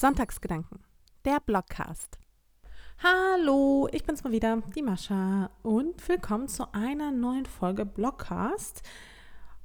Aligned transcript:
Sonntagsgedanken, 0.00 0.78
der 1.26 1.40
Blogcast. 1.40 2.18
Hallo, 3.04 3.86
ich 3.92 4.02
bin's 4.02 4.24
mal 4.24 4.32
wieder, 4.32 4.62
die 4.74 4.80
Mascha 4.80 5.50
und 5.62 6.08
willkommen 6.08 6.48
zu 6.48 6.72
einer 6.72 7.10
neuen 7.10 7.44
Folge 7.44 7.84
Blogcast. 7.84 8.80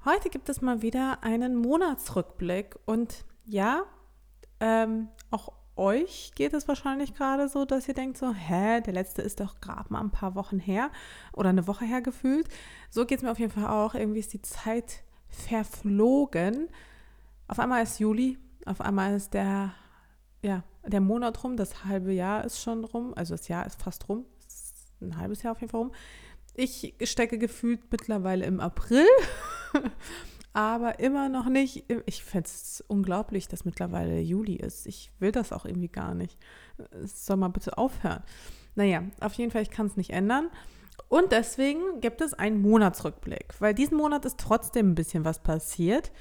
Heute 0.04 0.30
gibt 0.30 0.50
es 0.50 0.60
mal 0.60 0.82
wieder 0.82 1.24
einen 1.24 1.56
Monatsrückblick 1.56 2.76
und 2.86 3.24
ja, 3.46 3.86
ähm, 4.60 5.08
auch 5.32 5.54
euch 5.78 6.34
geht 6.36 6.54
es 6.54 6.68
wahrscheinlich 6.68 7.14
gerade 7.14 7.48
so, 7.48 7.64
dass 7.64 7.88
ihr 7.88 7.94
denkt 7.94 8.18
so, 8.18 8.34
hä, 8.34 8.82
der 8.82 8.94
letzte 8.94 9.22
ist 9.22 9.40
doch 9.40 9.62
gerade 9.62 9.94
mal 9.94 10.02
ein 10.02 10.12
paar 10.12 10.36
Wochen 10.36 10.60
her 10.60 10.92
oder 11.32 11.48
eine 11.48 11.66
Woche 11.66 11.86
her 11.86 12.02
gefühlt. 12.02 12.50
So 12.90 13.06
geht 13.06 13.20
es 13.20 13.24
mir 13.24 13.32
auf 13.32 13.40
jeden 13.40 13.54
Fall 13.54 13.68
auch. 13.68 13.96
Irgendwie 13.96 14.20
ist 14.20 14.34
die 14.34 14.42
Zeit 14.42 15.06
verflogen. 15.30 16.68
Auf 17.48 17.58
einmal 17.58 17.84
ist 17.84 18.00
Juli, 18.02 18.38
auf 18.66 18.82
einmal 18.82 19.16
ist 19.16 19.34
der, 19.34 19.74
ja, 20.46 20.64
der 20.86 21.02
Monat 21.02 21.44
rum, 21.44 21.58
das 21.58 21.86
halbe 21.86 22.14
Jahr 22.14 22.46
ist 22.46 22.62
schon 22.62 22.86
rum, 22.86 23.14
also 23.16 23.34
das 23.34 23.48
Jahr 23.48 23.66
ist 23.66 23.82
fast 23.82 24.08
rum, 24.08 24.26
ist 24.48 24.88
ein 25.02 25.18
halbes 25.18 25.42
Jahr 25.42 25.54
auf 25.54 25.62
jeden 25.62 25.72
Fall 25.72 25.82
rum. 25.82 25.92
Ich 26.54 26.94
stecke 27.04 27.38
gefühlt 27.38 27.92
mittlerweile 27.92 28.46
im 28.46 28.60
April. 28.60 29.08
aber 30.54 31.00
immer 31.00 31.28
noch 31.28 31.50
nicht. 31.50 31.84
Ich 32.06 32.24
fände 32.24 32.48
es 32.48 32.82
unglaublich, 32.88 33.50
dass 33.50 33.66
mittlerweile 33.66 34.20
Juli 34.20 34.56
ist. 34.56 34.86
Ich 34.86 35.12
will 35.20 35.34
das 35.34 35.52
auch 35.52 35.66
irgendwie 35.66 35.90
gar 35.90 36.14
nicht. 36.14 36.38
Es 37.04 37.26
soll 37.26 37.36
mal 37.36 37.50
bitte 37.50 37.78
aufhören. 37.78 38.24
Naja, 38.76 39.04
auf 39.20 39.34
jeden 39.34 39.52
Fall, 39.52 39.64
ich 39.64 39.72
kann 39.72 39.88
es 39.88 39.98
nicht 39.98 40.12
ändern. 40.12 40.50
Und 41.10 41.32
deswegen 41.32 42.00
gibt 42.00 42.22
es 42.22 42.34
einen 42.34 42.62
Monatsrückblick, 42.62 43.56
weil 43.60 43.74
diesen 43.74 43.98
Monat 43.98 44.24
ist 44.24 44.40
trotzdem 44.40 44.92
ein 44.92 44.96
bisschen 44.96 45.26
was 45.26 45.40
passiert. 45.40 46.12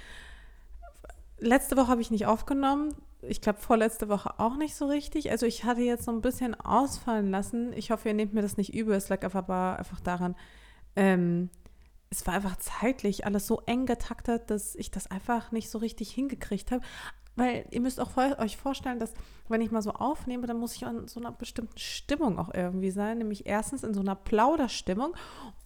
Letzte 1.38 1.76
Woche 1.76 1.88
habe 1.88 2.00
ich 2.00 2.10
nicht 2.10 2.26
aufgenommen. 2.26 2.94
Ich 3.28 3.40
glaube, 3.40 3.60
vorletzte 3.60 4.08
Woche 4.08 4.38
auch 4.38 4.56
nicht 4.56 4.74
so 4.74 4.86
richtig. 4.86 5.30
Also 5.30 5.46
ich 5.46 5.64
hatte 5.64 5.82
jetzt 5.82 6.04
so 6.04 6.12
ein 6.12 6.20
bisschen 6.20 6.54
ausfallen 6.54 7.30
lassen. 7.30 7.72
Ich 7.72 7.90
hoffe, 7.90 8.08
ihr 8.08 8.14
nehmt 8.14 8.34
mir 8.34 8.42
das 8.42 8.56
nicht 8.56 8.74
übel. 8.74 8.94
Es 8.94 9.08
lag 9.08 9.22
einfach, 9.22 9.48
einfach 9.48 10.00
daran, 10.00 10.34
ähm, 10.96 11.50
es 12.10 12.26
war 12.26 12.34
einfach 12.34 12.56
zeitlich 12.56 13.26
alles 13.26 13.46
so 13.46 13.62
eng 13.66 13.86
getaktet, 13.86 14.50
dass 14.50 14.74
ich 14.76 14.90
das 14.90 15.10
einfach 15.10 15.52
nicht 15.52 15.68
so 15.70 15.78
richtig 15.78 16.10
hingekriegt 16.12 16.70
habe. 16.70 16.82
Weil 17.36 17.66
ihr 17.70 17.80
müsst 17.80 18.00
auch 18.00 18.10
vor, 18.10 18.38
euch 18.38 18.56
vorstellen, 18.56 19.00
dass 19.00 19.12
wenn 19.48 19.60
ich 19.60 19.72
mal 19.72 19.82
so 19.82 19.90
aufnehme, 19.90 20.46
dann 20.46 20.58
muss 20.58 20.76
ich 20.76 20.82
in 20.82 21.08
so 21.08 21.18
einer 21.18 21.32
bestimmten 21.32 21.78
Stimmung 21.78 22.38
auch 22.38 22.54
irgendwie 22.54 22.92
sein. 22.92 23.18
Nämlich 23.18 23.46
erstens 23.46 23.82
in 23.82 23.94
so 23.94 24.00
einer 24.00 24.14
Plauderstimmung 24.14 25.16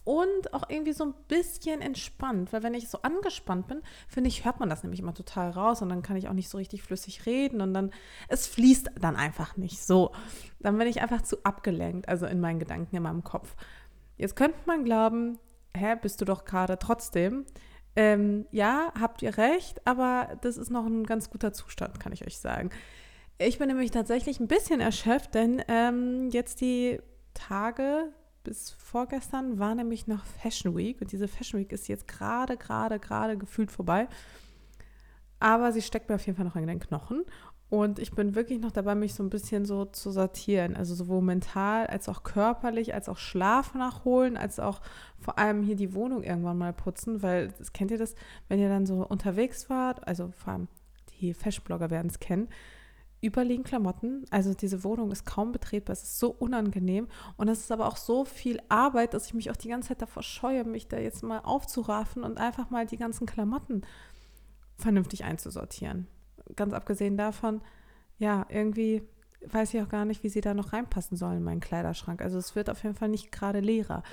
und 0.09 0.55
auch 0.55 0.63
irgendwie 0.69 0.93
so 0.93 1.03
ein 1.03 1.13
bisschen 1.27 1.81
entspannt. 1.81 2.51
Weil 2.51 2.63
wenn 2.63 2.73
ich 2.73 2.89
so 2.89 3.03
angespannt 3.03 3.67
bin, 3.67 3.83
finde 4.07 4.29
ich, 4.29 4.43
hört 4.43 4.59
man 4.59 4.67
das 4.67 4.81
nämlich 4.81 5.01
immer 5.01 5.13
total 5.13 5.51
raus 5.51 5.83
und 5.83 5.89
dann 5.89 6.01
kann 6.01 6.17
ich 6.17 6.27
auch 6.27 6.33
nicht 6.33 6.49
so 6.49 6.57
richtig 6.57 6.81
flüssig 6.81 7.27
reden 7.27 7.61
und 7.61 7.75
dann, 7.75 7.91
es 8.27 8.47
fließt 8.47 8.89
dann 8.99 9.15
einfach 9.15 9.55
nicht 9.55 9.79
so. 9.83 10.11
Dann 10.61 10.79
bin 10.79 10.87
ich 10.87 11.03
einfach 11.03 11.21
zu 11.21 11.43
abgelenkt, 11.43 12.09
also 12.09 12.25
in 12.25 12.39
meinen 12.39 12.57
Gedanken, 12.57 12.95
in 12.95 13.03
meinem 13.03 13.23
Kopf. 13.23 13.55
Jetzt 14.17 14.35
könnte 14.35 14.57
man 14.65 14.83
glauben, 14.83 15.37
hä, 15.77 15.95
bist 16.01 16.19
du 16.21 16.25
doch 16.25 16.43
gerade 16.43 16.79
trotzdem. 16.79 17.45
Ähm, 17.95 18.47
ja, 18.49 18.91
habt 18.99 19.21
ihr 19.21 19.37
recht, 19.37 19.85
aber 19.85 20.39
das 20.41 20.57
ist 20.57 20.71
noch 20.71 20.87
ein 20.87 21.03
ganz 21.03 21.29
guter 21.29 21.53
Zustand, 21.53 21.99
kann 21.99 22.13
ich 22.13 22.25
euch 22.25 22.39
sagen. 22.39 22.71
Ich 23.37 23.59
bin 23.59 23.67
nämlich 23.67 23.91
tatsächlich 23.91 24.39
ein 24.39 24.47
bisschen 24.47 24.81
erschöpft, 24.81 25.35
denn 25.35 25.61
ähm, 25.67 26.31
jetzt 26.31 26.61
die 26.61 26.99
Tage 27.35 28.11
bis 28.43 28.71
vorgestern 28.71 29.59
war 29.59 29.75
nämlich 29.75 30.07
noch 30.07 30.25
Fashion 30.25 30.75
Week 30.75 31.01
und 31.01 31.11
diese 31.11 31.27
Fashion 31.27 31.59
Week 31.59 31.71
ist 31.71 31.87
jetzt 31.87 32.07
gerade, 32.07 32.57
gerade, 32.57 32.99
gerade 32.99 33.37
gefühlt 33.37 33.71
vorbei. 33.71 34.07
Aber 35.39 35.71
sie 35.71 35.81
steckt 35.81 36.09
mir 36.09 36.15
auf 36.15 36.25
jeden 36.25 36.35
Fall 36.35 36.45
noch 36.45 36.55
in 36.55 36.67
den 36.67 36.79
Knochen. 36.79 37.23
Und 37.69 37.99
ich 37.99 38.11
bin 38.11 38.33
wirklich 38.33 38.59
noch 38.59 38.71
dabei, 38.71 38.95
mich 38.95 39.13
so 39.13 39.21
ein 39.21 39.29
bisschen 39.29 39.63
so 39.63 39.85
zu 39.85 40.09
sortieren. 40.09 40.75
Also 40.75 40.95
sowohl 40.95 41.21
mental 41.21 41.85
als 41.85 42.09
auch 42.09 42.23
körperlich, 42.23 42.95
als 42.95 43.07
auch 43.07 43.17
Schlaf 43.17 43.75
nachholen, 43.75 44.37
als 44.37 44.59
auch 44.59 44.81
vor 45.19 45.37
allem 45.37 45.61
hier 45.61 45.75
die 45.75 45.93
Wohnung 45.93 46.23
irgendwann 46.23 46.57
mal 46.57 46.73
putzen, 46.73 47.21
weil 47.21 47.49
das 47.59 47.71
kennt 47.71 47.91
ihr 47.91 47.99
das, 47.99 48.15
wenn 48.47 48.59
ihr 48.59 48.69
dann 48.69 48.87
so 48.87 49.05
unterwegs 49.05 49.69
wart, 49.69 50.07
also 50.07 50.31
vor 50.35 50.53
allem 50.53 50.67
die 51.19 51.33
Fashionblogger 51.33 51.91
werden 51.91 52.07
es 52.07 52.19
kennen, 52.19 52.47
überliegen 53.23 53.63
Klamotten. 53.63 54.25
Also 54.29 54.53
diese 54.53 54.83
Wohnung 54.83 55.11
ist 55.11 55.25
kaum 55.25 55.51
betretbar, 55.51 55.93
es 55.93 56.03
ist 56.03 56.19
so 56.19 56.29
unangenehm 56.31 57.07
und 57.37 57.47
es 57.47 57.59
ist 57.59 57.71
aber 57.71 57.87
auch 57.87 57.97
so 57.97 58.25
viel 58.25 58.61
Arbeit, 58.69 59.13
dass 59.13 59.25
ich 59.25 59.33
mich 59.33 59.51
auch 59.51 59.57
die 59.57 59.69
ganze 59.69 59.89
Zeit 59.89 60.01
davor 60.01 60.23
scheue, 60.23 60.63
mich 60.63 60.87
da 60.87 60.97
jetzt 60.97 61.23
mal 61.23 61.39
aufzuraffen 61.39 62.23
und 62.23 62.37
einfach 62.37 62.69
mal 62.69 62.85
die 62.85 62.97
ganzen 62.97 63.25
Klamotten 63.27 63.81
vernünftig 64.77 65.25
einzusortieren 65.25 66.07
ganz 66.55 66.73
abgesehen 66.73 67.17
davon, 67.17 67.61
ja, 68.17 68.45
irgendwie 68.49 69.03
weiß 69.45 69.73
ich 69.73 69.81
auch 69.81 69.89
gar 69.89 70.05
nicht, 70.05 70.23
wie 70.23 70.29
sie 70.29 70.41
da 70.41 70.53
noch 70.53 70.73
reinpassen 70.73 71.15
sollen 71.15 71.37
in 71.37 71.43
meinen 71.43 71.61
Kleiderschrank. 71.61 72.21
Also 72.21 72.37
es 72.37 72.55
wird 72.55 72.69
auf 72.69 72.83
jeden 72.83 72.95
Fall 72.95 73.09
nicht 73.09 73.31
gerade 73.31 73.61
leerer. 73.61 74.03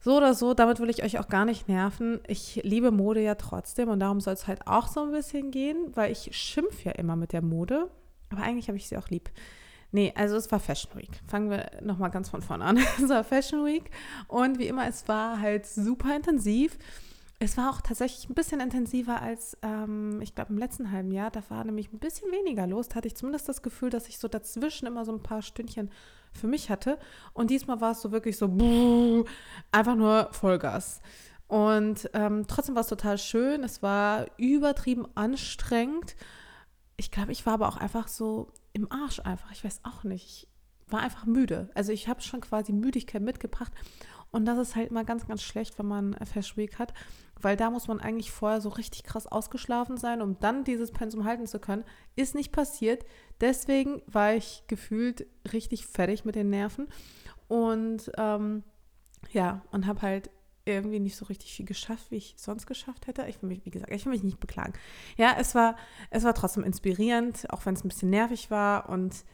So 0.00 0.16
oder 0.16 0.34
so, 0.34 0.52
damit 0.54 0.80
will 0.80 0.90
ich 0.90 1.02
euch 1.02 1.18
auch 1.18 1.28
gar 1.28 1.44
nicht 1.44 1.68
nerven. 1.68 2.20
Ich 2.26 2.60
liebe 2.64 2.90
Mode 2.90 3.22
ja 3.22 3.36
trotzdem 3.36 3.88
und 3.88 4.00
darum 4.00 4.20
soll 4.20 4.34
es 4.34 4.46
halt 4.46 4.66
auch 4.66 4.88
so 4.88 5.02
ein 5.02 5.12
bisschen 5.12 5.50
gehen, 5.50 5.92
weil 5.94 6.10
ich 6.10 6.36
schimpfe 6.36 6.86
ja 6.86 6.92
immer 6.92 7.16
mit 7.16 7.32
der 7.32 7.42
Mode, 7.42 7.88
aber 8.34 8.44
eigentlich 8.44 8.68
habe 8.68 8.76
ich 8.76 8.88
sie 8.88 8.96
auch 8.96 9.08
lieb. 9.08 9.30
Nee, 9.92 10.12
also 10.16 10.34
es 10.36 10.50
war 10.50 10.58
Fashion 10.58 10.90
Week. 10.96 11.20
Fangen 11.28 11.50
wir 11.50 11.70
nochmal 11.80 12.10
ganz 12.10 12.28
von 12.28 12.42
vorne 12.42 12.64
an. 12.64 12.78
es 13.02 13.08
war 13.08 13.22
Fashion 13.22 13.64
Week 13.64 13.90
und 14.26 14.58
wie 14.58 14.66
immer, 14.66 14.88
es 14.88 15.06
war 15.06 15.40
halt 15.40 15.66
super 15.66 16.16
intensiv. 16.16 16.76
Es 17.38 17.56
war 17.56 17.70
auch 17.70 17.80
tatsächlich 17.80 18.28
ein 18.28 18.34
bisschen 18.34 18.60
intensiver 18.60 19.20
als, 19.20 19.56
ähm, 19.62 20.20
ich 20.22 20.34
glaube, 20.34 20.52
im 20.52 20.58
letzten 20.58 20.90
halben 20.90 21.12
Jahr. 21.12 21.30
Da 21.30 21.42
war 21.48 21.62
nämlich 21.62 21.92
ein 21.92 21.98
bisschen 21.98 22.30
weniger 22.32 22.66
los. 22.66 22.88
Da 22.88 22.96
hatte 22.96 23.08
ich 23.08 23.16
zumindest 23.16 23.48
das 23.48 23.62
Gefühl, 23.62 23.90
dass 23.90 24.08
ich 24.08 24.18
so 24.18 24.28
dazwischen 24.28 24.86
immer 24.86 25.04
so 25.04 25.12
ein 25.12 25.22
paar 25.22 25.42
Stündchen 25.42 25.90
für 26.32 26.46
mich 26.46 26.70
hatte. 26.70 26.98
Und 27.32 27.50
diesmal 27.50 27.80
war 27.80 27.92
es 27.92 28.00
so 28.00 28.12
wirklich 28.12 28.36
so, 28.36 28.48
buh, 28.48 29.24
einfach 29.70 29.94
nur 29.94 30.28
Vollgas. 30.32 31.00
Und 31.46 32.10
ähm, 32.14 32.46
trotzdem 32.48 32.74
war 32.74 32.82
es 32.82 32.88
total 32.88 33.18
schön. 33.18 33.62
Es 33.62 33.82
war 33.82 34.26
übertrieben 34.38 35.06
anstrengend. 35.14 36.16
Ich 36.96 37.10
glaube, 37.10 37.32
ich 37.32 37.44
war 37.46 37.54
aber 37.54 37.68
auch 37.68 37.76
einfach 37.76 38.08
so 38.08 38.52
im 38.72 38.90
Arsch 38.90 39.20
einfach. 39.20 39.50
Ich 39.52 39.64
weiß 39.64 39.80
auch 39.84 40.04
nicht. 40.04 40.48
Ich 40.86 40.92
war 40.92 41.00
einfach 41.00 41.26
müde. 41.26 41.70
Also 41.74 41.92
ich 41.92 42.08
habe 42.08 42.20
schon 42.20 42.40
quasi 42.40 42.72
Müdigkeit 42.72 43.22
mitgebracht. 43.22 43.72
Und 44.30 44.46
das 44.46 44.58
ist 44.58 44.74
halt 44.74 44.90
immer 44.90 45.04
ganz, 45.04 45.28
ganz 45.28 45.42
schlecht, 45.42 45.78
wenn 45.78 45.86
man 45.86 46.14
Fashion 46.24 46.56
Week 46.56 46.78
hat, 46.80 46.92
weil 47.40 47.56
da 47.56 47.70
muss 47.70 47.86
man 47.86 48.00
eigentlich 48.00 48.32
vorher 48.32 48.60
so 48.60 48.68
richtig 48.68 49.04
krass 49.04 49.28
ausgeschlafen 49.28 49.96
sein, 49.96 50.20
um 50.20 50.40
dann 50.40 50.64
dieses 50.64 50.90
Pensum 50.90 51.24
halten 51.24 51.46
zu 51.46 51.60
können. 51.60 51.84
Ist 52.16 52.34
nicht 52.34 52.50
passiert. 52.50 53.04
Deswegen 53.40 54.02
war 54.06 54.34
ich 54.34 54.64
gefühlt 54.66 55.26
richtig 55.52 55.86
fertig 55.86 56.24
mit 56.24 56.34
den 56.34 56.50
Nerven. 56.50 56.88
Und 57.46 58.10
ähm, 58.18 58.64
ja, 59.32 59.62
und 59.70 59.86
habe 59.86 60.02
halt 60.02 60.30
irgendwie 60.66 61.00
nicht 61.00 61.16
so 61.16 61.26
richtig 61.26 61.52
viel 61.52 61.66
geschafft, 61.66 62.10
wie 62.10 62.16
ich 62.16 62.34
sonst 62.36 62.66
geschafft 62.66 63.06
hätte. 63.06 63.26
Ich 63.28 63.42
will 63.42 63.48
mich, 63.48 63.64
wie 63.64 63.70
gesagt, 63.70 63.92
ich 63.92 64.04
will 64.04 64.12
mich 64.12 64.22
nicht 64.22 64.40
beklagen. 64.40 64.72
Ja, 65.16 65.36
es 65.38 65.54
war, 65.54 65.76
es 66.10 66.24
war 66.24 66.34
trotzdem 66.34 66.64
inspirierend, 66.64 67.50
auch 67.50 67.66
wenn 67.66 67.74
es 67.74 67.84
ein 67.84 67.88
bisschen 67.88 68.10
nervig 68.10 68.50
war 68.50 68.88
und 68.88 69.24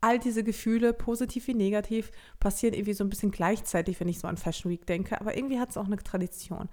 all 0.00 0.18
diese 0.18 0.44
Gefühle, 0.44 0.92
positiv 0.92 1.46
wie 1.46 1.54
negativ, 1.54 2.10
passieren 2.38 2.74
irgendwie 2.74 2.92
so 2.92 3.04
ein 3.04 3.10
bisschen 3.10 3.30
gleichzeitig, 3.30 3.98
wenn 4.00 4.08
ich 4.08 4.18
so 4.18 4.28
an 4.28 4.36
Fashion 4.36 4.70
Week 4.70 4.86
denke. 4.86 5.20
Aber 5.20 5.36
irgendwie 5.36 5.58
hat 5.58 5.70
es 5.70 5.78
auch 5.78 5.86
eine 5.86 5.96
Tradition. 5.96 6.68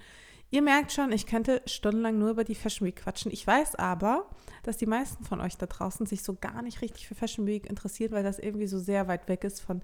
Ihr 0.49 0.61
merkt 0.61 0.91
schon, 0.91 1.13
ich 1.13 1.27
könnte 1.27 1.61
stundenlang 1.65 2.19
nur 2.19 2.31
über 2.31 2.43
die 2.43 2.55
Fashion 2.55 2.85
Week 2.85 2.97
quatschen. 2.97 3.31
Ich 3.31 3.47
weiß 3.47 3.75
aber, 3.75 4.29
dass 4.63 4.75
die 4.75 4.85
meisten 4.85 5.23
von 5.23 5.39
euch 5.39 5.57
da 5.57 5.65
draußen 5.65 6.05
sich 6.05 6.23
so 6.23 6.35
gar 6.35 6.61
nicht 6.61 6.81
richtig 6.81 7.07
für 7.07 7.15
Fashion 7.15 7.47
Week 7.47 7.65
interessiert, 7.69 8.11
weil 8.11 8.23
das 8.23 8.37
irgendwie 8.37 8.67
so 8.67 8.77
sehr 8.77 9.07
weit 9.07 9.29
weg 9.29 9.45
ist 9.45 9.61
von 9.61 9.81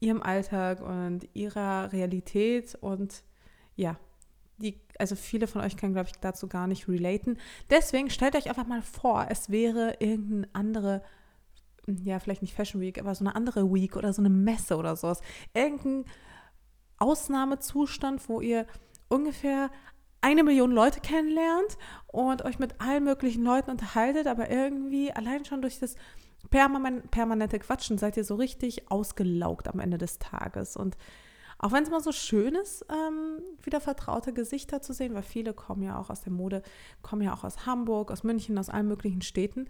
ihrem 0.00 0.22
Alltag 0.22 0.80
und 0.80 1.28
ihrer 1.34 1.92
Realität. 1.92 2.76
Und 2.80 3.22
ja, 3.74 3.96
die, 4.58 4.80
also 4.98 5.16
viele 5.16 5.46
von 5.46 5.62
euch 5.62 5.76
können, 5.76 5.92
glaube 5.92 6.08
ich, 6.08 6.18
dazu 6.20 6.48
gar 6.48 6.66
nicht 6.66 6.88
relaten. 6.88 7.38
Deswegen 7.70 8.10
stellt 8.10 8.36
euch 8.36 8.48
einfach 8.48 8.66
mal 8.66 8.82
vor, 8.82 9.26
es 9.30 9.50
wäre 9.50 9.96
irgendeine 10.00 10.48
andere 10.52 11.02
ja, 12.04 12.18
vielleicht 12.18 12.42
nicht 12.42 12.54
Fashion 12.54 12.80
Week, 12.80 12.98
aber 12.98 13.14
so 13.14 13.24
eine 13.24 13.34
andere 13.36 13.72
Week 13.72 13.96
oder 13.96 14.12
so 14.12 14.20
eine 14.20 14.30
Messe 14.30 14.76
oder 14.76 14.96
sowas. 14.96 15.20
Irgendein 15.54 16.04
Ausnahmezustand, 16.98 18.28
wo 18.28 18.40
ihr 18.40 18.66
ungefähr 19.08 19.70
eine 20.20 20.42
Million 20.42 20.72
Leute 20.72 21.00
kennenlernt 21.00 21.78
und 22.08 22.44
euch 22.44 22.58
mit 22.58 22.80
allen 22.80 23.04
möglichen 23.04 23.44
Leuten 23.44 23.70
unterhaltet, 23.70 24.26
aber 24.26 24.50
irgendwie 24.50 25.12
allein 25.12 25.44
schon 25.44 25.62
durch 25.62 25.78
das 25.78 25.94
permanente 26.50 27.58
Quatschen 27.58 27.98
seid 27.98 28.16
ihr 28.16 28.24
so 28.24 28.34
richtig 28.34 28.90
ausgelaugt 28.90 29.68
am 29.68 29.80
Ende 29.80 29.98
des 29.98 30.18
Tages. 30.18 30.76
Und 30.76 30.96
auch 31.58 31.72
wenn 31.72 31.82
es 31.82 31.90
mal 31.90 32.00
so 32.00 32.12
schön 32.12 32.54
ist, 32.54 32.84
ähm, 32.90 33.40
wieder 33.62 33.80
vertraute 33.80 34.32
Gesichter 34.32 34.82
zu 34.82 34.92
sehen, 34.92 35.14
weil 35.14 35.22
viele 35.22 35.54
kommen 35.54 35.82
ja 35.82 35.98
auch 35.98 36.10
aus 36.10 36.20
der 36.20 36.32
Mode, 36.32 36.62
kommen 37.02 37.22
ja 37.22 37.32
auch 37.32 37.44
aus 37.44 37.64
Hamburg, 37.66 38.10
aus 38.10 38.24
München, 38.24 38.58
aus 38.58 38.68
allen 38.68 38.88
möglichen 38.88 39.22
Städten, 39.22 39.66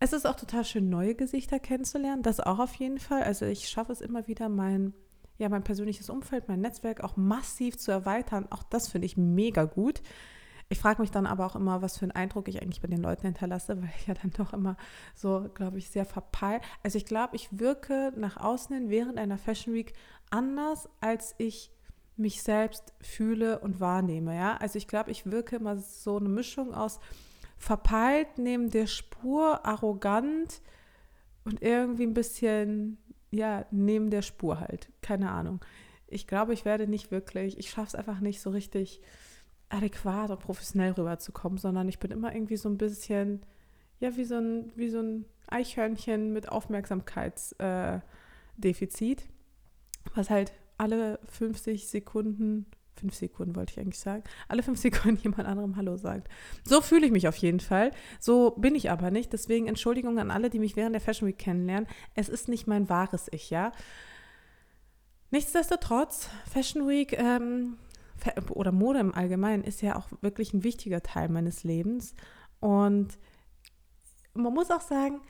es 0.00 0.12
ist 0.12 0.26
auch 0.26 0.36
total 0.36 0.64
schön, 0.64 0.88
neue 0.88 1.14
Gesichter 1.14 1.58
kennenzulernen. 1.58 2.22
Das 2.22 2.40
auch 2.40 2.58
auf 2.58 2.74
jeden 2.74 2.98
Fall. 2.98 3.22
Also 3.22 3.46
ich 3.46 3.68
schaffe 3.68 3.92
es 3.92 4.00
immer 4.00 4.28
wieder, 4.28 4.48
mein, 4.48 4.94
ja, 5.38 5.48
mein 5.48 5.64
persönliches 5.64 6.08
Umfeld, 6.08 6.48
mein 6.48 6.60
Netzwerk 6.60 7.02
auch 7.02 7.16
massiv 7.16 7.76
zu 7.78 7.90
erweitern. 7.90 8.46
Auch 8.50 8.62
das 8.62 8.88
finde 8.88 9.06
ich 9.06 9.16
mega 9.16 9.64
gut. 9.64 10.02
Ich 10.70 10.80
frage 10.80 11.00
mich 11.00 11.10
dann 11.10 11.26
aber 11.26 11.46
auch 11.46 11.56
immer, 11.56 11.80
was 11.80 11.96
für 11.96 12.04
einen 12.04 12.12
Eindruck 12.12 12.46
ich 12.46 12.60
eigentlich 12.60 12.82
bei 12.82 12.88
den 12.88 13.00
Leuten 13.02 13.22
hinterlasse, 13.22 13.80
weil 13.80 13.90
ich 13.98 14.06
ja 14.06 14.14
dann 14.14 14.32
doch 14.32 14.52
immer 14.52 14.76
so, 15.14 15.48
glaube 15.54 15.78
ich, 15.78 15.88
sehr 15.88 16.04
verpeilt. 16.04 16.62
Also 16.82 16.98
ich 16.98 17.06
glaube, 17.06 17.36
ich 17.36 17.58
wirke 17.58 18.12
nach 18.16 18.36
außen 18.36 18.74
hin 18.74 18.90
während 18.90 19.18
einer 19.18 19.38
Fashion 19.38 19.72
Week 19.72 19.94
anders, 20.30 20.88
als 21.00 21.34
ich 21.38 21.70
mich 22.18 22.42
selbst 22.42 22.92
fühle 23.00 23.60
und 23.60 23.80
wahrnehme. 23.80 24.36
Ja? 24.36 24.56
Also 24.58 24.76
ich 24.76 24.88
glaube, 24.88 25.10
ich 25.10 25.30
wirke 25.30 25.56
immer 25.56 25.78
so 25.78 26.18
eine 26.18 26.28
Mischung 26.28 26.74
aus 26.74 27.00
verpeilt 27.56 28.36
neben 28.36 28.70
der 28.70 28.86
Spur, 28.86 29.64
arrogant 29.64 30.60
und 31.44 31.62
irgendwie 31.62 32.04
ein 32.04 32.14
bisschen, 32.14 32.98
ja, 33.30 33.66
neben 33.70 34.10
der 34.10 34.22
Spur 34.22 34.60
halt. 34.60 34.90
Keine 35.00 35.30
Ahnung. 35.30 35.60
Ich 36.06 36.26
glaube, 36.26 36.54
ich 36.54 36.64
werde 36.64 36.86
nicht 36.86 37.10
wirklich, 37.10 37.58
ich 37.58 37.70
schaffe 37.70 37.88
es 37.88 37.94
einfach 37.94 38.20
nicht 38.20 38.40
so 38.40 38.50
richtig 38.50 39.00
adäquat 39.68 40.30
und 40.30 40.40
professionell 40.40 40.92
rüberzukommen, 40.92 41.58
sondern 41.58 41.88
ich 41.88 41.98
bin 41.98 42.10
immer 42.10 42.34
irgendwie 42.34 42.56
so 42.56 42.68
ein 42.68 42.78
bisschen, 42.78 43.42
ja, 44.00 44.16
wie 44.16 44.24
so 44.24 44.36
ein, 44.36 44.72
wie 44.76 44.88
so 44.88 45.00
ein 45.00 45.26
Eichhörnchen 45.48 46.32
mit 46.32 46.48
Aufmerksamkeitsdefizit, 46.48 49.22
äh, 49.22 49.26
was 50.14 50.30
halt 50.30 50.52
alle 50.78 51.18
50 51.26 51.88
Sekunden, 51.88 52.66
5 52.98 53.14
Sekunden 53.14 53.56
wollte 53.56 53.72
ich 53.72 53.80
eigentlich 53.80 53.98
sagen, 53.98 54.24
alle 54.48 54.62
5 54.62 54.78
Sekunden 54.78 55.16
jemand 55.22 55.46
anderem 55.46 55.76
Hallo 55.76 55.96
sagt. 55.96 56.28
So 56.64 56.80
fühle 56.80 57.06
ich 57.06 57.12
mich 57.12 57.28
auf 57.28 57.36
jeden 57.36 57.60
Fall. 57.60 57.90
So 58.20 58.52
bin 58.52 58.74
ich 58.74 58.90
aber 58.90 59.10
nicht. 59.10 59.32
Deswegen 59.32 59.68
Entschuldigung 59.68 60.18
an 60.18 60.30
alle, 60.30 60.50
die 60.50 60.58
mich 60.58 60.76
während 60.76 60.94
der 60.94 61.00
Fashion 61.00 61.28
Week 61.28 61.38
kennenlernen. 61.38 61.88
Es 62.14 62.28
ist 62.28 62.48
nicht 62.48 62.66
mein 62.66 62.88
wahres 62.88 63.28
Ich, 63.32 63.50
ja. 63.50 63.72
Nichtsdestotrotz, 65.30 66.28
Fashion 66.50 66.88
Week 66.88 67.12
ähm, 67.12 67.76
oder 68.50 68.72
Mode 68.72 69.00
im 69.00 69.14
Allgemeinen 69.14 69.64
ist 69.64 69.82
ja 69.82 69.96
auch 69.96 70.08
wirklich 70.20 70.52
ein 70.52 70.64
wichtiger 70.64 71.02
Teil 71.02 71.28
meines 71.28 71.64
Lebens. 71.64 72.14
Und 72.60 73.18
man 74.34 74.52
muss 74.52 74.70
auch 74.70 74.80
sagen, 74.80 75.20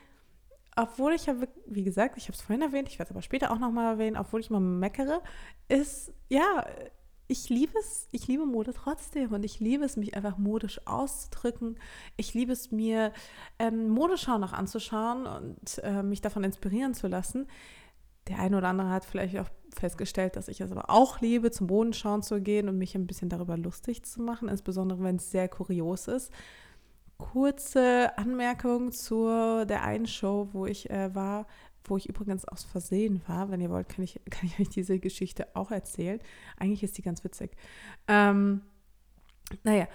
obwohl 0.75 1.13
ich 1.13 1.25
ja, 1.25 1.35
wie 1.65 1.83
gesagt, 1.83 2.17
ich 2.17 2.25
habe 2.25 2.33
es 2.33 2.41
vorhin 2.41 2.61
erwähnt, 2.61 2.87
ich 2.87 2.99
werde 2.99 3.09
es 3.09 3.11
aber 3.11 3.21
später 3.21 3.51
auch 3.51 3.59
nochmal 3.59 3.93
erwähnen, 3.93 4.17
obwohl 4.17 4.39
ich 4.39 4.49
mal 4.49 4.59
meckere, 4.59 5.21
ist, 5.67 6.13
ja, 6.29 6.65
ich 7.27 7.47
liebe 7.49 7.77
es, 7.77 8.07
ich 8.11 8.27
liebe 8.27 8.45
Mode 8.45 8.73
trotzdem 8.73 9.33
und 9.33 9.43
ich 9.43 9.59
liebe 9.59 9.85
es, 9.85 9.97
mich 9.97 10.15
einfach 10.15 10.37
modisch 10.37 10.81
auszudrücken. 10.87 11.77
Ich 12.17 12.33
liebe 12.33 12.51
es, 12.51 12.71
mir 12.71 13.13
ähm, 13.59 13.89
Modeschau 13.89 14.39
noch 14.39 14.51
anzuschauen 14.51 15.27
und 15.27 15.79
äh, 15.83 16.01
mich 16.01 16.21
davon 16.21 16.43
inspirieren 16.43 16.95
zu 16.95 17.07
lassen. 17.07 17.47
Der 18.27 18.39
eine 18.39 18.57
oder 18.57 18.69
andere 18.69 18.89
hat 18.89 19.05
vielleicht 19.05 19.37
auch 19.37 19.49
festgestellt, 19.75 20.35
dass 20.35 20.47
ich 20.47 20.61
es 20.61 20.71
aber 20.71 20.89
auch 20.89 21.21
liebe, 21.21 21.51
zum 21.51 21.67
Bodenschauen 21.67 22.23
zu 22.23 22.41
gehen 22.41 22.69
und 22.69 22.77
mich 22.77 22.95
ein 22.95 23.07
bisschen 23.07 23.29
darüber 23.29 23.57
lustig 23.57 24.03
zu 24.03 24.21
machen, 24.21 24.49
insbesondere 24.49 25.01
wenn 25.03 25.17
es 25.17 25.31
sehr 25.31 25.47
kurios 25.47 26.07
ist. 26.07 26.31
Kurze 27.17 28.17
Anmerkung 28.17 28.91
zu 28.91 29.25
der 29.65 29.83
einen 29.83 30.07
Show, 30.07 30.49
wo 30.53 30.65
ich 30.65 30.89
äh, 30.89 31.13
war, 31.13 31.47
wo 31.83 31.97
ich 31.97 32.07
übrigens 32.07 32.45
aus 32.45 32.63
Versehen 32.63 33.21
war. 33.27 33.49
Wenn 33.49 33.61
ihr 33.61 33.69
wollt, 33.69 33.89
kann 33.89 34.03
ich, 34.03 34.19
kann 34.29 34.47
ich 34.47 34.59
euch 34.59 34.69
diese 34.69 34.99
Geschichte 34.99 35.47
auch 35.53 35.71
erzählen. 35.71 36.19
Eigentlich 36.57 36.83
ist 36.83 36.97
die 36.97 37.01
ganz 37.01 37.23
witzig. 37.23 37.51
Ähm, 38.07 38.61
naja, 39.63 39.87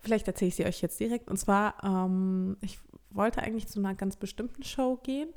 vielleicht 0.00 0.28
erzähle 0.28 0.48
ich 0.48 0.54
sie 0.56 0.66
euch 0.66 0.80
jetzt 0.82 1.00
direkt. 1.00 1.28
Und 1.28 1.38
zwar, 1.38 1.82
ähm, 1.82 2.56
ich 2.60 2.78
wollte 3.10 3.42
eigentlich 3.42 3.68
zu 3.68 3.78
einer 3.78 3.94
ganz 3.94 4.16
bestimmten 4.16 4.62
Show 4.62 4.96
gehen, 5.02 5.30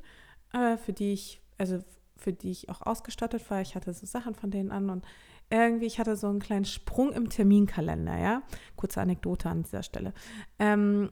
äh, 0.52 0.76
für 0.76 0.92
die 0.92 1.12
ich, 1.12 1.40
also 1.58 1.78
für 2.16 2.32
die 2.32 2.50
ich 2.50 2.68
auch 2.68 2.82
ausgestattet 2.82 3.48
war. 3.50 3.60
Ich 3.60 3.74
hatte 3.74 3.92
so 3.92 4.06
Sachen 4.06 4.34
von 4.34 4.50
denen 4.50 4.70
an 4.70 4.90
und 4.90 5.04
irgendwie, 5.50 5.86
ich 5.86 5.98
hatte 5.98 6.16
so 6.16 6.28
einen 6.28 6.40
kleinen 6.40 6.64
Sprung 6.64 7.12
im 7.12 7.28
Terminkalender, 7.28 8.18
ja. 8.18 8.42
Kurze 8.76 9.00
Anekdote 9.00 9.48
an 9.48 9.62
dieser 9.62 9.82
Stelle. 9.82 10.14
Ähm, 10.58 11.10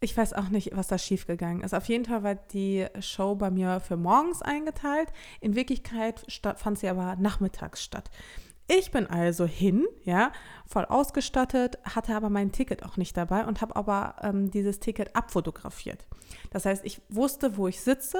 ich 0.00 0.16
weiß 0.16 0.34
auch 0.34 0.48
nicht, 0.48 0.76
was 0.76 0.88
da 0.88 0.98
schiefgegangen 0.98 1.62
ist. 1.62 1.74
Auf 1.74 1.86
jeden 1.86 2.04
Fall 2.04 2.22
war 2.22 2.34
die 2.34 2.86
Show 3.00 3.34
bei 3.34 3.50
mir 3.50 3.80
für 3.80 3.96
morgens 3.96 4.42
eingeteilt. 4.42 5.12
In 5.40 5.54
Wirklichkeit 5.54 6.24
fand 6.56 6.78
sie 6.78 6.88
aber 6.88 7.16
nachmittags 7.16 7.82
statt. 7.82 8.10
Ich 8.68 8.90
bin 8.90 9.06
also 9.06 9.46
hin, 9.46 9.86
ja, 10.02 10.32
voll 10.66 10.84
ausgestattet, 10.86 11.78
hatte 11.84 12.16
aber 12.16 12.30
mein 12.30 12.50
Ticket 12.50 12.82
auch 12.82 12.96
nicht 12.96 13.16
dabei 13.16 13.46
und 13.46 13.60
habe 13.60 13.76
aber 13.76 14.16
ähm, 14.22 14.50
dieses 14.50 14.80
Ticket 14.80 15.14
abfotografiert. 15.14 16.06
Das 16.50 16.66
heißt, 16.66 16.84
ich 16.84 17.00
wusste, 17.08 17.56
wo 17.56 17.68
ich 17.68 17.80
sitze. 17.80 18.18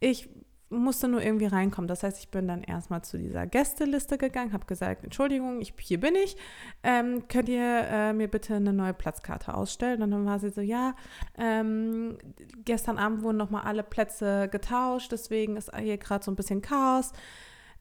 Ich 0.00 0.28
musste 0.74 1.08
nur 1.08 1.22
irgendwie 1.22 1.46
reinkommen. 1.46 1.88
Das 1.88 2.02
heißt, 2.02 2.18
ich 2.18 2.28
bin 2.28 2.48
dann 2.48 2.62
erstmal 2.62 3.02
zu 3.02 3.18
dieser 3.18 3.46
Gästeliste 3.46 4.18
gegangen, 4.18 4.52
habe 4.52 4.66
gesagt, 4.66 5.04
Entschuldigung, 5.04 5.60
ich, 5.60 5.74
hier 5.78 6.00
bin 6.00 6.14
ich. 6.14 6.36
Ähm, 6.82 7.26
könnt 7.28 7.48
ihr 7.48 7.62
äh, 7.62 8.12
mir 8.12 8.28
bitte 8.28 8.54
eine 8.54 8.72
neue 8.72 8.94
Platzkarte 8.94 9.54
ausstellen? 9.54 10.02
Und 10.02 10.10
dann 10.10 10.26
war 10.26 10.38
sie 10.38 10.50
so, 10.50 10.60
ja, 10.60 10.94
ähm, 11.38 12.18
gestern 12.64 12.98
Abend 12.98 13.22
wurden 13.22 13.36
nochmal 13.36 13.62
alle 13.62 13.82
Plätze 13.82 14.48
getauscht, 14.48 15.12
deswegen 15.12 15.56
ist 15.56 15.70
hier 15.76 15.98
gerade 15.98 16.24
so 16.24 16.30
ein 16.30 16.36
bisschen 16.36 16.62
Chaos. 16.62 17.12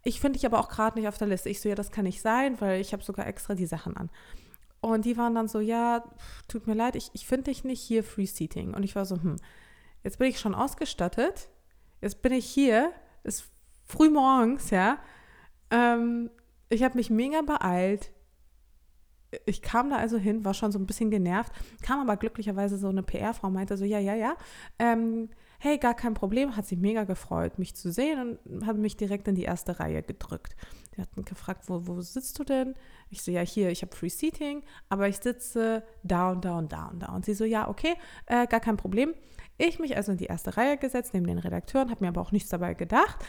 Ich 0.04 0.20
finde 0.20 0.38
dich 0.38 0.46
aber 0.46 0.60
auch 0.60 0.70
gerade 0.70 1.00
nicht 1.00 1.08
auf 1.08 1.18
der 1.18 1.28
Liste. 1.28 1.50
Ich 1.50 1.62
so, 1.62 1.70
ja, 1.70 1.76
das 1.76 1.92
kann 1.92 2.04
nicht 2.04 2.22
sein, 2.22 2.60
weil 2.60 2.82
ich 2.82 2.94
habe 2.94 3.04
sogar 3.04 3.26
extra 3.28 3.56
die 3.56 3.66
Sachen 3.66 3.96
an. 3.96 4.10
Und 4.82 5.06
die 5.06 5.16
waren 5.16 5.34
dann 5.34 5.48
so, 5.48 5.62
ja, 5.62 6.04
tut 6.50 6.68
mir 6.68 6.74
leid, 6.74 6.98
ich, 6.98 7.10
ich 7.14 7.26
finde 7.26 7.46
dich 7.46 7.64
nicht 7.64 7.82
hier 7.82 8.04
Free 8.04 8.26
Seating. 8.26 8.74
Und 8.74 8.84
ich 8.84 8.96
war 8.96 9.06
so, 9.06 9.16
hm, 9.16 9.38
jetzt 10.04 10.20
bin 10.20 10.28
ich 10.28 10.40
schon 10.40 10.54
ausgestattet 10.54 11.48
Jetzt 12.04 12.22
bin 12.22 12.34
ich 12.34 12.46
hier, 12.46 12.92
ist 13.24 13.50
früh 13.86 14.10
morgens, 14.10 14.72
ja. 14.72 14.98
Ähm, 15.72 16.30
ich 16.68 16.84
habe 16.84 16.98
mich 16.98 17.10
mega 17.10 17.42
beeilt. 17.42 18.12
Ich 19.46 19.62
kam 19.62 19.90
da 19.90 19.96
also 19.96 20.18
hin, 20.18 20.44
war 20.44 20.54
schon 20.54 20.74
so 20.74 20.80
ein 20.80 20.86
bisschen 20.86 21.10
genervt, 21.12 21.54
kam 21.82 22.02
aber 22.02 22.18
glücklicherweise 22.18 22.78
so 22.78 22.90
eine 22.90 23.04
PR-Frau, 23.04 23.50
meinte 23.50 23.78
so, 23.78 23.86
ja, 23.86 24.00
ja, 24.00 24.16
ja, 24.16 24.36
ähm, 24.80 25.30
hey, 25.64 25.78
gar 25.78 25.94
kein 25.94 26.14
Problem, 26.14 26.58
hat 26.58 26.66
sich 26.66 26.78
mega 26.78 27.06
gefreut, 27.06 27.58
mich 27.58 27.74
zu 27.74 27.90
sehen 27.90 28.38
und 28.44 28.66
hat 28.66 28.76
mich 28.76 28.98
direkt 28.98 29.30
in 29.30 29.36
die 29.36 29.44
erste 29.44 29.80
Reihe 29.80 30.04
gedrückt. 30.04 30.58
Die 30.94 31.02
hatten 31.02 31.24
gefragt, 31.24 31.70
wo, 31.70 31.88
wo 31.88 32.02
sitzt 32.02 32.38
du 32.38 32.44
denn? 32.44 32.76
Ich 33.10 33.22
so, 33.22 33.32
ja, 33.32 33.40
hier, 33.40 33.70
ich 33.70 33.82
habe 33.82 33.96
Free 33.96 34.10
Seating, 34.10 34.64
aber 34.90 35.08
ich 35.08 35.20
sitze 35.20 35.82
da 36.04 36.32
und 36.32 36.44
da 36.44 36.58
und 36.58 36.74
da 36.74 36.88
und 36.88 37.00
da. 37.00 37.14
Und 37.14 37.24
sie 37.24 37.34
so, 37.34 37.46
ja, 37.46 37.70
okay, 37.70 37.96
äh, 38.26 38.46
gar 38.46 38.60
kein 38.60 38.76
Problem. 38.76 39.14
Ich 39.58 39.80
mich 39.80 39.96
also 39.96 40.12
in 40.12 40.18
die 40.18 40.26
erste 40.26 40.58
Reihe 40.58 40.76
gesetzt, 40.76 41.14
neben 41.14 41.28
den 41.28 41.40
Redakteuren, 41.40 41.90
habe 41.90 42.04
mir 42.04 42.10
aber 42.10 42.20
auch 42.20 42.34
nichts 42.34 42.50
dabei 42.50 42.74
gedacht. 42.74 43.24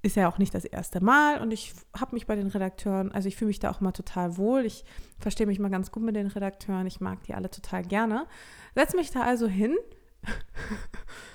Ist 0.00 0.16
ja 0.16 0.30
auch 0.30 0.38
nicht 0.38 0.54
das 0.54 0.64
erste 0.64 1.04
Mal 1.04 1.42
und 1.42 1.52
ich 1.52 1.74
habe 1.94 2.14
mich 2.14 2.26
bei 2.26 2.34
den 2.34 2.46
Redakteuren, 2.46 3.12
also 3.12 3.28
ich 3.28 3.36
fühle 3.36 3.48
mich 3.48 3.58
da 3.58 3.70
auch 3.70 3.82
mal 3.82 3.92
total 3.92 4.38
wohl. 4.38 4.64
Ich 4.64 4.86
verstehe 5.18 5.46
mich 5.46 5.58
mal 5.58 5.68
ganz 5.68 5.92
gut 5.92 6.02
mit 6.02 6.16
den 6.16 6.28
Redakteuren, 6.28 6.86
ich 6.86 7.00
mag 7.00 7.22
die 7.24 7.34
alle 7.34 7.50
total 7.50 7.82
gerne. 7.82 8.26
Setze 8.74 8.96
mich 8.96 9.10
da 9.10 9.20
also 9.20 9.48
hin. 9.48 9.76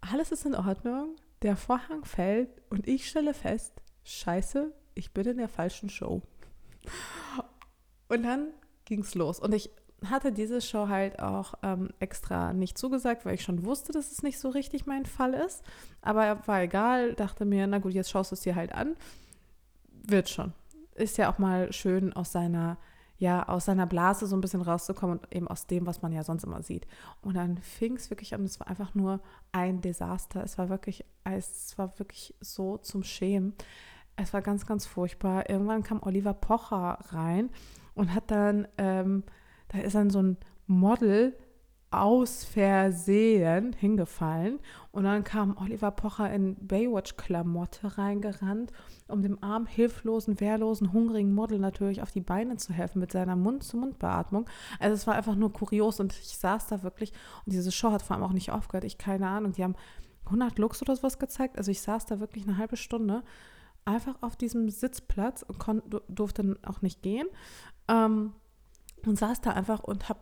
Alles 0.00 0.32
ist 0.32 0.46
in 0.46 0.54
Ordnung. 0.54 1.16
Der 1.42 1.56
Vorhang 1.56 2.04
fällt 2.04 2.48
und 2.68 2.88
ich 2.88 3.08
stelle 3.08 3.32
fest, 3.32 3.72
scheiße, 4.04 4.72
ich 4.94 5.12
bin 5.12 5.26
in 5.26 5.36
der 5.36 5.48
falschen 5.48 5.88
Show. 5.88 6.22
Und 8.08 8.22
dann 8.24 8.48
ging 8.84 9.00
es 9.00 9.14
los. 9.14 9.38
Und 9.38 9.54
ich 9.54 9.70
hatte 10.04 10.32
diese 10.32 10.60
Show 10.60 10.88
halt 10.88 11.20
auch 11.20 11.54
ähm, 11.62 11.90
extra 11.98 12.52
nicht 12.52 12.78
zugesagt, 12.78 13.24
weil 13.24 13.34
ich 13.34 13.42
schon 13.42 13.64
wusste, 13.64 13.92
dass 13.92 14.12
es 14.12 14.22
nicht 14.22 14.38
so 14.38 14.48
richtig 14.48 14.86
mein 14.86 15.06
Fall 15.06 15.34
ist. 15.34 15.62
Aber 16.02 16.40
war 16.46 16.62
egal, 16.62 17.14
dachte 17.14 17.44
mir, 17.44 17.66
na 17.66 17.78
gut, 17.78 17.92
jetzt 17.92 18.10
schaust 18.10 18.30
du 18.30 18.34
es 18.34 18.40
dir 18.40 18.54
halt 18.54 18.72
an. 18.72 18.96
Wird 20.04 20.28
schon. 20.28 20.52
Ist 20.94 21.18
ja 21.18 21.32
auch 21.32 21.38
mal 21.38 21.72
schön 21.72 22.12
aus 22.12 22.32
seiner, 22.32 22.78
ja, 23.18 23.48
aus 23.48 23.64
seiner 23.64 23.86
Blase 23.86 24.26
so 24.26 24.36
ein 24.36 24.40
bisschen 24.40 24.62
rauszukommen 24.62 25.18
und 25.18 25.34
eben 25.34 25.48
aus 25.48 25.66
dem, 25.66 25.86
was 25.86 26.02
man 26.02 26.12
ja 26.12 26.22
sonst 26.22 26.44
immer 26.44 26.62
sieht. 26.62 26.86
Und 27.20 27.34
dann 27.34 27.58
fing 27.58 27.96
es 27.96 28.10
wirklich 28.10 28.34
an, 28.34 28.44
es 28.44 28.60
war 28.60 28.68
einfach 28.68 28.94
nur 28.94 29.20
ein 29.52 29.80
Desaster. 29.80 30.42
Es 30.42 30.56
war 30.56 30.68
wirklich, 30.68 31.04
es 31.24 31.76
war 31.76 31.98
wirklich 31.98 32.34
so 32.40 32.78
zum 32.78 33.02
Schämen. 33.02 33.54
Es 34.16 34.32
war 34.32 34.42
ganz, 34.42 34.66
ganz 34.66 34.86
furchtbar. 34.86 35.50
Irgendwann 35.50 35.82
kam 35.82 36.02
Oliver 36.02 36.32
Pocher 36.32 36.98
rein 37.10 37.50
und 37.94 38.14
hat 38.14 38.30
dann 38.30 38.68
ähm, 38.78 39.24
da 39.68 39.78
ist 39.78 39.94
dann 39.94 40.10
so 40.10 40.22
ein 40.22 40.36
Model 40.66 41.36
aus 41.90 42.44
Versehen 42.44 43.72
hingefallen 43.72 44.58
und 44.92 45.04
dann 45.04 45.24
kam 45.24 45.56
Oliver 45.56 45.90
Pocher 45.90 46.30
in 46.30 46.56
Baywatch-Klamotte 46.56 47.96
reingerannt, 47.96 48.72
um 49.08 49.22
dem 49.22 49.42
armen, 49.42 49.66
hilflosen, 49.66 50.38
wehrlosen, 50.38 50.92
hungrigen 50.92 51.32
Model 51.32 51.58
natürlich 51.58 52.02
auf 52.02 52.10
die 52.10 52.20
Beine 52.20 52.56
zu 52.56 52.72
helfen 52.72 52.98
mit 52.98 53.12
seiner 53.12 53.36
Mund-zu-Mund-Beatmung. 53.36 54.46
Also 54.78 54.94
es 54.94 55.06
war 55.06 55.14
einfach 55.14 55.34
nur 55.34 55.52
kurios 55.52 55.98
und 55.98 56.12
ich 56.12 56.36
saß 56.36 56.66
da 56.66 56.82
wirklich 56.82 57.12
und 57.46 57.52
diese 57.52 57.72
Show 57.72 57.90
hat 57.90 58.02
vor 58.02 58.16
allem 58.16 58.24
auch 58.24 58.32
nicht 58.32 58.52
aufgehört. 58.52 58.84
Ich 58.84 58.98
keine 58.98 59.28
Ahnung, 59.28 59.52
die 59.52 59.64
haben 59.64 59.76
100 60.26 60.58
Looks 60.58 60.82
oder 60.82 60.94
sowas 60.94 61.18
gezeigt. 61.18 61.56
Also 61.56 61.70
ich 61.70 61.80
saß 61.80 62.04
da 62.04 62.20
wirklich 62.20 62.46
eine 62.46 62.58
halbe 62.58 62.76
Stunde 62.76 63.22
einfach 63.86 64.16
auf 64.20 64.36
diesem 64.36 64.68
Sitzplatz 64.68 65.42
und 65.42 65.82
durfte 66.08 66.58
auch 66.66 66.82
nicht 66.82 67.02
gehen. 67.02 67.26
Ähm, 67.88 68.34
und 69.06 69.18
saß 69.18 69.40
da 69.40 69.50
einfach 69.50 69.84
und 69.84 70.08
habe 70.08 70.20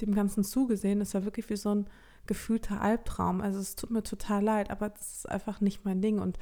dem 0.00 0.14
Ganzen 0.14 0.44
zugesehen. 0.44 1.00
Es 1.00 1.14
war 1.14 1.24
wirklich 1.24 1.50
wie 1.50 1.56
so 1.56 1.74
ein 1.74 1.86
gefühlter 2.26 2.80
Albtraum. 2.80 3.40
Also 3.40 3.58
es 3.58 3.76
tut 3.76 3.90
mir 3.90 4.02
total 4.02 4.44
leid, 4.44 4.70
aber 4.70 4.90
das 4.90 5.18
ist 5.18 5.28
einfach 5.28 5.60
nicht 5.60 5.84
mein 5.84 6.00
Ding. 6.00 6.18
Und 6.18 6.38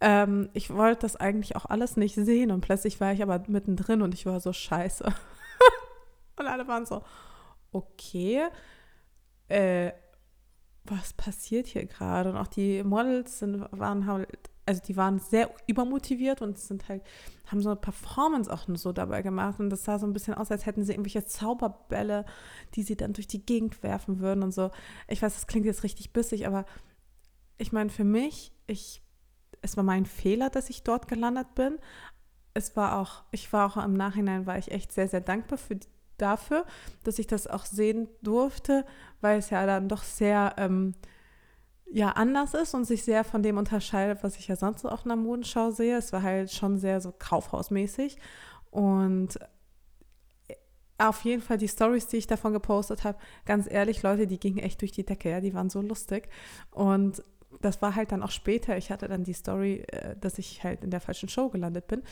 ähm, 0.00 0.48
ich 0.52 0.70
wollte 0.70 1.02
das 1.02 1.16
eigentlich 1.16 1.56
auch 1.56 1.66
alles 1.66 1.96
nicht 1.96 2.14
sehen. 2.14 2.50
Und 2.50 2.60
plötzlich 2.60 3.00
war 3.00 3.12
ich 3.12 3.22
aber 3.22 3.42
mittendrin 3.48 4.02
und 4.02 4.14
ich 4.14 4.26
war 4.26 4.40
so 4.40 4.52
scheiße. 4.52 5.04
Und 6.36 6.48
alle 6.48 6.66
waren 6.66 6.84
so, 6.84 7.04
okay, 7.70 8.48
äh, 9.46 9.92
was 10.84 11.12
passiert 11.12 11.68
hier 11.68 11.86
gerade? 11.86 12.30
Und 12.30 12.36
auch 12.36 12.48
die 12.48 12.82
Models 12.82 13.38
sind, 13.38 13.64
waren 13.70 14.06
halt, 14.06 14.50
also 14.66 14.80
die 14.82 14.96
waren 14.96 15.18
sehr 15.18 15.50
übermotiviert 15.66 16.42
und 16.42 16.58
sind 16.58 16.88
halt, 16.88 17.02
haben 17.46 17.60
so 17.60 17.68
eine 17.68 17.76
Performance 17.76 18.52
auch 18.52 18.66
so 18.74 18.92
dabei 18.92 19.22
gemacht. 19.22 19.60
Und 19.60 19.70
das 19.70 19.84
sah 19.84 19.98
so 19.98 20.06
ein 20.06 20.12
bisschen 20.12 20.34
aus, 20.34 20.50
als 20.50 20.66
hätten 20.66 20.84
sie 20.84 20.92
irgendwelche 20.92 21.26
Zauberbälle, 21.26 22.24
die 22.74 22.82
sie 22.82 22.96
dann 22.96 23.12
durch 23.12 23.26
die 23.26 23.44
Gegend 23.44 23.82
werfen 23.82 24.20
würden 24.20 24.42
und 24.42 24.52
so. 24.52 24.70
Ich 25.08 25.22
weiß, 25.22 25.34
das 25.34 25.46
klingt 25.46 25.66
jetzt 25.66 25.82
richtig 25.82 26.12
bissig, 26.12 26.46
aber 26.46 26.64
ich 27.58 27.72
meine, 27.72 27.90
für 27.90 28.04
mich, 28.04 28.52
ich, 28.66 29.02
es 29.60 29.76
war 29.76 29.84
mein 29.84 30.06
Fehler, 30.06 30.50
dass 30.50 30.70
ich 30.70 30.82
dort 30.82 31.08
gelandet 31.08 31.54
bin. 31.54 31.78
Es 32.54 32.76
war 32.76 32.98
auch, 32.98 33.24
ich 33.30 33.52
war 33.52 33.66
auch 33.66 33.84
im 33.84 33.94
Nachhinein, 33.94 34.46
war 34.46 34.58
ich 34.58 34.70
echt 34.70 34.92
sehr, 34.92 35.08
sehr 35.08 35.20
dankbar 35.20 35.58
für 35.58 35.78
dafür, 36.16 36.64
dass 37.02 37.18
ich 37.18 37.26
das 37.26 37.46
auch 37.46 37.64
sehen 37.64 38.08
durfte, 38.22 38.84
weil 39.20 39.38
es 39.38 39.50
ja 39.50 39.66
dann 39.66 39.88
doch 39.88 40.02
sehr 40.02 40.54
ähm, 40.58 40.94
ja, 41.94 42.10
anders 42.10 42.54
ist 42.54 42.74
und 42.74 42.86
sich 42.86 43.04
sehr 43.04 43.22
von 43.22 43.44
dem 43.44 43.56
unterscheidet, 43.56 44.24
was 44.24 44.36
ich 44.36 44.48
ja 44.48 44.56
sonst 44.56 44.80
so 44.80 44.88
auf 44.88 45.04
einer 45.04 45.14
Modenschau 45.14 45.70
sehe. 45.70 45.96
Es 45.96 46.12
war 46.12 46.22
halt 46.22 46.50
schon 46.50 46.76
sehr 46.76 47.00
so 47.00 47.14
kaufhausmäßig 47.16 48.18
und 48.72 49.38
äh, 50.48 50.56
auf 50.98 51.20
jeden 51.20 51.40
Fall 51.40 51.56
die 51.56 51.68
Stories, 51.68 52.08
die 52.08 52.16
ich 52.16 52.26
davon 52.26 52.52
gepostet 52.52 53.04
habe, 53.04 53.16
ganz 53.44 53.70
ehrlich, 53.70 54.02
Leute, 54.02 54.26
die 54.26 54.40
gingen 54.40 54.58
echt 54.58 54.80
durch 54.80 54.90
die 54.90 55.06
Decke, 55.06 55.30
ja, 55.30 55.40
die 55.40 55.54
waren 55.54 55.70
so 55.70 55.80
lustig 55.82 56.28
und 56.72 57.22
das 57.60 57.80
war 57.80 57.94
halt 57.94 58.10
dann 58.10 58.24
auch 58.24 58.32
später. 58.32 58.76
Ich 58.76 58.90
hatte 58.90 59.06
dann 59.06 59.22
die 59.22 59.32
Story, 59.32 59.84
äh, 59.86 60.16
dass 60.20 60.38
ich 60.38 60.64
halt 60.64 60.82
in 60.82 60.90
der 60.90 61.00
falschen 61.00 61.28
Show 61.28 61.48
gelandet 61.48 61.86
bin 61.86 62.02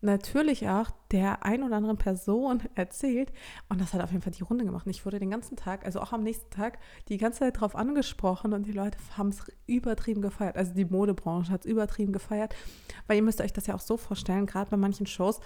natürlich 0.00 0.68
auch 0.68 0.90
der 1.10 1.44
ein 1.44 1.62
oder 1.62 1.76
anderen 1.76 1.98
Person 1.98 2.62
erzählt. 2.74 3.32
Und 3.68 3.80
das 3.80 3.92
hat 3.92 4.02
auf 4.02 4.10
jeden 4.10 4.22
Fall 4.22 4.32
die 4.32 4.42
Runde 4.42 4.64
gemacht. 4.64 4.86
Ich 4.86 5.04
wurde 5.04 5.18
den 5.18 5.30
ganzen 5.30 5.56
Tag, 5.56 5.84
also 5.84 6.00
auch 6.00 6.12
am 6.12 6.22
nächsten 6.22 6.50
Tag, 6.50 6.78
die 7.08 7.18
ganze 7.18 7.40
Zeit 7.40 7.60
drauf 7.60 7.74
angesprochen 7.74 8.52
und 8.52 8.66
die 8.66 8.72
Leute 8.72 8.98
haben 9.16 9.28
es 9.28 9.42
übertrieben 9.66 10.22
gefeiert. 10.22 10.56
Also 10.56 10.74
die 10.74 10.84
Modebranche 10.84 11.52
hat 11.52 11.64
es 11.64 11.70
übertrieben 11.70 12.12
gefeiert. 12.12 12.54
Weil 13.06 13.16
ihr 13.16 13.22
müsst 13.22 13.40
euch 13.40 13.52
das 13.52 13.66
ja 13.66 13.74
auch 13.74 13.80
so 13.80 13.96
vorstellen, 13.96 14.46
gerade 14.46 14.70
bei 14.70 14.76
manchen 14.76 15.06
Shows. 15.06 15.40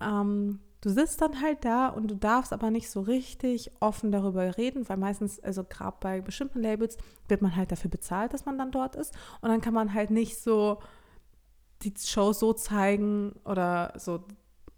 Ähm, 0.00 0.60
du 0.80 0.90
sitzt 0.90 1.20
dann 1.20 1.40
halt 1.40 1.64
da 1.64 1.88
und 1.88 2.10
du 2.10 2.14
darfst 2.14 2.52
aber 2.52 2.70
nicht 2.70 2.90
so 2.90 3.00
richtig 3.00 3.70
offen 3.80 4.12
darüber 4.12 4.56
reden, 4.56 4.88
weil 4.88 4.96
meistens, 4.96 5.40
also 5.40 5.64
gerade 5.64 5.96
bei 6.00 6.20
bestimmten 6.20 6.60
Labels, 6.60 6.98
wird 7.28 7.42
man 7.42 7.56
halt 7.56 7.72
dafür 7.72 7.90
bezahlt, 7.90 8.32
dass 8.32 8.44
man 8.44 8.58
dann 8.58 8.70
dort 8.70 8.96
ist. 8.96 9.14
Und 9.40 9.48
dann 9.48 9.60
kann 9.60 9.74
man 9.74 9.94
halt 9.94 10.10
nicht 10.10 10.38
so 10.38 10.78
die 11.82 11.94
Show 11.98 12.32
so 12.32 12.52
zeigen 12.52 13.32
oder 13.44 13.92
so, 13.96 14.24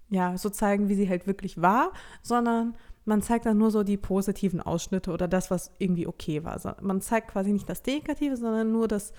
ja, 0.09 0.37
so 0.37 0.51
zeigen, 0.51 0.89
wie 0.89 0.95
sie 0.95 1.09
halt 1.09 1.27
wirklich 1.27 1.61
war, 1.61 1.93
sondern 2.23 2.77
man 3.05 3.23
zeigt 3.23 3.47
dann 3.47 3.59
nur 3.59 3.71
so 3.71 3.83
die 3.83 3.97
positiven 3.97 4.61
Ausschnitte 4.61 5.11
oder 5.11 5.29
das, 5.29 5.51
was 5.51 5.73
irgendwie 5.79 6.07
okay 6.07 6.45
war. 6.45 6.77
Man 6.83 7.01
zeigt 7.01 7.29
quasi 7.29 7.53
nicht 7.53 7.69
das 7.69 7.85
Negative, 7.85 8.37
sondern 8.37 8.73
nur 8.73 8.89
das, 8.89 9.13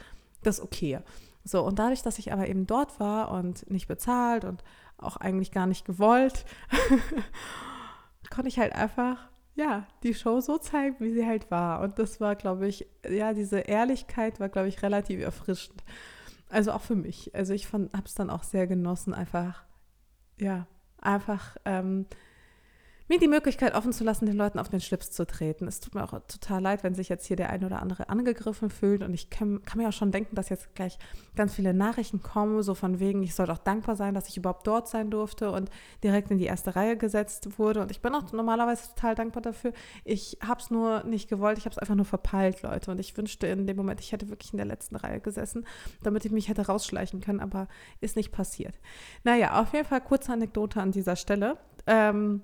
das 0.44 0.62
Okay. 0.62 1.00
So, 1.44 1.64
und 1.64 1.80
dadurch, 1.80 2.04
dass 2.04 2.20
ich 2.20 2.32
aber 2.32 2.48
eben 2.48 2.68
dort 2.68 3.00
war 3.00 3.32
und 3.32 3.70
nicht 3.70 3.88
bezahlt 3.88 4.46
und 4.46 4.64
auch 4.98 5.18
eigentlich 5.18 5.52
gar 5.52 5.66
nicht 5.66 5.86
gewollt, 5.86 6.46
konnte 8.30 8.48
ich 8.48 8.60
halt 8.60 8.74
einfach, 8.74 9.18
ja, 9.56 9.88
die 10.04 10.14
Show 10.14 10.40
so 10.40 10.60
zeigen, 10.60 10.98
wie 11.00 11.14
sie 11.14 11.26
halt 11.26 11.50
war. 11.50 11.82
Und 11.82 11.98
das 11.98 12.22
war, 12.22 12.36
glaube 12.36 12.68
ich, 12.68 12.88
ja, 13.10 13.34
diese 13.34 13.60
Ehrlichkeit 13.60 14.40
war, 14.40 14.50
glaube 14.50 14.68
ich, 14.68 14.84
relativ 14.84 15.20
erfrischend. 15.20 15.84
Also 16.52 16.74
auch 16.74 16.82
für 16.82 16.96
mich. 16.96 17.34
Also 17.34 17.54
ich 17.54 17.72
habe 17.72 17.90
es 18.06 18.14
dann 18.14 18.30
auch 18.30 18.44
sehr 18.44 18.68
genossen, 18.68 19.14
einfach, 19.14 19.64
ja, 20.38 20.68
einfach 21.00 21.56
ähm, 21.66 22.06
mir 23.12 23.20
die 23.20 23.28
Möglichkeit 23.28 23.76
offen 23.76 23.92
zu 23.92 24.06
lassen, 24.06 24.26
den 24.26 24.38
Leuten 24.38 24.58
auf 24.58 24.70
den 24.70 24.80
Schlips 24.80 25.12
zu 25.12 25.28
treten. 25.28 25.68
Es 25.68 25.82
tut 25.82 25.96
mir 25.96 26.04
auch 26.06 26.18
total 26.28 26.62
leid, 26.62 26.82
wenn 26.86 26.96
sich 26.96 27.10
jetzt 27.10 27.26
hier 27.26 27.36
der 27.36 27.50
ein 27.50 27.66
oder 27.66 27.82
andere 27.82 28.08
angegriffen 28.08 28.70
fühlt. 28.70 29.04
Und 29.04 29.14
ich 29.14 29.30
kann, 29.30 29.62
kann 29.64 29.80
mir 29.80 29.90
auch 29.90 29.94
schon 29.94 30.14
denken, 30.14 30.34
dass 30.34 30.48
jetzt 30.48 30.74
gleich 30.76 30.98
ganz 31.36 31.54
viele 31.54 31.74
Nachrichten 31.74 32.22
kommen, 32.22 32.64
so 32.64 32.74
von 32.74 33.02
wegen, 33.02 33.22
ich 33.22 33.36
soll 33.36 33.48
doch 33.48 33.58
dankbar 33.58 33.98
sein, 33.98 34.14
dass 34.14 34.30
ich 34.30 34.38
überhaupt 34.38 34.66
dort 34.66 34.88
sein 34.88 35.12
durfte 35.12 35.52
und 35.52 35.70
direkt 36.06 36.32
in 36.32 36.38
die 36.38 36.46
erste 36.46 36.74
Reihe 36.78 36.96
gesetzt 36.96 37.60
wurde. 37.60 37.82
Und 37.82 37.92
ich 37.92 38.02
bin 38.02 38.16
auch 38.16 38.32
normalerweise 38.32 38.88
total 38.96 39.16
dankbar 39.16 39.42
dafür. 39.42 39.74
Ich 40.06 40.38
habe 40.42 40.62
es 40.62 40.72
nur 40.72 41.04
nicht 41.04 41.30
gewollt, 41.30 41.58
ich 41.58 41.66
habe 41.66 41.74
es 41.74 41.80
einfach 41.80 41.96
nur 41.96 42.06
verpeilt, 42.06 42.62
Leute. 42.62 42.92
Und 42.92 43.00
ich 43.02 43.18
wünschte 43.18 43.46
in 43.46 43.68
dem 43.68 43.76
Moment, 43.76 44.00
ich 44.00 44.14
hätte 44.14 44.30
wirklich 44.30 44.54
in 44.54 44.58
der 44.58 44.66
letzten 44.66 44.96
Reihe 44.96 45.20
gesessen, 45.20 45.68
damit 46.02 46.24
ich 46.24 46.32
mich 46.32 46.48
hätte 46.48 46.66
rausschleichen 46.66 47.20
können, 47.20 47.42
aber 47.42 47.68
ist 48.00 48.16
nicht 48.16 48.32
passiert. 48.32 48.80
Naja, 49.26 49.60
auf 49.60 49.74
jeden 49.74 49.86
Fall 49.86 50.00
kurze 50.00 50.32
Anekdote 50.32 50.80
an 50.80 50.94
dieser 50.94 51.18
Stelle. 51.18 51.58
Ähm, 51.88 52.44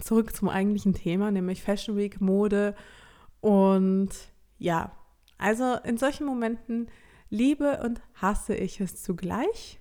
zurück 0.00 0.34
zum 0.34 0.48
eigentlichen 0.48 0.94
Thema, 0.94 1.30
nämlich 1.30 1.62
Fashion 1.62 1.96
Week, 1.96 2.20
Mode. 2.20 2.74
Und 3.40 4.10
ja, 4.58 4.92
also 5.38 5.74
in 5.84 5.98
solchen 5.98 6.26
Momenten 6.26 6.88
liebe 7.30 7.80
und 7.82 8.00
hasse 8.14 8.54
ich 8.54 8.80
es 8.80 9.02
zugleich, 9.02 9.80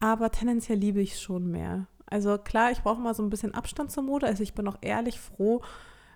aber 0.00 0.30
tendenziell 0.30 0.78
liebe 0.78 1.00
ich 1.00 1.12
es 1.12 1.22
schon 1.22 1.50
mehr. 1.50 1.86
Also 2.06 2.38
klar, 2.38 2.70
ich 2.70 2.82
brauche 2.82 3.00
mal 3.00 3.14
so 3.14 3.22
ein 3.22 3.30
bisschen 3.30 3.54
Abstand 3.54 3.90
zur 3.90 4.02
Mode. 4.02 4.26
Also 4.26 4.42
ich 4.42 4.54
bin 4.54 4.66
auch 4.68 4.78
ehrlich 4.80 5.20
froh, 5.20 5.62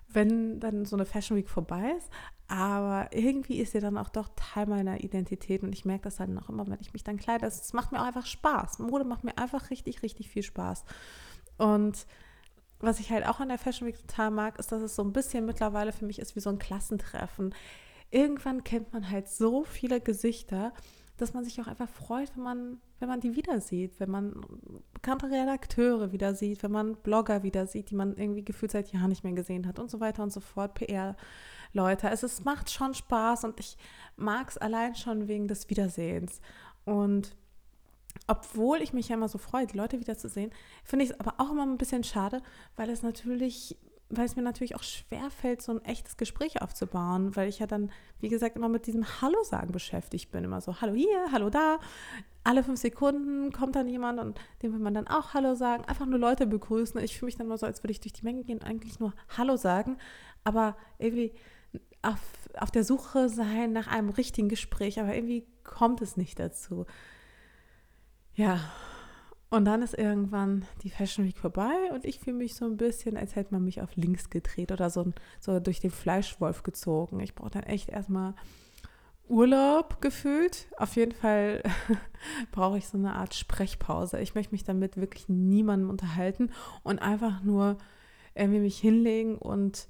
wenn 0.07 0.59
dann 0.59 0.85
so 0.85 0.95
eine 0.95 1.05
Fashion 1.05 1.37
Week 1.37 1.49
vorbei 1.49 1.93
ist. 1.97 2.09
Aber 2.47 3.07
irgendwie 3.11 3.59
ist 3.59 3.71
sie 3.71 3.79
dann 3.79 3.97
auch 3.97 4.09
doch 4.09 4.29
Teil 4.35 4.65
meiner 4.65 5.03
Identität 5.03 5.63
und 5.63 5.73
ich 5.73 5.85
merke 5.85 6.03
das 6.03 6.17
dann 6.17 6.37
auch 6.37 6.49
immer, 6.49 6.67
wenn 6.67 6.81
ich 6.81 6.91
mich 6.91 7.03
dann 7.03 7.17
kleide. 7.17 7.45
Es 7.45 7.71
macht 7.73 7.91
mir 7.91 8.01
auch 8.01 8.07
einfach 8.07 8.25
Spaß. 8.25 8.79
Mode 8.79 9.05
macht 9.05 9.23
mir 9.23 9.37
einfach 9.37 9.69
richtig, 9.69 10.03
richtig 10.03 10.29
viel 10.29 10.43
Spaß. 10.43 10.83
Und 11.57 12.05
was 12.81 12.99
ich 12.99 13.11
halt 13.11 13.27
auch 13.27 13.39
an 13.39 13.49
der 13.49 13.57
Fashion 13.57 13.87
Week 13.87 13.97
total 13.97 14.31
mag, 14.31 14.59
ist, 14.59 14.71
dass 14.71 14.81
es 14.81 14.95
so 14.95 15.03
ein 15.03 15.13
bisschen 15.13 15.45
mittlerweile 15.45 15.91
für 15.91 16.05
mich 16.05 16.19
ist 16.19 16.35
wie 16.35 16.39
so 16.39 16.49
ein 16.49 16.59
Klassentreffen. 16.59 17.53
Irgendwann 18.09 18.63
kennt 18.63 18.93
man 18.93 19.09
halt 19.09 19.29
so 19.29 19.63
viele 19.63 20.01
Gesichter, 20.01 20.73
dass 21.17 21.33
man 21.33 21.43
sich 21.43 21.61
auch 21.61 21.67
einfach 21.67 21.87
freut, 21.87 22.35
wenn 22.35 22.43
man, 22.43 22.81
wenn 22.99 23.07
man 23.07 23.19
die 23.19 23.35
wieder 23.35 23.61
sieht, 23.61 23.99
wenn 23.99 24.09
man 24.09 24.33
bekannte 24.93 25.27
Redakteure 25.27 26.11
wieder 26.11 26.33
sieht, 26.33 26.63
wenn 26.63 26.71
man 26.71 26.95
Blogger 26.95 27.43
wieder 27.43 27.67
sieht, 27.67 27.91
die 27.91 27.95
man 27.95 28.17
irgendwie 28.17 28.43
gefühlt 28.43 28.71
seit 28.71 28.91
Jahren 28.91 29.09
nicht 29.09 29.23
mehr 29.23 29.33
gesehen 29.33 29.67
hat 29.67 29.77
und 29.77 29.91
so 29.91 29.99
weiter 29.99 30.23
und 30.23 30.33
so 30.33 30.39
fort, 30.39 30.73
PR-Leute. 30.73 32.09
Also 32.09 32.25
es 32.25 32.43
macht 32.43 32.71
schon 32.71 32.95
Spaß 32.95 33.43
und 33.43 33.59
ich 33.59 33.77
mag 34.15 34.49
es 34.49 34.57
allein 34.57 34.95
schon 34.95 35.27
wegen 35.27 35.47
des 35.47 35.69
Wiedersehens. 35.69 36.41
Und 36.85 37.35
obwohl 38.27 38.81
ich 38.81 38.93
mich 38.93 39.09
ja 39.09 39.15
immer 39.15 39.27
so 39.27 39.37
freue, 39.37 39.67
die 39.67 39.77
Leute 39.77 39.99
wiederzusehen, 39.99 40.51
finde 40.83 41.05
ich 41.05 41.11
es 41.11 41.19
aber 41.19 41.35
auch 41.37 41.51
immer 41.51 41.63
ein 41.63 41.77
bisschen 41.77 42.03
schade, 42.03 42.41
weil 42.75 42.89
es 42.89 43.03
natürlich, 43.03 43.77
weil 44.09 44.25
es 44.25 44.35
mir 44.35 44.41
natürlich 44.41 44.75
auch 44.75 44.83
schwer 44.83 45.29
fällt, 45.29 45.61
so 45.61 45.73
ein 45.73 45.85
echtes 45.85 46.17
Gespräch 46.17 46.61
aufzubauen, 46.61 47.35
weil 47.35 47.47
ich 47.47 47.59
ja 47.59 47.67
dann, 47.67 47.91
wie 48.19 48.29
gesagt, 48.29 48.55
immer 48.55 48.69
mit 48.69 48.87
diesem 48.87 49.05
Hallo 49.21 49.41
sagen 49.43 49.71
beschäftigt 49.71 50.31
bin. 50.31 50.43
Immer 50.43 50.61
so, 50.61 50.81
Hallo 50.81 50.93
hier, 50.93 51.31
Hallo 51.31 51.49
da. 51.49 51.79
Alle 52.43 52.63
fünf 52.63 52.79
Sekunden 52.79 53.51
kommt 53.51 53.75
dann 53.75 53.87
jemand 53.87 54.19
und 54.19 54.39
dem 54.63 54.73
will 54.73 54.79
man 54.79 54.93
dann 54.93 55.07
auch 55.07 55.33
Hallo 55.33 55.55
sagen, 55.55 55.85
einfach 55.85 56.07
nur 56.07 56.19
Leute 56.19 56.47
begrüßen. 56.47 56.99
Ich 57.01 57.17
fühle 57.17 57.27
mich 57.27 57.37
dann 57.37 57.45
immer 57.47 57.57
so, 57.57 57.65
als 57.65 57.83
würde 57.83 57.91
ich 57.91 57.99
durch 57.99 58.13
die 58.13 58.23
Menge 58.23 58.43
gehen 58.43 58.63
eigentlich 58.63 58.99
nur 58.99 59.13
Hallo 59.37 59.57
sagen, 59.57 59.97
aber 60.43 60.75
irgendwie 60.97 61.33
auf, 62.01 62.19
auf 62.57 62.71
der 62.71 62.83
Suche 62.83 63.29
sein 63.29 63.73
nach 63.73 63.87
einem 63.87 64.09
richtigen 64.09 64.49
Gespräch, 64.49 64.99
aber 64.99 65.13
irgendwie 65.13 65.45
kommt 65.63 66.01
es 66.01 66.17
nicht 66.17 66.39
dazu. 66.39 66.85
Ja, 68.35 68.59
und 69.49 69.65
dann 69.65 69.81
ist 69.81 69.97
irgendwann 69.97 70.65
die 70.81 70.89
Fashion 70.89 71.25
Week 71.25 71.37
vorbei 71.37 71.73
und 71.93 72.05
ich 72.05 72.19
fühle 72.19 72.37
mich 72.37 72.55
so 72.55 72.63
ein 72.65 72.77
bisschen, 72.77 73.17
als 73.17 73.35
hätte 73.35 73.53
man 73.53 73.65
mich 73.65 73.81
auf 73.81 73.95
links 73.97 74.29
gedreht 74.29 74.71
oder 74.71 74.89
so, 74.89 75.11
so 75.41 75.59
durch 75.59 75.81
den 75.81 75.91
Fleischwolf 75.91 76.63
gezogen. 76.63 77.19
Ich 77.19 77.35
brauche 77.35 77.51
dann 77.51 77.63
echt 77.63 77.89
erstmal 77.89 78.33
Urlaub 79.27 80.01
gefühlt. 80.01 80.67
Auf 80.77 80.95
jeden 80.95 81.11
Fall 81.11 81.63
brauche 82.51 82.77
ich 82.77 82.87
so 82.87 82.97
eine 82.97 83.15
Art 83.15 83.33
Sprechpause. 83.33 84.21
Ich 84.21 84.35
möchte 84.35 84.53
mich 84.53 84.63
damit 84.63 84.95
wirklich 84.95 85.27
niemandem 85.27 85.89
unterhalten 85.89 86.51
und 86.83 87.01
einfach 87.01 87.43
nur 87.43 87.77
irgendwie 88.35 88.61
mich 88.61 88.77
hinlegen 88.79 89.37
und 89.37 89.89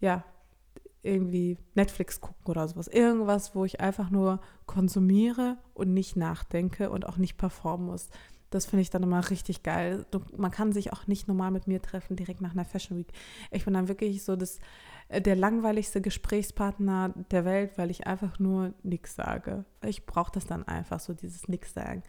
ja, 0.00 0.22
irgendwie 1.02 1.58
Netflix 1.74 2.20
gucken 2.20 2.46
oder 2.46 2.68
sowas. 2.68 2.88
Irgendwas, 2.88 3.54
wo 3.54 3.64
ich 3.64 3.80
einfach 3.80 4.10
nur 4.10 4.40
konsumiere 4.66 5.58
und 5.74 5.92
nicht 5.92 6.16
nachdenke 6.16 6.90
und 6.90 7.06
auch 7.06 7.16
nicht 7.16 7.36
performen 7.36 7.86
muss. 7.86 8.08
Das 8.50 8.66
finde 8.66 8.82
ich 8.82 8.90
dann 8.90 9.02
immer 9.02 9.30
richtig 9.30 9.62
geil. 9.62 10.04
Man 10.36 10.50
kann 10.50 10.72
sich 10.72 10.92
auch 10.92 11.06
nicht 11.06 11.26
normal 11.26 11.50
mit 11.50 11.66
mir 11.66 11.80
treffen, 11.80 12.16
direkt 12.16 12.42
nach 12.42 12.52
einer 12.52 12.66
Fashion 12.66 12.98
Week. 12.98 13.10
Ich 13.50 13.64
bin 13.64 13.74
dann 13.74 13.88
wirklich 13.88 14.24
so 14.24 14.36
das, 14.36 14.58
äh, 15.08 15.22
der 15.22 15.36
langweiligste 15.36 16.02
Gesprächspartner 16.02 17.14
der 17.30 17.44
Welt, 17.46 17.78
weil 17.78 17.90
ich 17.90 18.06
einfach 18.06 18.38
nur 18.38 18.74
nichts 18.82 19.14
sage. 19.16 19.64
Ich 19.82 20.04
brauche 20.04 20.32
das 20.32 20.46
dann 20.46 20.68
einfach, 20.68 21.00
so 21.00 21.14
dieses 21.14 21.48
Nix 21.48 21.72
sagen. 21.72 22.02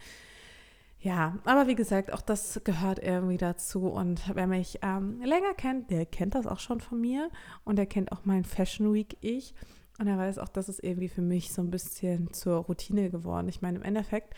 Ja, 1.03 1.37
aber 1.43 1.67
wie 1.67 1.75
gesagt, 1.75 2.13
auch 2.13 2.21
das 2.21 2.61
gehört 2.63 2.97
irgendwie 2.97 3.35
dazu. 3.35 3.87
Und 3.87 4.21
wer 4.35 4.47
mich 4.47 4.79
ähm, 4.83 5.21
länger 5.21 5.53
kennt, 5.53 5.91
der 5.91 6.05
kennt 6.05 6.33
das 6.33 6.47
auch 6.47 6.59
schon 6.59 6.79
von 6.79 7.01
mir. 7.01 7.29
Und 7.65 7.75
der 7.75 7.87
kennt 7.87 8.13
auch 8.13 8.21
mein 8.23 8.45
Fashion 8.45 8.93
Week 8.93 9.17
Ich. 9.19 9.53
Und 9.99 10.07
er 10.07 10.17
weiß 10.17 10.37
auch, 10.37 10.47
das 10.47 10.69
ist 10.69 10.81
irgendwie 10.81 11.09
für 11.09 11.21
mich 11.21 11.51
so 11.51 11.61
ein 11.61 11.71
bisschen 11.71 12.31
zur 12.31 12.59
Routine 12.59 13.09
geworden. 13.09 13.49
Ich 13.49 13.61
meine, 13.61 13.79
im 13.79 13.83
Endeffekt 13.83 14.33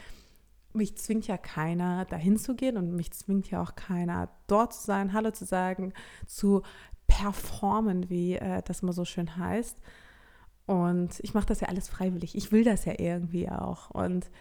mich 0.74 0.98
zwingt 0.98 1.27
ja 1.27 1.38
keiner, 1.38 2.05
dahin 2.05 2.36
zu 2.36 2.55
gehen 2.55 2.77
und 2.77 2.95
mich 2.95 3.12
zwingt 3.12 3.51
ja 3.51 3.62
auch 3.62 3.75
keiner, 3.75 4.29
dort 4.48 4.74
zu 4.74 4.84
sein, 4.84 5.13
Hallo 5.13 5.29
zu 5.29 5.45
sagen, 5.45 5.93
zu 6.25 6.63
performen, 7.05 8.10
wie 8.10 8.38
äh, 8.38 8.63
das 8.63 8.81
mal 8.81 8.91
so 8.91 9.05
schön 9.05 9.38
heißt. 9.38 9.77
Und 10.65 11.19
ich 11.19 11.36
mache 11.36 11.45
das 11.45 11.60
ja 11.62 11.67
alles 11.67 11.89
freiwillig. 11.89 12.36
Ich 12.36 12.51
will 12.51 12.63
das 12.63 12.86
ja 12.86 12.93
irgendwie 12.98 13.51
auch. 13.51 13.91
Und 13.91 14.31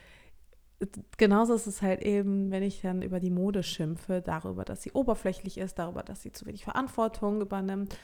genauso 1.17 1.55
ist 1.55 1.67
es 1.67 1.83
halt 1.83 2.03
eben, 2.03 2.51
wenn 2.51 2.63
ich 2.63 2.81
dann 2.81 3.03
über 3.03 3.21
die 3.21 3.31
Mode 3.31 3.63
schimpfe, 3.63 4.23
darüber, 4.23 4.65
dass 4.65 4.83
sie 4.83 4.93
oberflächlich 4.93 5.59
ist, 5.59 5.79
darüber, 5.79 6.03
dass 6.03 6.23
sie 6.23 6.33
zu 6.33 6.47
wenig 6.47 6.65
Verantwortung 6.65 7.41
übernimmt. 7.41 7.97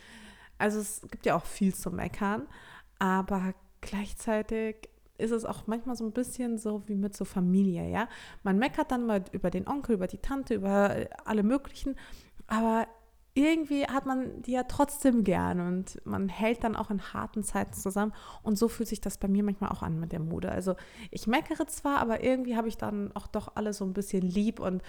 Also 0.59 0.81
es 0.81 1.03
gibt 1.11 1.27
ja 1.27 1.37
auch 1.37 1.47
viel 1.47 1.75
zu 1.75 1.91
meckern, 1.91 2.47
aber 2.99 3.55
gleichzeitig 3.81 4.89
ist 5.19 5.31
es 5.31 5.45
auch 5.45 5.67
manchmal 5.67 5.97
so 5.97 6.05
ein 6.05 6.13
bisschen 6.13 6.59
so 6.59 6.83
wie 6.87 6.95
mit 6.95 7.17
so 7.17 7.25
Familie, 7.25 7.89
ja. 7.89 8.09
Man 8.43 8.59
meckert 8.59 8.91
dann 8.91 9.07
mal 9.07 9.25
über 9.33 9.51
den 9.51 9.69
Onkel, 9.69 9.95
über 9.95 10.07
die 10.07 10.19
Tante, 10.19 10.55
über 10.55 10.97
alle 11.25 11.43
möglichen, 11.43 11.97
aber 12.47 12.87
irgendwie 13.35 13.87
hat 13.87 14.07
man 14.07 14.43
die 14.43 14.53
ja 14.53 14.65
trotzdem 14.65 15.23
gern 15.25 15.61
und 15.61 16.05
man 16.05 16.29
hält 16.29 16.65
dann 16.65 16.77
auch 16.77 16.91
in 16.91 17.13
harten 17.13 17.43
Zeiten 17.43 17.73
zusammen. 17.73 18.13
Und 18.43 18.59
so 18.59 18.69
fühlt 18.69 18.89
sich 18.89 19.01
das 19.01 19.19
bei 19.19 19.29
mir 19.29 19.45
manchmal 19.45 19.71
auch 19.71 19.83
an 19.83 20.01
mit 20.01 20.13
der 20.13 20.21
Mode. 20.21 20.51
Also 20.51 20.75
ich 21.11 21.27
meckere 21.27 21.67
zwar, 21.67 21.99
aber 21.99 22.25
irgendwie 22.25 22.57
habe 22.57 22.69
ich 22.69 22.77
dann 22.77 23.13
auch 23.15 23.27
doch 23.27 23.55
alle 23.55 23.73
so 23.73 23.85
ein 23.85 23.93
bisschen 23.93 24.23
lieb 24.23 24.61
und 24.61 24.83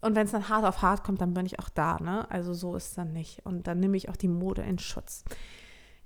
und 0.00 0.14
wenn 0.14 0.26
es 0.26 0.30
dann 0.30 0.48
hart 0.48 0.64
auf 0.64 0.80
hart 0.80 1.02
kommt, 1.02 1.20
dann 1.20 1.34
bin 1.34 1.44
ich 1.44 1.58
auch 1.58 1.68
da, 1.68 1.98
ne? 1.98 2.30
Also 2.30 2.54
so 2.54 2.76
ist 2.76 2.90
es 2.90 2.94
dann 2.94 3.12
nicht. 3.12 3.44
Und 3.44 3.66
dann 3.66 3.80
nehme 3.80 3.96
ich 3.96 4.08
auch 4.08 4.16
die 4.16 4.28
Mode 4.28 4.62
in 4.62 4.78
Schutz. 4.78 5.24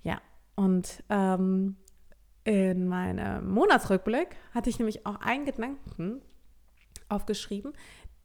Ja, 0.02 0.18
und 0.54 1.04
ähm, 1.10 1.76
in 2.44 2.88
meinem 2.88 3.50
Monatsrückblick 3.50 4.36
hatte 4.52 4.70
ich 4.70 4.78
nämlich 4.78 5.04
auch 5.04 5.16
einen 5.20 5.44
Gedanken 5.44 6.22
aufgeschrieben, 7.10 7.72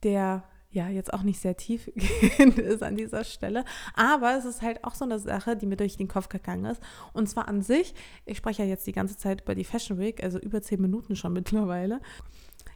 der 0.04 0.44
ja 0.78 0.90
jetzt 0.90 1.14
auch 1.14 1.24
nicht 1.24 1.40
sehr 1.40 1.58
tiefgehend 1.58 2.58
ist 2.60 2.84
an 2.84 2.96
dieser 2.96 3.24
Stelle, 3.24 3.66
aber 3.94 4.38
es 4.38 4.46
ist 4.46 4.62
halt 4.62 4.84
auch 4.84 4.96
so 4.96 5.04
eine 5.04 5.20
Sache, 5.20 5.58
die 5.58 5.66
mir 5.66 5.76
durch 5.76 5.98
den 5.98 6.08
Kopf 6.08 6.30
gegangen 6.30 6.66
ist. 6.66 6.82
Und 7.14 7.28
zwar 7.28 7.48
an 7.48 7.62
sich, 7.62 7.94
ich 8.26 8.38
spreche 8.38 8.64
ja 8.64 8.70
jetzt 8.70 8.88
die 8.88 8.94
ganze 8.94 9.18
Zeit 9.18 9.42
über 9.42 9.56
die 9.56 9.64
Fashion 9.64 9.98
Week, 9.98 10.24
also 10.24 10.40
über 10.40 10.62
zehn 10.62 10.82
Minuten 10.82 11.16
schon 11.16 11.34
mittlerweile. 11.38 12.00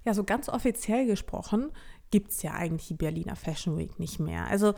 Ja, 0.03 0.13
so 0.13 0.23
ganz 0.23 0.49
offiziell 0.49 1.05
gesprochen 1.05 1.71
gibt 2.09 2.31
es 2.31 2.41
ja 2.41 2.53
eigentlich 2.53 2.87
die 2.87 2.95
Berliner 2.95 3.35
Fashion 3.35 3.77
Week 3.77 3.99
nicht 3.99 4.19
mehr. 4.19 4.47
Also 4.47 4.73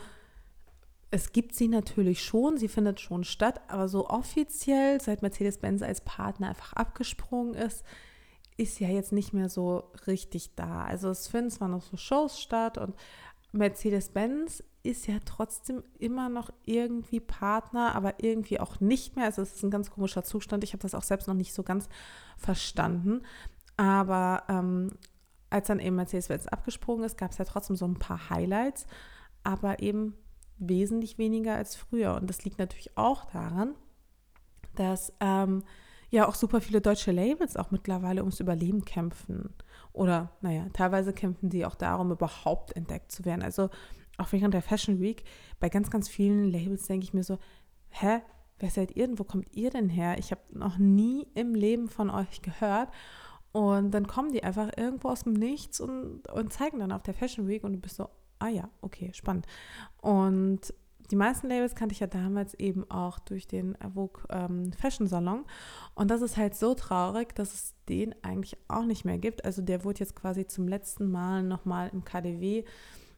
es 1.10 1.32
gibt 1.32 1.56
sie 1.56 1.68
natürlich 1.68 2.24
schon, 2.24 2.58
sie 2.58 2.68
findet 2.68 3.00
schon 3.00 3.24
statt, 3.24 3.62
aber 3.68 3.88
so 3.88 4.10
offiziell, 4.10 5.00
seit 5.00 5.22
Mercedes-Benz 5.22 5.82
als 5.82 6.02
Partner 6.02 6.50
einfach 6.50 6.74
abgesprungen 6.74 7.54
ist, 7.54 7.84
ist 8.58 8.80
ja 8.80 8.88
jetzt 8.88 9.12
nicht 9.12 9.34
mehr 9.34 9.50
so 9.50 9.92
richtig 10.08 10.56
da. 10.56 10.84
Also 10.84 11.10
es 11.10 11.28
finden 11.28 11.52
zwar 11.52 11.68
noch 11.68 11.82
so 11.82 11.98
Shows 11.98 12.40
statt 12.40 12.78
und 12.78 12.96
Mercedes-Benz 13.52 14.64
ist 14.84 15.08
ja 15.08 15.16
trotzdem 15.24 15.84
immer 15.98 16.28
noch 16.28 16.52
irgendwie 16.66 17.20
Partner, 17.20 17.96
aber 17.96 18.16
irgendwie 18.22 18.60
auch 18.60 18.80
nicht 18.80 19.16
mehr. 19.16 19.26
Also 19.26 19.42
es 19.42 19.56
ist 19.56 19.64
ein 19.64 19.72
ganz 19.72 19.92
komischer 19.92 20.24
Zustand. 20.24 20.64
Ich 20.64 20.74
habe 20.74 20.82
das 20.82 20.96
auch 20.96 21.04
selbst 21.04 21.28
noch 21.28 21.36
nicht 21.36 21.54
so 21.54 21.64
ganz 21.64 21.88
verstanden. 22.38 23.22
Aber 23.78 24.44
ähm, 24.50 24.92
als 25.50 25.68
dann 25.68 25.80
eben 25.80 25.96
Mercedes-Benz 25.96 26.48
abgesprungen 26.48 27.06
ist, 27.06 27.18
gab 27.18 27.32
es 27.32 27.38
ja 27.38 27.46
trotzdem 27.46 27.76
so 27.76 27.86
ein 27.86 28.00
paar 28.00 28.30
Highlights, 28.30 28.86
aber 29.44 29.82
eben 29.82 30.16
wesentlich 30.58 31.18
weniger 31.18 31.56
als 31.56 31.76
früher. 31.76 32.16
Und 32.16 32.30
das 32.30 32.44
liegt 32.44 32.60
natürlich 32.60 32.98
auch 32.98 33.26
daran, 33.26 33.76
dass 34.76 35.14
ähm, 35.20 35.64
ja 36.14 36.28
auch 36.28 36.36
super 36.36 36.62
viele 36.62 36.80
deutsche 36.80 37.12
Labels 37.12 37.58
auch 37.58 37.72
mittlerweile 37.72 38.22
ums 38.22 38.40
Überleben 38.40 38.86
kämpfen. 38.86 39.50
Oder, 39.94 40.30
naja, 40.42 40.68
teilweise 40.72 41.12
kämpfen 41.12 41.50
die 41.50 41.66
auch 41.66 41.74
darum, 41.74 42.12
überhaupt 42.12 42.76
entdeckt 42.76 43.12
zu 43.12 43.26
werden. 43.26 43.42
Also 43.42 43.70
auch 44.18 44.32
während 44.32 44.54
der 44.54 44.62
Fashion 44.62 45.00
Week, 45.00 45.24
bei 45.60 45.70
ganz, 45.70 45.90
ganz 45.90 46.08
vielen 46.08 46.52
Labels 46.52 46.86
denke 46.86 47.04
ich 47.04 47.16
mir 47.16 47.24
so, 47.24 47.40
hä, 47.90 48.22
wer 48.60 48.70
seid 48.70 48.96
ihr 48.96 49.08
denn? 49.08 49.18
Wo 49.18 49.24
kommt 49.24 49.56
ihr 49.56 49.72
denn 49.72 49.90
her? 49.90 50.20
Ich 50.20 50.30
habe 50.30 50.42
noch 50.52 50.78
nie 50.78 51.28
im 51.34 51.56
Leben 51.56 51.90
von 51.90 52.12
euch 52.12 52.44
gehört. 52.44 52.90
Und 53.52 53.92
dann 53.92 54.06
kommen 54.06 54.32
die 54.32 54.44
einfach 54.44 54.70
irgendwo 54.78 55.10
aus 55.10 55.24
dem 55.24 55.34
Nichts 55.34 55.80
und, 55.80 56.28
und 56.32 56.54
zeigen 56.54 56.80
dann 56.80 56.92
auf 56.92 57.02
der 57.02 57.16
Fashion 57.16 57.48
Week 57.48 57.64
und 57.64 57.74
du 57.74 57.80
bist 57.80 57.96
so, 57.96 58.08
ah 58.38 58.50
ja, 58.50 58.70
okay, 58.82 59.10
spannend. 59.14 59.48
Und 60.00 60.74
die 61.12 61.16
meisten 61.16 61.48
Labels 61.48 61.76
kannte 61.76 61.94
ich 61.94 62.00
ja 62.00 62.08
damals 62.08 62.54
eben 62.56 62.90
auch 62.90 63.20
durch 63.20 63.48
den 63.48 63.78
Vogue 63.94 64.24
ähm, 64.30 64.72
Fashion 64.74 65.08
Salon. 65.08 65.46
Und 65.96 66.10
das 66.10 66.22
ist 66.22 66.38
halt 66.38 66.56
so 66.56 66.74
traurig, 66.74 67.36
dass 67.36 67.54
es 67.54 67.74
den 67.90 68.16
eigentlich 68.24 68.58
auch 68.68 68.86
nicht 68.86 69.06
mehr 69.06 69.18
gibt. 69.18 69.46
Also 69.46 69.62
der 69.62 69.84
wurde 69.84 70.00
jetzt 70.00 70.16
quasi 70.16 70.48
zum 70.48 70.68
letzten 70.68 71.12
Mal 71.12 71.44
nochmal 71.44 71.90
im 71.94 72.04
KDW 72.04 72.64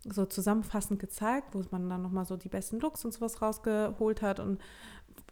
so 0.03 0.25
zusammenfassend 0.25 0.99
gezeigt, 0.99 1.55
wo 1.55 1.63
man 1.71 1.89
dann 1.89 2.01
nochmal 2.01 2.25
so 2.25 2.37
die 2.37 2.49
besten 2.49 2.79
Looks 2.79 3.05
und 3.05 3.13
sowas 3.13 3.41
rausgeholt 3.41 4.21
hat. 4.21 4.39
Und 4.39 4.61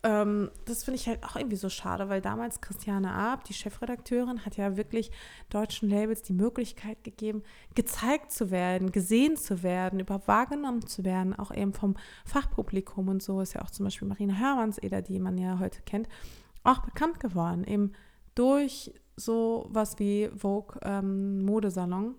ähm, 0.03 0.51
das 0.65 0.83
finde 0.83 0.99
ich 0.99 1.07
halt 1.07 1.23
auch 1.23 1.37
irgendwie 1.37 1.55
so 1.55 1.69
schade, 1.69 2.09
weil 2.09 2.19
damals 2.19 2.59
Christiane 2.59 3.11
Arp, 3.11 3.45
die 3.45 3.53
Chefredakteurin, 3.53 4.45
hat 4.45 4.57
ja 4.57 4.75
wirklich 4.75 5.11
deutschen 5.49 5.89
Labels 5.89 6.21
die 6.23 6.33
Möglichkeit 6.33 7.03
gegeben, 7.05 7.41
gezeigt 7.73 8.33
zu 8.33 8.51
werden, 8.51 8.91
gesehen 8.91 9.37
zu 9.37 9.63
werden, 9.63 10.01
überhaupt 10.01 10.27
wahrgenommen 10.27 10.85
zu 10.85 11.05
werden, 11.05 11.33
auch 11.33 11.55
eben 11.55 11.73
vom 11.73 11.95
Fachpublikum 12.25 13.07
und 13.07 13.23
so. 13.23 13.39
Ist 13.39 13.53
ja 13.53 13.61
auch 13.61 13.71
zum 13.71 13.85
Beispiel 13.85 14.07
Marina 14.07 14.33
Hörmanns-Eder, 14.37 15.01
die 15.01 15.19
man 15.19 15.37
ja 15.37 15.59
heute 15.59 15.81
kennt, 15.83 16.09
auch 16.63 16.79
bekannt 16.79 17.21
geworden, 17.21 17.63
eben 17.63 17.93
durch 18.35 18.93
so 19.15 19.67
was 19.69 19.99
wie 19.99 20.29
Vogue 20.35 20.79
ähm, 20.83 21.45
Modesalon 21.45 22.15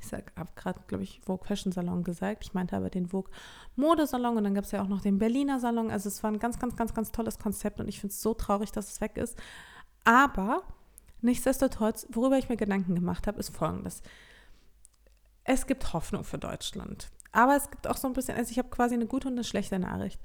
ich 0.00 0.12
habe 0.12 0.50
gerade, 0.56 0.80
glaube 0.86 1.04
ich, 1.04 1.20
Vogue 1.24 1.46
Fashion 1.46 1.72
Salon 1.72 2.04
gesagt. 2.04 2.44
Ich 2.44 2.54
meinte 2.54 2.76
aber 2.76 2.90
den 2.90 3.08
Vogue 3.08 3.30
Modesalon 3.76 4.36
und 4.36 4.44
dann 4.44 4.54
gab 4.54 4.64
es 4.64 4.70
ja 4.70 4.82
auch 4.82 4.88
noch 4.88 5.00
den 5.00 5.18
Berliner 5.18 5.60
Salon. 5.60 5.90
Also 5.90 6.08
es 6.08 6.22
war 6.22 6.30
ein 6.30 6.38
ganz, 6.38 6.58
ganz, 6.58 6.76
ganz, 6.76 6.94
ganz 6.94 7.12
tolles 7.12 7.38
Konzept 7.38 7.80
und 7.80 7.88
ich 7.88 8.00
finde 8.00 8.12
es 8.12 8.22
so 8.22 8.34
traurig, 8.34 8.72
dass 8.72 8.90
es 8.90 9.00
weg 9.00 9.16
ist. 9.16 9.36
Aber 10.04 10.62
nichtsdestotrotz, 11.20 12.06
worüber 12.10 12.38
ich 12.38 12.48
mir 12.48 12.56
Gedanken 12.56 12.94
gemacht 12.94 13.26
habe, 13.26 13.40
ist 13.40 13.54
folgendes. 13.54 14.02
Es 15.44 15.66
gibt 15.66 15.92
Hoffnung 15.92 16.24
für 16.24 16.38
Deutschland. 16.38 17.08
Aber 17.32 17.56
es 17.56 17.70
gibt 17.70 17.86
auch 17.86 17.96
so 17.96 18.06
ein 18.06 18.14
bisschen, 18.14 18.36
also 18.36 18.50
ich 18.50 18.58
habe 18.58 18.68
quasi 18.68 18.94
eine 18.94 19.06
gute 19.06 19.28
und 19.28 19.34
eine 19.34 19.44
schlechte 19.44 19.78
Nachricht. 19.78 20.20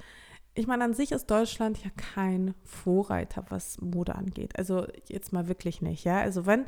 Ich 0.56 0.68
meine, 0.68 0.84
an 0.84 0.94
sich 0.94 1.12
ist 1.12 1.32
Deutschland 1.32 1.84
ja 1.84 1.90
kein 1.96 2.54
Vorreiter, 2.64 3.46
was 3.50 3.82
Mode 3.82 4.16
angeht. 4.16 4.58
Also 4.58 4.88
jetzt 5.08 5.34
mal 5.34 5.48
wirklich 5.48 5.82
nicht, 5.82 6.04
ja. 6.04 6.20
Also 6.20 6.46
wenn 6.46 6.66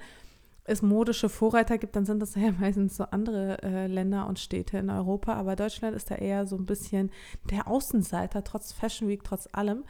es 0.65 0.81
modische 0.81 1.29
Vorreiter 1.29 1.77
gibt, 1.77 1.95
dann 1.95 2.05
sind 2.05 2.19
das 2.19 2.35
ja 2.35 2.51
meistens 2.59 2.97
so 2.97 3.05
andere 3.05 3.61
äh, 3.63 3.87
Länder 3.87 4.27
und 4.27 4.39
Städte 4.39 4.77
in 4.77 4.89
Europa. 4.89 5.33
Aber 5.33 5.55
Deutschland 5.55 5.95
ist 5.95 6.11
da 6.11 6.15
eher 6.15 6.45
so 6.45 6.57
ein 6.57 6.65
bisschen 6.65 7.11
der 7.49 7.67
Außenseiter, 7.67 8.43
trotz 8.43 8.73
Fashion 8.73 9.07
Week, 9.07 9.23
trotz 9.23 9.47
allem. 9.51 9.85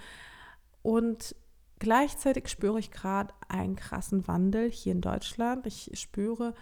Und 0.82 1.36
gleichzeitig 1.80 2.50
spüre 2.50 2.80
ich 2.80 2.92
gerade 2.92 3.34
einen 3.48 3.76
krassen 3.76 4.28
Wandel 4.28 4.70
hier 4.70 4.92
in 4.92 5.02
Deutschland. 5.02 5.66
Ich 5.66 5.90
spüre, 5.94 6.54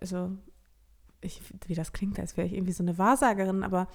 also 0.00 0.32
ich, 1.20 1.40
wie 1.66 1.74
das 1.74 1.92
klingt, 1.92 2.18
als 2.18 2.36
wäre 2.36 2.46
ich 2.46 2.54
irgendwie 2.54 2.72
so 2.72 2.82
eine 2.82 2.98
Wahrsagerin, 2.98 3.62
aber 3.62 3.88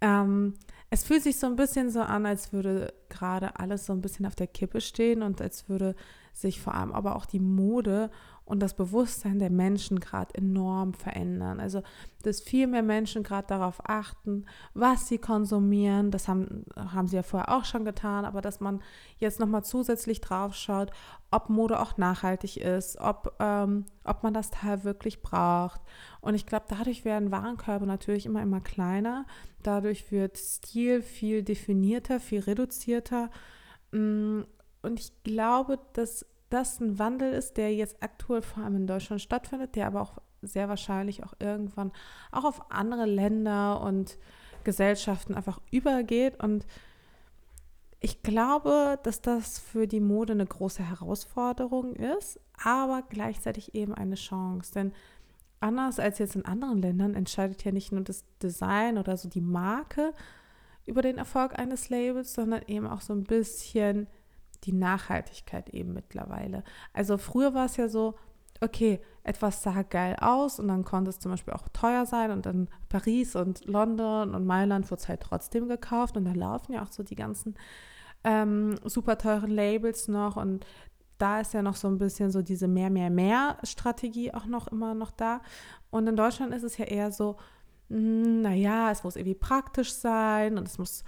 ähm, 0.00 0.54
es 0.90 1.04
fühlt 1.04 1.22
sich 1.22 1.38
so 1.38 1.46
ein 1.46 1.56
bisschen 1.56 1.90
so 1.90 2.00
an, 2.00 2.26
als 2.26 2.52
würde 2.52 2.92
gerade 3.08 3.58
alles 3.58 3.86
so 3.86 3.92
ein 3.92 4.00
bisschen 4.00 4.26
auf 4.26 4.34
der 4.34 4.46
Kippe 4.46 4.80
stehen 4.80 5.22
und 5.22 5.40
als 5.40 5.68
würde 5.68 5.94
sich 6.32 6.60
vor 6.60 6.74
allem 6.74 6.92
aber 6.92 7.16
auch 7.16 7.26
die 7.26 7.40
Mode 7.40 8.10
und 8.44 8.60
das 8.60 8.74
Bewusstsein 8.74 9.38
der 9.38 9.50
Menschen 9.50 10.00
gerade 10.00 10.34
enorm 10.34 10.94
verändern. 10.94 11.60
Also, 11.60 11.82
dass 12.22 12.40
viel 12.40 12.66
mehr 12.66 12.82
Menschen 12.82 13.22
gerade 13.22 13.46
darauf 13.46 13.80
achten, 13.88 14.46
was 14.74 15.08
sie 15.08 15.18
konsumieren. 15.18 16.10
Das 16.10 16.28
haben, 16.28 16.64
haben 16.76 17.06
sie 17.06 17.16
ja 17.16 17.22
vorher 17.22 17.56
auch 17.56 17.64
schon 17.64 17.84
getan, 17.84 18.24
aber 18.24 18.40
dass 18.40 18.60
man 18.60 18.82
jetzt 19.18 19.38
nochmal 19.38 19.64
zusätzlich 19.64 20.20
drauf 20.20 20.54
schaut, 20.54 20.90
ob 21.30 21.48
Mode 21.50 21.80
auch 21.80 21.96
nachhaltig 21.96 22.58
ist, 22.58 22.98
ob, 23.00 23.34
ähm, 23.38 23.86
ob 24.04 24.22
man 24.22 24.34
das 24.34 24.50
Teil 24.50 24.84
wirklich 24.84 25.22
braucht. 25.22 25.80
Und 26.20 26.34
ich 26.34 26.44
glaube, 26.44 26.66
dadurch 26.68 27.04
werden 27.04 27.30
Warenkörbe 27.30 27.86
natürlich 27.86 28.26
immer, 28.26 28.42
immer 28.42 28.60
kleiner. 28.60 29.24
Dadurch 29.62 30.10
wird 30.10 30.36
Stil 30.36 31.02
viel 31.02 31.42
definierter, 31.42 32.20
viel 32.20 32.40
reduzierter. 32.40 33.30
Mm, 33.92 34.42
und 34.82 34.98
ich 34.98 35.22
glaube, 35.22 35.78
dass 35.92 36.26
das 36.52 36.80
ein 36.80 36.98
Wandel 36.98 37.32
ist, 37.32 37.56
der 37.56 37.74
jetzt 37.74 38.02
aktuell 38.02 38.42
vor 38.42 38.62
allem 38.62 38.76
in 38.76 38.86
Deutschland 38.86 39.20
stattfindet, 39.20 39.74
der 39.76 39.86
aber 39.86 40.02
auch 40.02 40.18
sehr 40.42 40.68
wahrscheinlich 40.68 41.24
auch 41.24 41.34
irgendwann 41.38 41.92
auch 42.30 42.44
auf 42.44 42.70
andere 42.70 43.06
Länder 43.06 43.80
und 43.80 44.18
Gesellschaften 44.64 45.34
einfach 45.34 45.60
übergeht. 45.70 46.42
Und 46.42 46.66
ich 48.00 48.22
glaube, 48.22 48.98
dass 49.04 49.20
das 49.20 49.58
für 49.58 49.86
die 49.86 50.00
Mode 50.00 50.32
eine 50.32 50.46
große 50.46 50.82
Herausforderung 50.82 51.94
ist, 51.94 52.40
aber 52.62 53.02
gleichzeitig 53.08 53.74
eben 53.74 53.94
eine 53.94 54.16
Chance. 54.16 54.72
Denn 54.74 54.92
anders 55.60 56.00
als 56.00 56.18
jetzt 56.18 56.34
in 56.34 56.44
anderen 56.44 56.82
Ländern 56.82 57.14
entscheidet 57.14 57.64
ja 57.64 57.70
nicht 57.70 57.92
nur 57.92 58.02
das 58.02 58.24
Design 58.42 58.98
oder 58.98 59.16
so 59.16 59.28
die 59.28 59.40
Marke 59.40 60.12
über 60.84 61.02
den 61.02 61.18
Erfolg 61.18 61.56
eines 61.56 61.90
Labels, 61.90 62.34
sondern 62.34 62.62
eben 62.66 62.88
auch 62.88 63.00
so 63.00 63.12
ein 63.12 63.22
bisschen 63.22 64.08
die 64.64 64.72
Nachhaltigkeit 64.72 65.70
eben 65.70 65.92
mittlerweile. 65.92 66.64
Also 66.92 67.18
früher 67.18 67.54
war 67.54 67.66
es 67.66 67.76
ja 67.76 67.88
so, 67.88 68.14
okay, 68.60 69.00
etwas 69.24 69.62
sah 69.62 69.82
geil 69.82 70.16
aus 70.20 70.58
und 70.58 70.68
dann 70.68 70.84
konnte 70.84 71.10
es 71.10 71.18
zum 71.18 71.32
Beispiel 71.32 71.54
auch 71.54 71.68
teuer 71.72 72.06
sein 72.06 72.30
und 72.30 72.46
in 72.46 72.68
Paris 72.88 73.36
und 73.36 73.64
London 73.66 74.34
und 74.34 74.46
Mailand 74.46 74.90
wird 74.90 75.00
es 75.00 75.08
halt 75.08 75.20
trotzdem 75.20 75.68
gekauft 75.68 76.16
und 76.16 76.24
da 76.24 76.32
laufen 76.32 76.72
ja 76.72 76.82
auch 76.82 76.92
so 76.92 77.02
die 77.02 77.16
ganzen 77.16 77.54
ähm, 78.24 78.78
super 78.84 79.18
teuren 79.18 79.50
Labels 79.50 80.08
noch 80.08 80.36
und 80.36 80.64
da 81.18 81.40
ist 81.40 81.54
ja 81.54 81.62
noch 81.62 81.76
so 81.76 81.86
ein 81.86 81.98
bisschen 81.98 82.32
so 82.32 82.42
diese 82.42 82.66
mehr, 82.66 82.90
mehr, 82.90 83.10
mehr 83.10 83.58
Strategie 83.62 84.34
auch 84.34 84.46
noch 84.46 84.66
immer 84.66 84.92
noch 84.92 85.12
da. 85.12 85.40
Und 85.90 86.08
in 86.08 86.16
Deutschland 86.16 86.52
ist 86.52 86.64
es 86.64 86.78
ja 86.78 86.84
eher 86.84 87.12
so, 87.12 87.36
hm, 87.90 88.42
naja, 88.42 88.90
es 88.90 89.04
muss 89.04 89.14
irgendwie 89.14 89.36
praktisch 89.36 89.92
sein 89.92 90.58
und 90.58 90.66
es 90.66 90.78
muss 90.78 91.04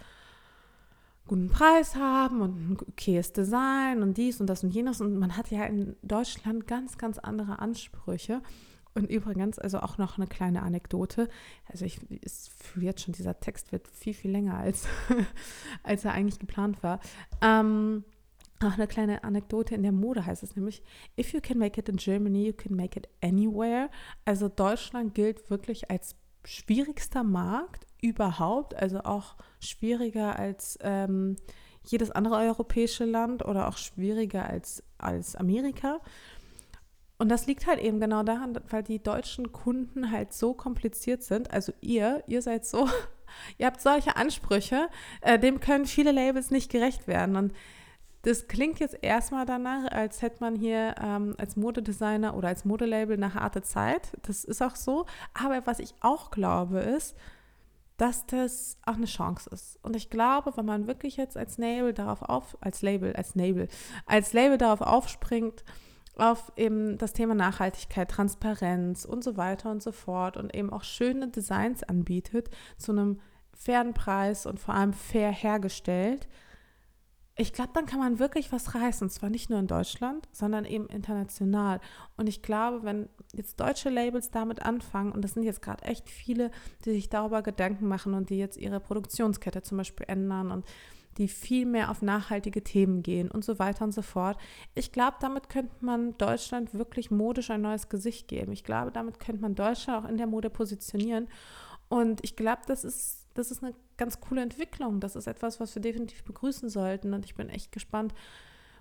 guten 1.27 1.49
Preis 1.49 1.97
haben 1.97 2.41
und 2.43 2.71
ein 2.71 2.79
okayes 2.81 3.33
Design 3.33 4.03
und 4.03 4.17
dies 4.17 4.41
und 4.41 4.47
das 4.47 4.63
und 4.63 4.71
jenes. 4.71 5.01
Und 5.01 5.19
man 5.19 5.37
hat 5.37 5.51
ja 5.51 5.65
in 5.65 5.97
Deutschland 6.03 6.67
ganz, 6.67 6.99
ganz 6.99 7.19
andere 7.19 7.59
Ansprüche. 7.59 8.43
Und 8.95 9.11
übrigens, 9.11 9.59
also 9.59 9.81
auch 9.81 9.99
noch 9.99 10.19
eine 10.19 10.27
kleine 10.27 10.63
Anekdote. 10.63 11.29
Also 11.67 11.85
ich 11.85 11.99
fühle 12.59 12.87
jetzt 12.87 13.03
schon, 13.03 13.13
dieser 13.13 13.41
Text 13.41 13.73
wird 13.73 13.89
viel, 13.89 14.15
viel 14.15 14.31
länger, 14.31 14.57
als, 14.57 14.87
als 15.83 16.05
er 16.05 16.13
eigentlich 16.13 16.39
geplant 16.39 16.83
war. 16.83 17.01
Ähm, 17.41 18.05
auch 18.61 18.75
eine 18.75 18.87
kleine 18.87 19.25
Anekdote 19.25 19.75
in 19.75 19.83
der 19.83 19.93
Mode 19.93 20.25
heißt 20.25 20.43
es 20.43 20.55
nämlich, 20.55 20.83
if 21.19 21.33
you 21.33 21.41
can 21.41 21.59
make 21.59 21.79
it 21.79 21.89
in 21.89 21.97
Germany, 21.97 22.47
you 22.47 22.53
can 22.53 22.77
make 22.77 22.97
it 22.97 23.09
anywhere. 23.21 23.91
Also 24.25 24.49
Deutschland 24.49 25.15
gilt 25.15 25.51
wirklich 25.51 25.91
als 25.91 26.15
schwierigster 26.45 27.23
Markt 27.23 27.87
überhaupt, 28.03 28.75
also 28.75 29.01
auch 29.01 29.37
schwieriger 29.61 30.39
als 30.39 30.79
ähm, 30.83 31.37
jedes 31.87 32.11
andere 32.11 32.37
europäische 32.37 33.05
Land 33.05 33.45
oder 33.45 33.69
auch 33.69 33.77
schwieriger 33.77 34.47
als, 34.49 34.83
als 34.99 35.37
Amerika. 35.37 36.01
Und 37.19 37.29
das 37.29 37.47
liegt 37.47 37.67
halt 37.67 37.81
eben 37.81 38.01
genau 38.01 38.23
daran, 38.23 38.59
weil 38.69 38.83
die 38.83 39.03
deutschen 39.03 39.53
Kunden 39.53 40.11
halt 40.11 40.33
so 40.33 40.53
kompliziert 40.53 41.23
sind. 41.23 41.51
Also 41.53 41.73
ihr, 41.81 42.25
ihr 42.27 42.43
seid 42.43 42.67
so, 42.67 42.89
ihr 43.59 43.67
habt 43.67 43.81
solche 43.81 44.17
Ansprüche, 44.17 44.89
äh, 45.21 45.39
dem 45.39 45.61
können 45.61 45.87
viele 45.87 46.13
Labels 46.13 46.51
nicht 46.51 46.71
gerecht 46.71 47.07
werden. 47.07 47.37
Und 47.37 47.53
das 48.25 48.49
klingt 48.49 48.81
jetzt 48.81 48.97
erstmal 49.03 49.45
danach, 49.45 49.91
als 49.93 50.23
hätte 50.23 50.39
man 50.41 50.57
hier 50.57 50.95
ähm, 51.01 51.35
als 51.37 51.57
Modedesigner 51.57 52.35
oder 52.35 52.49
als 52.49 52.65
Modelabel 52.65 53.17
eine 53.17 53.35
harte 53.35 53.61
Zeit. 53.61 54.17
Das 54.23 54.45
ist 54.45 54.63
auch 54.63 54.77
so. 54.77 55.05
Aber 55.35 55.67
was 55.67 55.79
ich 55.79 55.95
auch 56.01 56.31
glaube, 56.31 56.79
ist, 56.79 57.15
dass 57.99 58.25
das 58.27 58.79
auch 58.87 58.95
eine 58.95 59.05
Chance 59.05 59.51
ist. 59.53 59.79
Und 59.83 59.95
ich 59.95 60.09
glaube, 60.09 60.57
wenn 60.57 60.65
man 60.65 60.87
wirklich 60.87 61.19
jetzt 61.19 61.37
als 61.37 61.59
Label 61.59 61.93
darauf 61.93 62.23
auf, 62.23 62.57
als 62.63 62.81
Label, 62.81 63.15
als 63.15 63.35
Label, 63.35 63.69
als 64.07 64.33
Label 64.33 64.57
darauf 64.57 64.81
aufspringt, 64.81 65.63
auf 66.17 66.51
eben 66.57 66.97
das 66.97 67.13
Thema 67.13 67.35
Nachhaltigkeit, 67.35 68.11
Transparenz 68.11 69.05
und 69.05 69.23
so 69.23 69.37
weiter 69.37 69.71
und 69.71 69.83
so 69.83 69.93
fort 69.93 70.39
und 70.39 70.55
eben 70.55 70.73
auch 70.73 70.83
schöne 70.83 71.29
Designs 71.29 71.83
anbietet 71.83 72.49
zu 72.79 72.93
einem 72.93 73.21
fairen 73.53 73.93
Preis 73.93 74.47
und 74.47 74.61
vor 74.61 74.75
allem 74.75 74.95
fair 74.95 75.31
hergestellt, 75.31 76.27
ich 77.37 77.53
glaube, 77.53 77.71
dann 77.75 77.87
kann 77.87 77.99
man 77.99 78.19
wirklich 78.21 78.53
was 78.53 78.75
reißen. 78.75 79.07
Und 79.07 79.11
zwar 79.11 79.29
nicht 79.29 79.51
nur 79.51 79.59
in 79.59 79.67
Deutschland, 79.67 80.29
sondern 80.33 80.65
eben 80.65 80.87
international. 80.87 81.81
Und 82.17 82.29
ich 82.29 82.43
glaube, 82.43 82.85
wenn 82.85 83.09
jetzt 83.33 83.59
deutsche 83.59 83.91
Labels 83.91 84.31
damit 84.31 84.63
anfangen, 84.63 85.11
und 85.13 85.23
das 85.23 85.33
sind 85.33 85.43
jetzt 85.43 85.61
gerade 85.63 85.85
echt 85.85 86.09
viele, 86.09 86.53
die 86.85 86.93
sich 86.93 87.09
darüber 87.09 87.43
Gedanken 87.43 87.89
machen 87.89 88.15
und 88.15 88.31
die 88.31 88.39
jetzt 88.39 88.57
ihre 88.57 88.79
Produktionskette 88.79 89.63
zum 89.63 89.79
Beispiel 89.79 90.07
ändern 90.09 90.53
und 90.53 90.65
die 91.19 91.29
viel 91.29 91.67
mehr 91.67 91.91
auf 91.91 92.03
nachhaltige 92.03 92.63
Themen 92.63 93.03
gehen 93.03 93.31
und 93.31 93.45
so 93.45 93.59
weiter 93.59 93.85
und 93.85 93.93
so 93.93 94.03
fort. 94.03 94.37
Ich 94.75 94.93
glaube, 94.93 95.17
damit 95.21 95.49
könnte 95.49 95.75
man 95.81 96.17
Deutschland 96.19 96.75
wirklich 96.75 97.11
modisch 97.11 97.51
ein 97.51 97.63
neues 97.63 97.89
Gesicht 97.89 98.29
geben. 98.29 98.53
Ich 98.53 98.65
glaube, 98.65 98.91
damit 98.91 99.21
könnte 99.21 99.43
man 99.43 99.55
Deutschland 99.55 100.05
auch 100.05 100.09
in 100.09 100.17
der 100.17 100.27
Mode 100.27 100.51
positionieren. 100.51 101.29
Und 101.89 102.25
ich 102.25 102.37
glaube, 102.37 102.63
das 102.67 102.85
ist, 102.85 103.24
das 103.35 103.51
ist 103.51 103.63
eine 103.63 103.75
ganz 103.97 104.21
coole 104.21 104.43
Entwicklung. 104.43 105.01
Das 105.01 105.17
ist 105.17 105.27
etwas, 105.27 105.61
was 105.61 105.75
wir 105.75 105.83
definitiv 105.83 106.25
begrüßen 106.25 106.69
sollten. 106.69 107.13
Und 107.13 107.25
ich 107.25 107.35
bin 107.35 107.49
echt 107.49 107.73
gespannt, 107.73 108.15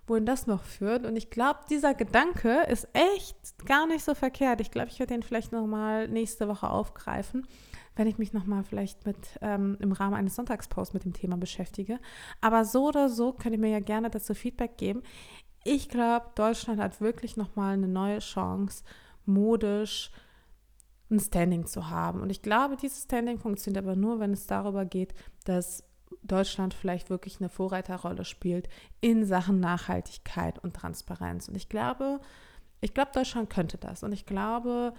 wohin 0.08 0.26
das 0.26 0.48
noch 0.48 0.64
führt. 0.64 1.06
Und 1.06 1.16
ich 1.16 1.30
glaube, 1.30 1.60
dieser 1.70 1.94
Gedanke 1.94 2.62
ist 2.70 2.88
echt 2.94 3.66
gar 3.66 3.88
nicht 3.88 4.04
so 4.04 4.14
verkehrt. 4.14 4.62
Ich 4.62 4.72
glaube, 4.72 4.90
ich 4.90 5.00
werde 5.00 5.14
den 5.14 5.24
vielleicht 5.24 5.52
nochmal 5.52 6.08
nächste 6.08 6.48
Woche 6.48 6.70
aufgreifen, 6.70 7.48
wenn 7.96 8.08
ich 8.08 8.18
mich 8.18 8.34
nochmal 8.34 8.64
vielleicht 8.64 9.06
mit 9.06 9.18
ähm, 9.42 9.78
im 9.80 9.92
Rahmen 9.92 10.16
eines 10.16 10.36
Sonntagsposts 10.36 10.94
mit 10.94 11.06
dem 11.06 11.14
Thema 11.14 11.38
beschäftige. 11.38 12.00
Aber 12.42 12.66
so 12.66 12.88
oder 12.88 13.10
so 13.10 13.34
könnt 13.34 13.56
ihr 13.56 13.62
mir 13.62 13.72
ja 13.72 13.80
gerne 13.80 14.10
dazu 14.10 14.34
Feedback 14.34 14.78
geben. 14.78 15.04
Ich 15.64 15.88
glaube, 15.88 16.28
Deutschland 16.36 16.82
hat 16.82 17.00
wirklich 17.00 17.38
nochmal 17.38 17.76
eine 17.76 17.88
neue 17.88 18.20
Chance, 18.20 18.84
modisch 19.26 20.12
ein 21.10 21.20
Standing 21.20 21.66
zu 21.66 21.90
haben. 21.90 22.22
Und 22.22 22.30
ich 22.30 22.42
glaube, 22.42 22.76
dieses 22.76 23.04
Standing 23.04 23.40
funktioniert 23.40 23.84
aber 23.84 23.96
nur, 23.96 24.20
wenn 24.20 24.34
es 24.34 24.48
darüber 24.48 24.86
geht, 24.86 25.14
dass 25.46 25.84
Deutschland 26.22 26.74
vielleicht 26.74 27.10
wirklich 27.10 27.40
eine 27.40 27.50
Vorreiterrolle 27.50 28.26
spielt 28.26 28.70
in 29.02 29.26
Sachen 29.26 29.60
Nachhaltigkeit 29.60 30.60
und 30.60 30.76
Transparenz. 30.76 31.48
Und 31.48 31.56
ich 31.56 31.70
glaube, 31.70 32.20
ich 32.82 32.94
glaube, 32.94 33.12
Deutschland 33.14 33.50
könnte 33.50 33.78
das. 33.78 34.04
Und 34.04 34.12
ich 34.12 34.26
glaube, 34.26 34.94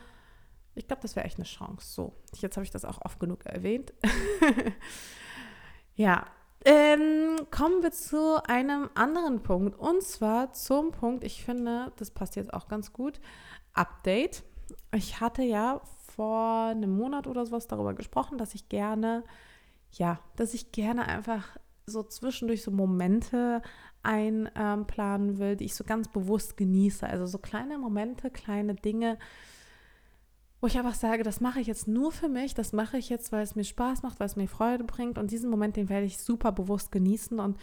ich 0.75 0.87
glaube, 0.87 1.03
das 1.03 1.17
wäre 1.17 1.27
echt 1.27 1.39
eine 1.39 1.45
Chance. 1.45 1.87
So, 1.87 2.13
jetzt 2.35 2.57
habe 2.57 2.65
ich 2.65 2.71
das 2.71 2.85
auch 2.85 3.01
oft 3.03 3.21
genug 3.21 3.47
erwähnt. 3.47 3.93
ja, 5.95 6.27
ähm, 6.65 7.37
kommen 7.51 7.83
wir 7.83 7.93
zu 7.93 8.43
einem 8.45 8.89
anderen 8.95 9.43
Punkt. 9.43 9.79
Und 9.79 10.03
zwar 10.03 10.53
zum 10.53 10.93
Punkt, 10.93 11.25
ich 11.25 11.45
finde, 11.45 11.93
das 11.97 12.11
passt 12.11 12.37
jetzt 12.37 12.53
auch 12.53 12.69
ganz 12.69 12.93
gut, 12.93 13.21
Update. 13.75 14.43
Ich 14.93 15.21
hatte 15.21 15.43
ja 15.43 15.81
vor 16.15 16.67
einem 16.67 16.97
Monat 16.97 17.27
oder 17.27 17.45
sowas 17.47 17.67
darüber 17.67 17.95
gesprochen, 17.95 18.39
dass 18.39 18.55
ich 18.55 18.69
gerne, 18.69 19.25
ja, 19.93 20.21
dass 20.37 20.55
ich 20.55 20.73
gerne 20.73 21.07
einfach 21.07 21.57
so 21.87 22.03
zwischendurch 22.03 22.63
so 22.63 22.71
Momente 22.71 23.63
einplanen 24.03 25.39
will, 25.39 25.57
die 25.57 25.65
ich 25.65 25.75
so 25.75 25.85
ganz 25.85 26.09
bewusst 26.09 26.57
genieße. 26.57 27.07
Also 27.07 27.27
so 27.27 27.39
kleine 27.39 27.79
Momente, 27.79 28.31
kleine 28.31 28.75
Dinge, 28.75 29.19
wo 30.61 30.67
ich 30.67 30.79
einfach 30.79 30.95
sage, 30.95 31.23
das 31.23 31.41
mache 31.41 31.61
ich 31.61 31.67
jetzt 31.67 31.89
nur 31.89 32.13
für 32.13 32.29
mich, 32.29 32.55
das 32.55 32.73
mache 32.73 32.97
ich 32.97 33.09
jetzt, 33.09 33.33
weil 33.33 33.43
es 33.43 33.55
mir 33.55 33.65
Spaß 33.65 34.03
macht, 34.03 34.21
weil 34.21 34.27
es 34.27 34.37
mir 34.37 34.49
Freude 34.49 34.85
bringt 34.85 35.19
und 35.19 35.31
diesen 35.31 35.51
Moment, 35.51 35.77
den 35.77 35.89
werde 35.89 36.07
ich 36.07 36.19
super 36.19 36.53
bewusst 36.53 36.91
genießen 36.91 37.39
und 37.39 37.59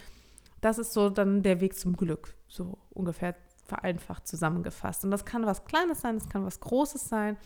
das 0.60 0.78
ist 0.78 0.92
so 0.92 1.10
dann 1.10 1.42
der 1.42 1.60
Weg 1.60 1.76
zum 1.76 1.96
Glück, 1.96 2.36
so 2.46 2.78
ungefähr 2.90 3.34
vereinfacht 3.62 4.26
zusammengefasst. 4.26 5.04
Und 5.04 5.10
das 5.10 5.24
kann 5.24 5.46
was 5.46 5.64
Kleines 5.64 6.00
sein, 6.00 6.18
das 6.18 6.28
kann 6.28 6.44
was 6.44 6.60
Großes 6.60 7.08
sein. 7.08 7.36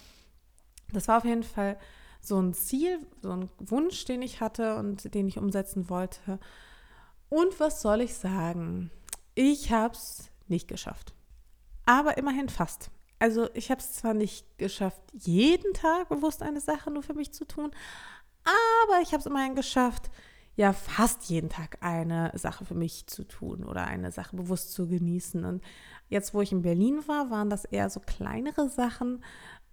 Das 0.93 1.09
war 1.09 1.19
auf 1.19 1.25
jeden 1.25 1.43
Fall 1.43 1.79
so 2.21 2.41
ein 2.41 2.55
Ziel, 2.55 2.99
so 3.23 3.31
ein 3.31 3.49
Wunsch, 3.59 4.05
den 4.05 4.23
ich 4.23 4.41
hatte 4.41 4.77
und 4.77 5.15
den 5.15 5.29
ich 5.29 5.39
umsetzen 5.39 5.89
wollte. 5.89 6.39
Und 7.29 7.59
was 7.61 7.83
soll 7.83 8.01
ich 8.01 8.15
sagen? 8.15 8.91
Ich 9.35 9.73
habe 9.73 9.95
es 9.95 10.31
nicht 10.49 10.69
geschafft. 10.69 11.15
Aber 11.85 12.17
immerhin 12.19 12.49
fast. 12.49 12.91
Also 13.19 13.49
ich 13.55 13.71
habe 13.71 13.81
es 13.81 13.93
zwar 13.95 14.15
nicht 14.15 14.59
geschafft, 14.59 15.01
jeden 15.13 15.73
Tag 15.73 16.09
bewusst 16.09 16.43
eine 16.43 16.61
Sache 16.61 16.91
nur 16.91 17.03
für 17.03 17.15
mich 17.15 17.33
zu 17.33 17.47
tun, 17.47 17.71
aber 18.45 19.01
ich 19.01 19.13
habe 19.13 19.21
es 19.21 19.27
immerhin 19.27 19.55
geschafft, 19.55 20.11
ja 20.57 20.73
fast 20.73 21.29
jeden 21.29 21.51
Tag 21.51 21.79
eine 21.83 22.33
Sache 22.35 22.65
für 22.65 22.75
mich 22.75 23.07
zu 23.07 23.25
tun 23.25 23.63
oder 23.63 23.85
eine 23.85 24.11
Sache 24.11 24.37
bewusst 24.37 24.73
zu 24.73 24.89
genießen. 24.89 25.45
Und 25.45 25.63
jetzt, 26.09 26.35
wo 26.35 26.41
ich 26.41 26.51
in 26.51 26.63
Berlin 26.63 27.07
war, 27.07 27.31
waren 27.31 27.51
das 27.51 27.67
eher 27.67 27.91
so 27.91 28.01
kleinere 28.01 28.69
Sachen, 28.69 29.23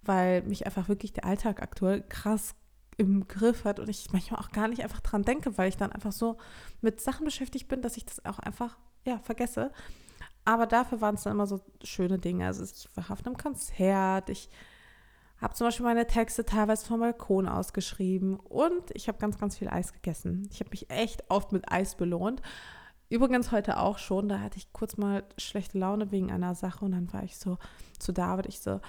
weil 0.02 0.42
mich 0.42 0.66
einfach 0.66 0.88
wirklich 0.88 1.14
der 1.14 1.24
Alltag 1.24 1.62
aktuell 1.62 2.02
krass 2.02 2.54
im 2.96 3.26
Griff 3.26 3.64
hat 3.64 3.80
und 3.80 3.88
ich 3.88 4.12
manchmal 4.12 4.40
auch 4.40 4.50
gar 4.50 4.68
nicht 4.68 4.82
einfach 4.82 5.00
dran 5.00 5.22
denke, 5.22 5.58
weil 5.58 5.68
ich 5.68 5.76
dann 5.76 5.90
einfach 5.90 6.12
so 6.12 6.36
mit 6.80 7.00
Sachen 7.00 7.24
beschäftigt 7.24 7.66
bin, 7.66 7.82
dass 7.82 7.96
ich 7.96 8.04
das 8.04 8.24
auch 8.24 8.38
einfach 8.38 8.76
ja 9.06 9.18
vergesse. 9.18 9.72
Aber 10.44 10.66
dafür 10.66 11.00
waren 11.00 11.14
es 11.14 11.22
dann 11.22 11.32
immer 11.32 11.46
so 11.46 11.60
schöne 11.82 12.18
Dinge. 12.18 12.46
Also 12.46 12.62
ich 12.62 12.88
war 12.94 13.10
auf 13.10 13.26
einem 13.26 13.36
Konzert, 13.36 14.28
ich 14.28 14.50
habe 15.38 15.54
zum 15.54 15.66
Beispiel 15.66 15.84
meine 15.84 16.06
Texte 16.06 16.44
teilweise 16.44 16.86
vom 16.86 17.00
Balkon 17.00 17.48
ausgeschrieben 17.48 18.36
und 18.36 18.90
ich 18.94 19.08
habe 19.08 19.18
ganz, 19.18 19.38
ganz 19.38 19.56
viel 19.56 19.68
Eis 19.68 19.92
gegessen. 19.92 20.48
Ich 20.50 20.60
habe 20.60 20.70
mich 20.70 20.90
echt 20.90 21.28
oft 21.30 21.52
mit 21.52 21.70
Eis 21.70 21.96
belohnt. 21.96 22.40
Übrigens 23.10 23.52
heute 23.52 23.78
auch 23.78 23.98
schon, 23.98 24.28
da 24.28 24.40
hatte 24.40 24.58
ich 24.58 24.72
kurz 24.72 24.96
mal 24.96 25.24
schlechte 25.36 25.78
Laune 25.78 26.10
wegen 26.10 26.32
einer 26.32 26.54
Sache 26.54 26.84
und 26.84 26.92
dann 26.92 27.12
war 27.12 27.22
ich 27.22 27.36
so 27.38 27.58
zu 27.98 28.12
David, 28.12 28.46
ich 28.46 28.60
so, 28.60 28.80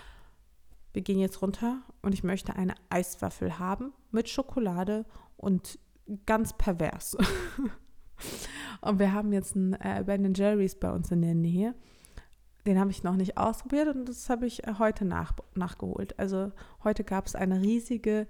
wir 0.94 1.02
gehen 1.02 1.20
jetzt 1.20 1.42
runter 1.42 1.82
und 2.02 2.14
ich 2.14 2.24
möchte 2.24 2.56
eine 2.56 2.76
Eiswaffel 2.90 3.60
haben 3.60 3.92
mit 4.12 4.30
Schokolade 4.30 5.06
und 5.36 5.78
ganz 6.26 6.54
pervers. 6.54 7.18
und 8.82 9.00
wir 9.00 9.12
haben 9.12 9.34
jetzt 9.34 9.56
einen 9.56 9.74
äh, 9.74 10.04
Ben 10.06 10.34
Jerry's 10.34 10.76
bei 10.76 10.92
uns 10.92 11.12
in 11.12 11.22
der 11.22 11.36
Nähe. 11.36 11.76
Den 12.66 12.80
habe 12.80 12.92
ich 12.92 13.04
noch 13.04 13.16
nicht 13.16 13.38
ausprobiert 13.38 13.96
und 13.96 14.10
das 14.10 14.30
habe 14.30 14.48
ich 14.48 14.66
äh, 14.68 14.76
heute 14.80 15.06
nach, 15.06 15.34
nachgeholt. 15.54 16.18
Also 16.20 16.52
heute 16.84 17.04
gab 17.04 17.28
es 17.28 17.36
eine 17.36 17.62
riesige, 17.62 18.28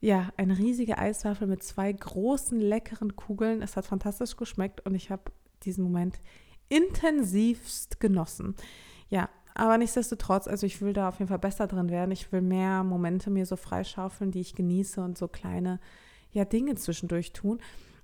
ja, 0.00 0.30
eine 0.36 0.56
riesige 0.56 0.98
Eiswaffel 0.98 1.46
mit 1.46 1.62
zwei 1.62 1.92
großen, 1.92 2.58
leckeren 2.58 3.16
Kugeln. 3.16 3.62
Es 3.62 3.76
hat 3.76 3.86
fantastisch 3.86 4.36
geschmeckt 4.36 4.84
und 4.86 4.94
ich 4.94 5.10
habe 5.10 5.30
diesen 5.64 5.84
Moment 5.84 6.18
intensivst 6.68 8.00
genossen. 8.00 8.54
Ja, 9.10 9.28
aber 9.54 9.76
nichtsdestotrotz, 9.76 10.46
also 10.46 10.66
ich 10.66 10.80
will 10.80 10.92
da 10.92 11.08
auf 11.08 11.18
jeden 11.18 11.28
Fall 11.28 11.38
besser 11.38 11.66
drin 11.66 11.90
werden. 11.90 12.12
Ich 12.12 12.30
will 12.30 12.40
mehr 12.42 12.84
Momente 12.84 13.28
mir 13.28 13.44
so 13.44 13.56
freischaufeln, 13.56 14.30
die 14.30 14.40
ich 14.40 14.54
genieße 14.54 15.00
und 15.00 15.18
so 15.18 15.28
kleine 15.28 15.80
ja, 16.32 16.44
Dinge 16.44 16.76
zwischendurch 16.76 17.32
tun. 17.32 17.60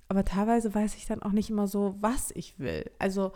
Aber 0.08 0.24
teilweise 0.24 0.74
weiß 0.74 0.96
ich 0.96 1.06
dann 1.06 1.22
auch 1.22 1.32
nicht 1.32 1.50
immer 1.50 1.66
so, 1.66 1.94
was 2.00 2.30
ich 2.32 2.58
will. 2.58 2.90
Also 2.98 3.32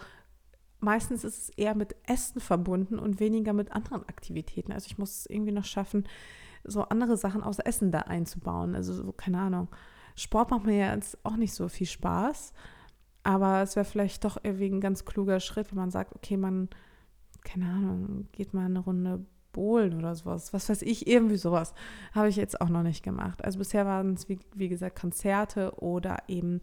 meistens 0.81 1.25
ist 1.25 1.39
es 1.39 1.49
eher 1.51 1.75
mit 1.75 1.97
Essen 2.07 2.41
verbunden 2.41 2.99
und 2.99 3.21
weniger 3.21 3.53
mit 3.53 3.73
anderen 3.73 4.09
Aktivitäten. 4.09 4.73
Also 4.73 4.87
ich 4.87 4.99
muss 4.99 5.21
es 5.21 5.27
irgendwie 5.27 5.53
noch 5.53 5.65
schaffen, 5.65 6.07
so 6.65 6.83
andere 6.83 7.17
Sachen 7.17 7.43
außer 7.43 7.67
Essen 7.67 7.91
da 7.91 8.01
einzubauen. 8.01 8.75
Also 8.75 8.93
so, 8.93 9.13
keine 9.13 9.41
Ahnung. 9.41 9.69
Sport 10.15 10.51
macht 10.51 10.65
mir 10.65 10.93
jetzt 10.93 11.25
auch 11.25 11.37
nicht 11.37 11.55
so 11.55 11.69
viel 11.69 11.87
Spaß. 11.87 12.53
Aber 13.23 13.63
es 13.63 13.77
wäre 13.77 13.85
vielleicht 13.85 14.25
doch 14.25 14.39
irgendwie 14.43 14.71
ein 14.71 14.81
ganz 14.81 15.05
kluger 15.05 15.41
Schritt, 15.41 15.71
wenn 15.71 15.79
man 15.79 15.91
sagt, 15.91 16.15
okay, 16.15 16.37
man, 16.37 16.69
keine 17.45 17.67
Ahnung, 17.67 18.29
geht 18.33 18.55
mal 18.55 18.65
eine 18.65 18.79
Runde 18.79 19.25
Bohlen 19.53 19.99
oder 19.99 20.15
sowas. 20.15 20.53
Was 20.53 20.69
weiß 20.69 20.83
ich, 20.83 21.07
irgendwie 21.07 21.37
sowas. 21.37 21.75
Habe 22.15 22.29
ich 22.29 22.37
jetzt 22.37 22.61
auch 22.61 22.69
noch 22.69 22.83
nicht 22.83 23.03
gemacht. 23.03 23.45
Also 23.45 23.59
bisher 23.59 23.87
waren 23.87 24.15
es, 24.15 24.29
wie, 24.29 24.39
wie 24.55 24.69
gesagt, 24.69 24.99
Konzerte 24.99 25.73
oder 25.81 26.19
eben 26.29 26.61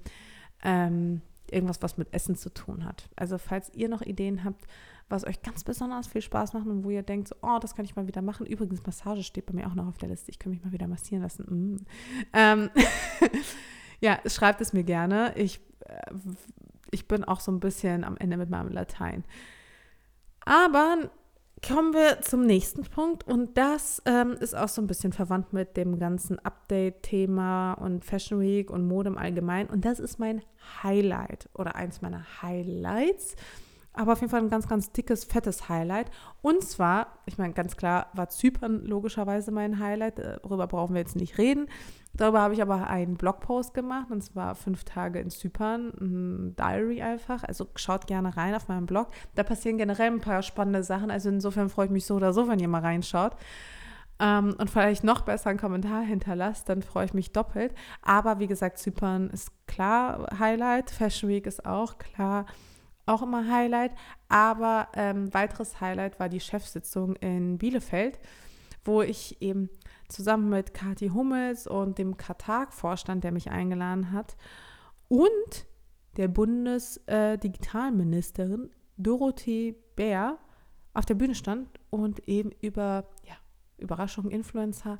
ähm, 0.64 1.22
irgendwas, 1.52 1.82
was 1.82 1.98
mit 1.98 2.14
Essen 2.14 2.36
zu 2.36 2.54
tun 2.54 2.86
hat. 2.86 3.10
Also 3.16 3.38
falls 3.38 3.72
ihr 3.74 3.90
noch 3.90 4.02
Ideen 4.02 4.44
habt, 4.44 4.66
was 5.10 5.26
euch 5.26 5.42
ganz 5.42 5.64
besonders 5.64 6.08
viel 6.08 6.22
Spaß 6.22 6.54
macht 6.54 6.66
und 6.66 6.84
wo 6.84 6.90
ihr 6.90 7.04
denkt, 7.04 7.28
so, 7.28 7.36
oh, 7.42 7.60
das 7.60 7.76
kann 7.76 7.86
ich 7.86 7.96
mal 7.96 8.08
wieder 8.08 8.22
machen. 8.22 8.46
Übrigens, 8.46 8.86
Massage 8.86 9.24
steht 9.24 9.46
bei 9.46 9.54
mir 9.54 9.68
auch 9.68 9.76
noch 9.76 9.88
auf 9.88 9.98
der 9.98 10.10
Liste. 10.10 10.32
Ich 10.32 10.40
kann 10.40 10.52
mich 10.52 10.64
mal 10.64 10.72
wieder 10.72 10.88
massieren 10.88 11.22
lassen. 11.22 11.44
Mm. 11.44 11.86
Ähm, 12.34 12.70
ja, 14.00 14.20
schreibt 14.26 14.62
es 14.62 14.74
mir 14.74 14.84
gerne. 14.84 15.34
Ich, 15.36 15.62
äh, 15.82 16.12
ich 16.90 17.08
bin 17.08 17.24
auch 17.24 17.40
so 17.40 17.52
ein 17.52 17.60
bisschen 17.60 18.04
am 18.04 18.18
Ende 18.18 18.38
mit 18.38 18.50
meinem 18.50 18.70
Latein. 18.70 19.24
Aber 20.44 21.10
kommen 21.68 21.94
wir 21.94 22.22
zum 22.22 22.46
nächsten 22.46 22.84
Punkt 22.84 23.28
und 23.28 23.58
das 23.58 24.02
ähm, 24.06 24.34
ist 24.40 24.56
auch 24.56 24.68
so 24.68 24.82
ein 24.82 24.88
bisschen 24.88 25.14
verwandt 25.14 25.52
mit 25.52 25.78
dem 25.78 25.98
ganzen 25.98 26.38
Update-Thema 26.38 27.74
und 27.74 28.06
Fashion 28.06 28.40
Week 28.40 28.70
und 28.70 28.88
Mode 28.88 29.10
im 29.10 29.18
Allgemeinen 29.18 29.70
und 29.70 29.84
das 29.84 30.00
ist 30.00 30.20
mein 30.20 30.44
Highlight 30.84 31.50
oder 31.54 31.76
eins 31.76 32.02
meiner 32.02 32.24
Highlights 32.42 33.36
aber 33.96 34.14
auf 34.14 34.22
jeden 34.22 34.32
Fall 34.32 34.42
ein 34.42 34.50
ganz, 34.50 34.68
ganz 34.68 34.92
dickes, 34.92 35.24
fettes 35.24 35.70
Highlight. 35.70 36.12
Und 36.42 36.64
zwar, 36.64 37.20
ich 37.26 37.38
meine, 37.38 37.54
ganz 37.54 37.76
klar 37.78 38.08
war 38.14 38.30
Zypern 38.30 38.86
logischerweise 38.86 39.52
mein 39.52 39.80
Highlight. 39.80 40.20
Darüber 40.20 40.68
brauchen 40.68 40.94
wir 40.94 41.02
jetzt 41.02 41.16
nicht 41.16 41.38
reden. 41.38 41.68
Darüber 42.14 42.42
habe 42.42 42.54
ich 42.54 42.62
aber 42.62 42.88
einen 42.88 43.18
Blogpost 43.18 43.74
gemacht, 43.74 44.10
und 44.10 44.22
zwar 44.22 44.56
fünf 44.56 44.86
Tage 44.86 45.20
in 45.20 45.30
Zypern, 45.30 45.92
ein 46.00 46.56
Diary 46.56 47.02
einfach. 47.02 47.44
Also 47.44 47.68
schaut 47.76 48.08
gerne 48.08 48.38
rein 48.38 48.56
auf 48.56 48.68
meinem 48.70 48.86
Blog. 48.86 49.10
Da 49.36 49.44
passieren 49.44 49.78
generell 49.78 50.12
ein 50.12 50.22
paar 50.22 50.42
spannende 50.42 50.84
Sachen. 50.84 51.12
Also 51.12 51.30
insofern 51.30 51.70
freue 51.70 51.88
ich 51.88 51.92
mich 51.92 52.06
so 52.06 52.16
oder 52.16 52.32
so, 52.32 52.48
wenn 52.48 52.60
ihr 52.60 52.70
mal 52.70 52.82
reinschaut. 52.82 53.36
Ähm, 54.20 54.56
und 54.58 54.70
vielleicht 54.70 55.04
noch 55.04 55.22
besser 55.22 55.50
einen 55.50 55.60
Kommentar 55.60 56.04
hinterlasst, 56.04 56.70
dann 56.70 56.82
freue 56.82 57.06
ich 57.06 57.14
mich 57.14 57.34
doppelt. 57.34 57.74
Aber 58.02 58.40
wie 58.40 58.48
gesagt, 58.48 58.78
Zypern 58.78 59.30
ist 59.30 59.52
klar 59.68 60.28
Highlight. 60.40 60.92
Fashion 60.92 61.30
Week 61.30 61.46
ist 61.46 61.66
auch 61.66 61.98
klar 61.98 62.46
auch 63.06 63.22
immer 63.22 63.52
Highlight. 63.52 63.92
Aber 64.30 64.88
ähm, 64.94 65.34
weiteres 65.34 65.82
Highlight 65.82 66.20
war 66.20 66.30
die 66.30 66.40
Chefsitzung 66.40 67.16
in 67.18 67.58
Bielefeld, 67.58 68.20
wo 68.84 69.02
ich 69.02 69.42
eben 69.42 69.70
zusammen 70.08 70.50
mit 70.50 70.74
Kathi 70.74 71.10
Hummels 71.10 71.68
und 71.68 71.98
dem 71.98 72.16
Katar-Vorstand, 72.18 73.24
der 73.24 73.32
mich 73.32 73.52
eingeladen 73.52 74.12
hat, 74.12 74.36
und 75.08 75.66
der 76.18 76.28
Bundesdigitalministerin 76.28 78.66
äh, 78.66 78.70
Dorothee 78.98 79.76
Bär 79.96 80.38
auf 80.94 81.06
der 81.06 81.16
Bühne 81.16 81.36
stand 81.36 81.68
und 81.90 82.28
eben 82.28 82.52
über 82.62 83.06
ja, 83.24 83.36
Überraschungen, 83.78 84.32
Influencer 84.32 85.00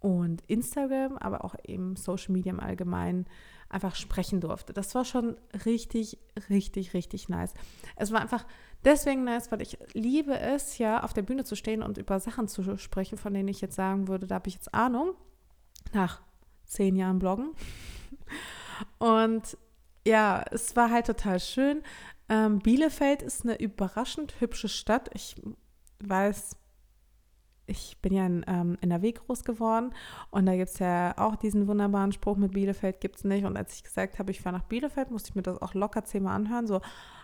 und 0.00 0.42
Instagram, 0.46 1.18
aber 1.18 1.44
auch 1.44 1.54
eben 1.64 1.96
Social 1.96 2.32
Media 2.32 2.52
im 2.52 2.60
Allgemeinen 2.60 3.26
einfach 3.68 3.94
sprechen 3.94 4.40
durfte. 4.40 4.72
Das 4.72 4.94
war 4.94 5.04
schon 5.04 5.36
richtig, 5.64 6.18
richtig, 6.50 6.94
richtig 6.94 7.28
nice. 7.28 7.54
Es 7.96 8.12
war 8.12 8.20
einfach 8.20 8.46
deswegen 8.84 9.24
nice, 9.24 9.50
weil 9.50 9.62
ich 9.62 9.78
liebe 9.92 10.38
es 10.38 10.78
ja, 10.78 11.02
auf 11.02 11.12
der 11.12 11.22
Bühne 11.22 11.44
zu 11.44 11.56
stehen 11.56 11.82
und 11.82 11.98
über 11.98 12.20
Sachen 12.20 12.48
zu 12.48 12.78
sprechen, 12.78 13.18
von 13.18 13.34
denen 13.34 13.48
ich 13.48 13.60
jetzt 13.60 13.76
sagen 13.76 14.08
würde, 14.08 14.26
da 14.26 14.36
habe 14.36 14.48
ich 14.48 14.54
jetzt 14.54 14.72
Ahnung, 14.72 15.14
nach 15.92 16.22
zehn 16.64 16.96
Jahren 16.96 17.18
Bloggen. 17.18 17.50
Und 18.98 19.56
ja, 20.06 20.44
es 20.50 20.76
war 20.76 20.90
halt 20.90 21.06
total 21.06 21.40
schön. 21.40 21.82
Ähm, 22.28 22.58
Bielefeld 22.58 23.22
ist 23.22 23.44
eine 23.44 23.58
überraschend 23.60 24.40
hübsche 24.40 24.68
Stadt. 24.68 25.10
Ich 25.14 25.36
weiß, 26.00 26.56
ich 27.66 27.96
bin 28.00 28.12
ja 28.14 28.26
in 28.26 28.44
ähm, 28.46 28.78
NRW 28.80 29.12
groß 29.12 29.44
geworden 29.44 29.92
und 30.30 30.46
da 30.46 30.56
gibt 30.56 30.70
es 30.70 30.78
ja 30.78 31.14
auch 31.18 31.36
diesen 31.36 31.66
wunderbaren 31.66 32.12
Spruch 32.12 32.36
mit 32.36 32.52
Bielefeld 32.52 33.00
gibt 33.00 33.16
es 33.16 33.24
nicht. 33.24 33.44
Und 33.44 33.56
als 33.56 33.74
ich 33.74 33.82
gesagt 33.82 34.18
habe, 34.18 34.30
ich 34.30 34.40
fahre 34.40 34.56
nach 34.56 34.64
Bielefeld, 34.64 35.10
musste 35.10 35.30
ich 35.30 35.34
mir 35.34 35.42
das 35.42 35.60
auch 35.60 35.74
locker 35.74 36.04
zehnmal 36.04 36.36
anhören. 36.36 36.66
So, 36.66 36.80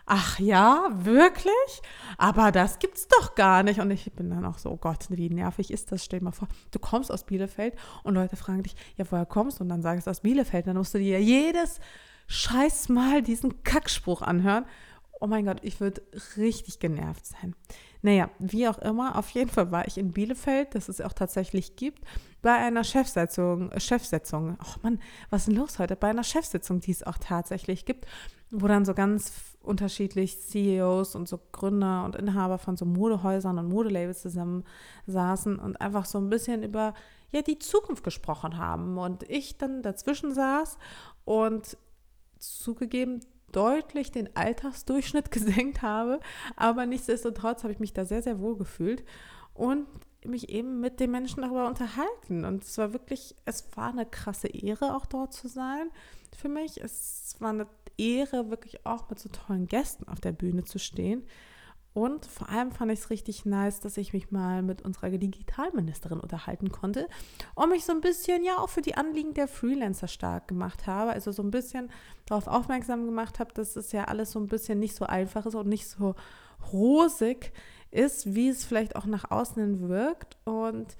ach 0.06 0.38
ja, 0.38 0.88
wirklich? 0.92 1.82
Aber 2.18 2.50
das 2.50 2.78
gibt's 2.78 3.06
doch 3.08 3.34
gar 3.34 3.62
nicht. 3.62 3.80
Und 3.80 3.90
ich 3.90 4.12
bin 4.12 4.30
dann 4.30 4.44
auch 4.44 4.58
so, 4.58 4.70
oh 4.70 4.76
Gott, 4.76 5.06
wie 5.10 5.30
nervig 5.30 5.70
ist 5.70 5.92
das? 5.92 6.04
Stell 6.04 6.18
dir 6.18 6.26
mal 6.26 6.32
vor, 6.32 6.48
du 6.70 6.78
kommst 6.78 7.12
aus 7.12 7.24
Bielefeld 7.24 7.76
und 8.02 8.14
Leute 8.14 8.36
fragen 8.36 8.62
dich, 8.62 8.74
ja, 8.96 9.04
woher 9.10 9.26
kommst 9.26 9.60
du? 9.60 9.64
Und 9.64 9.68
dann 9.68 9.82
sagst 9.82 10.06
du 10.06 10.10
aus 10.10 10.20
Bielefeld. 10.20 10.66
Dann 10.66 10.76
musst 10.76 10.94
du 10.94 10.98
dir 10.98 11.20
jedes 11.22 11.80
Scheiß 12.26 12.88
Mal 12.88 13.22
diesen 13.22 13.62
Kackspruch 13.62 14.22
anhören. 14.22 14.64
Oh 15.20 15.28
mein 15.28 15.44
Gott, 15.44 15.58
ich 15.62 15.80
würde 15.80 16.02
richtig 16.36 16.80
genervt 16.80 17.26
sein. 17.26 17.54
Naja, 18.02 18.30
wie 18.40 18.66
auch 18.66 18.78
immer, 18.78 19.16
auf 19.16 19.30
jeden 19.30 19.48
Fall 19.48 19.70
war 19.70 19.86
ich 19.86 19.96
in 19.96 20.12
Bielefeld, 20.12 20.74
das 20.74 20.88
es 20.88 21.00
auch 21.00 21.12
tatsächlich 21.12 21.76
gibt, 21.76 22.04
bei 22.42 22.54
einer 22.56 22.82
Chefsitzung, 22.82 23.70
Chefsitzung, 23.78 24.56
ach 24.60 24.82
Mann, 24.82 24.98
was 25.30 25.42
ist 25.42 25.48
denn 25.48 25.56
los 25.56 25.78
heute? 25.78 25.94
Bei 25.94 26.08
einer 26.08 26.24
Chefsitzung, 26.24 26.80
die 26.80 26.90
es 26.90 27.04
auch 27.04 27.18
tatsächlich 27.18 27.84
gibt, 27.84 28.06
wo 28.50 28.66
dann 28.66 28.84
so 28.84 28.92
ganz 28.92 29.32
unterschiedlich 29.62 30.40
CEOs 30.40 31.14
und 31.14 31.28
so 31.28 31.38
Gründer 31.52 32.04
und 32.04 32.16
Inhaber 32.16 32.58
von 32.58 32.76
so 32.76 32.84
Modehäusern 32.84 33.58
und 33.58 33.68
Modelabels 33.68 34.22
zusammen 34.22 34.64
saßen 35.06 35.60
und 35.60 35.80
einfach 35.80 36.04
so 36.04 36.18
ein 36.18 36.28
bisschen 36.28 36.64
über 36.64 36.94
ja 37.30 37.42
die 37.42 37.60
Zukunft 37.60 38.02
gesprochen 38.02 38.58
haben 38.58 38.98
und 38.98 39.22
ich 39.30 39.56
dann 39.58 39.82
dazwischen 39.82 40.34
saß 40.34 40.76
und 41.24 41.78
zugegeben 42.38 43.20
deutlich 43.52 44.10
den 44.10 44.34
Altersdurchschnitt 44.36 45.30
gesenkt 45.30 45.82
habe. 45.82 46.20
Aber 46.56 46.86
nichtsdestotrotz 46.86 47.62
habe 47.62 47.72
ich 47.72 47.78
mich 47.78 47.92
da 47.92 48.04
sehr, 48.04 48.22
sehr 48.22 48.40
wohl 48.40 48.56
gefühlt 48.56 49.04
und 49.54 49.86
mich 50.24 50.48
eben 50.50 50.80
mit 50.80 51.00
den 51.00 51.10
Menschen 51.10 51.42
darüber 51.42 51.66
unterhalten. 51.66 52.44
Und 52.44 52.64
es 52.64 52.78
war 52.78 52.92
wirklich, 52.92 53.34
es 53.44 53.68
war 53.76 53.90
eine 53.90 54.06
krasse 54.06 54.48
Ehre, 54.48 54.94
auch 54.94 55.06
dort 55.06 55.32
zu 55.32 55.48
sein 55.48 55.90
für 56.36 56.48
mich. 56.48 56.80
Es 56.80 57.36
war 57.40 57.50
eine 57.50 57.66
Ehre, 57.98 58.50
wirklich 58.50 58.86
auch 58.86 59.08
mit 59.10 59.18
so 59.18 59.28
tollen 59.28 59.66
Gästen 59.66 60.08
auf 60.08 60.20
der 60.20 60.32
Bühne 60.32 60.64
zu 60.64 60.78
stehen. 60.78 61.24
Und 61.94 62.24
vor 62.24 62.48
allem 62.48 62.72
fand 62.72 62.90
ich 62.90 63.00
es 63.00 63.10
richtig 63.10 63.44
nice, 63.44 63.80
dass 63.80 63.98
ich 63.98 64.14
mich 64.14 64.30
mal 64.30 64.62
mit 64.62 64.82
unserer 64.82 65.10
Digitalministerin 65.10 66.20
unterhalten 66.20 66.72
konnte 66.72 67.06
und 67.54 67.68
mich 67.68 67.84
so 67.84 67.92
ein 67.92 68.00
bisschen 68.00 68.44
ja 68.44 68.56
auch 68.58 68.70
für 68.70 68.80
die 68.80 68.94
Anliegen 68.94 69.34
der 69.34 69.46
Freelancer 69.46 70.08
stark 70.08 70.48
gemacht 70.48 70.86
habe. 70.86 71.10
Also 71.10 71.32
so 71.32 71.42
ein 71.42 71.50
bisschen 71.50 71.90
darauf 72.24 72.46
aufmerksam 72.46 73.04
gemacht 73.04 73.40
habe, 73.40 73.52
dass 73.52 73.76
es 73.76 73.92
ja 73.92 74.04
alles 74.04 74.30
so 74.32 74.40
ein 74.40 74.46
bisschen 74.46 74.78
nicht 74.78 74.96
so 74.96 75.04
einfach 75.04 75.44
ist 75.44 75.54
und 75.54 75.68
nicht 75.68 75.86
so 75.86 76.14
rosig 76.72 77.52
ist, 77.90 78.34
wie 78.34 78.48
es 78.48 78.64
vielleicht 78.64 78.96
auch 78.96 79.04
nach 79.04 79.30
außen 79.30 79.62
hin 79.62 79.88
wirkt. 79.88 80.38
Und 80.44 80.96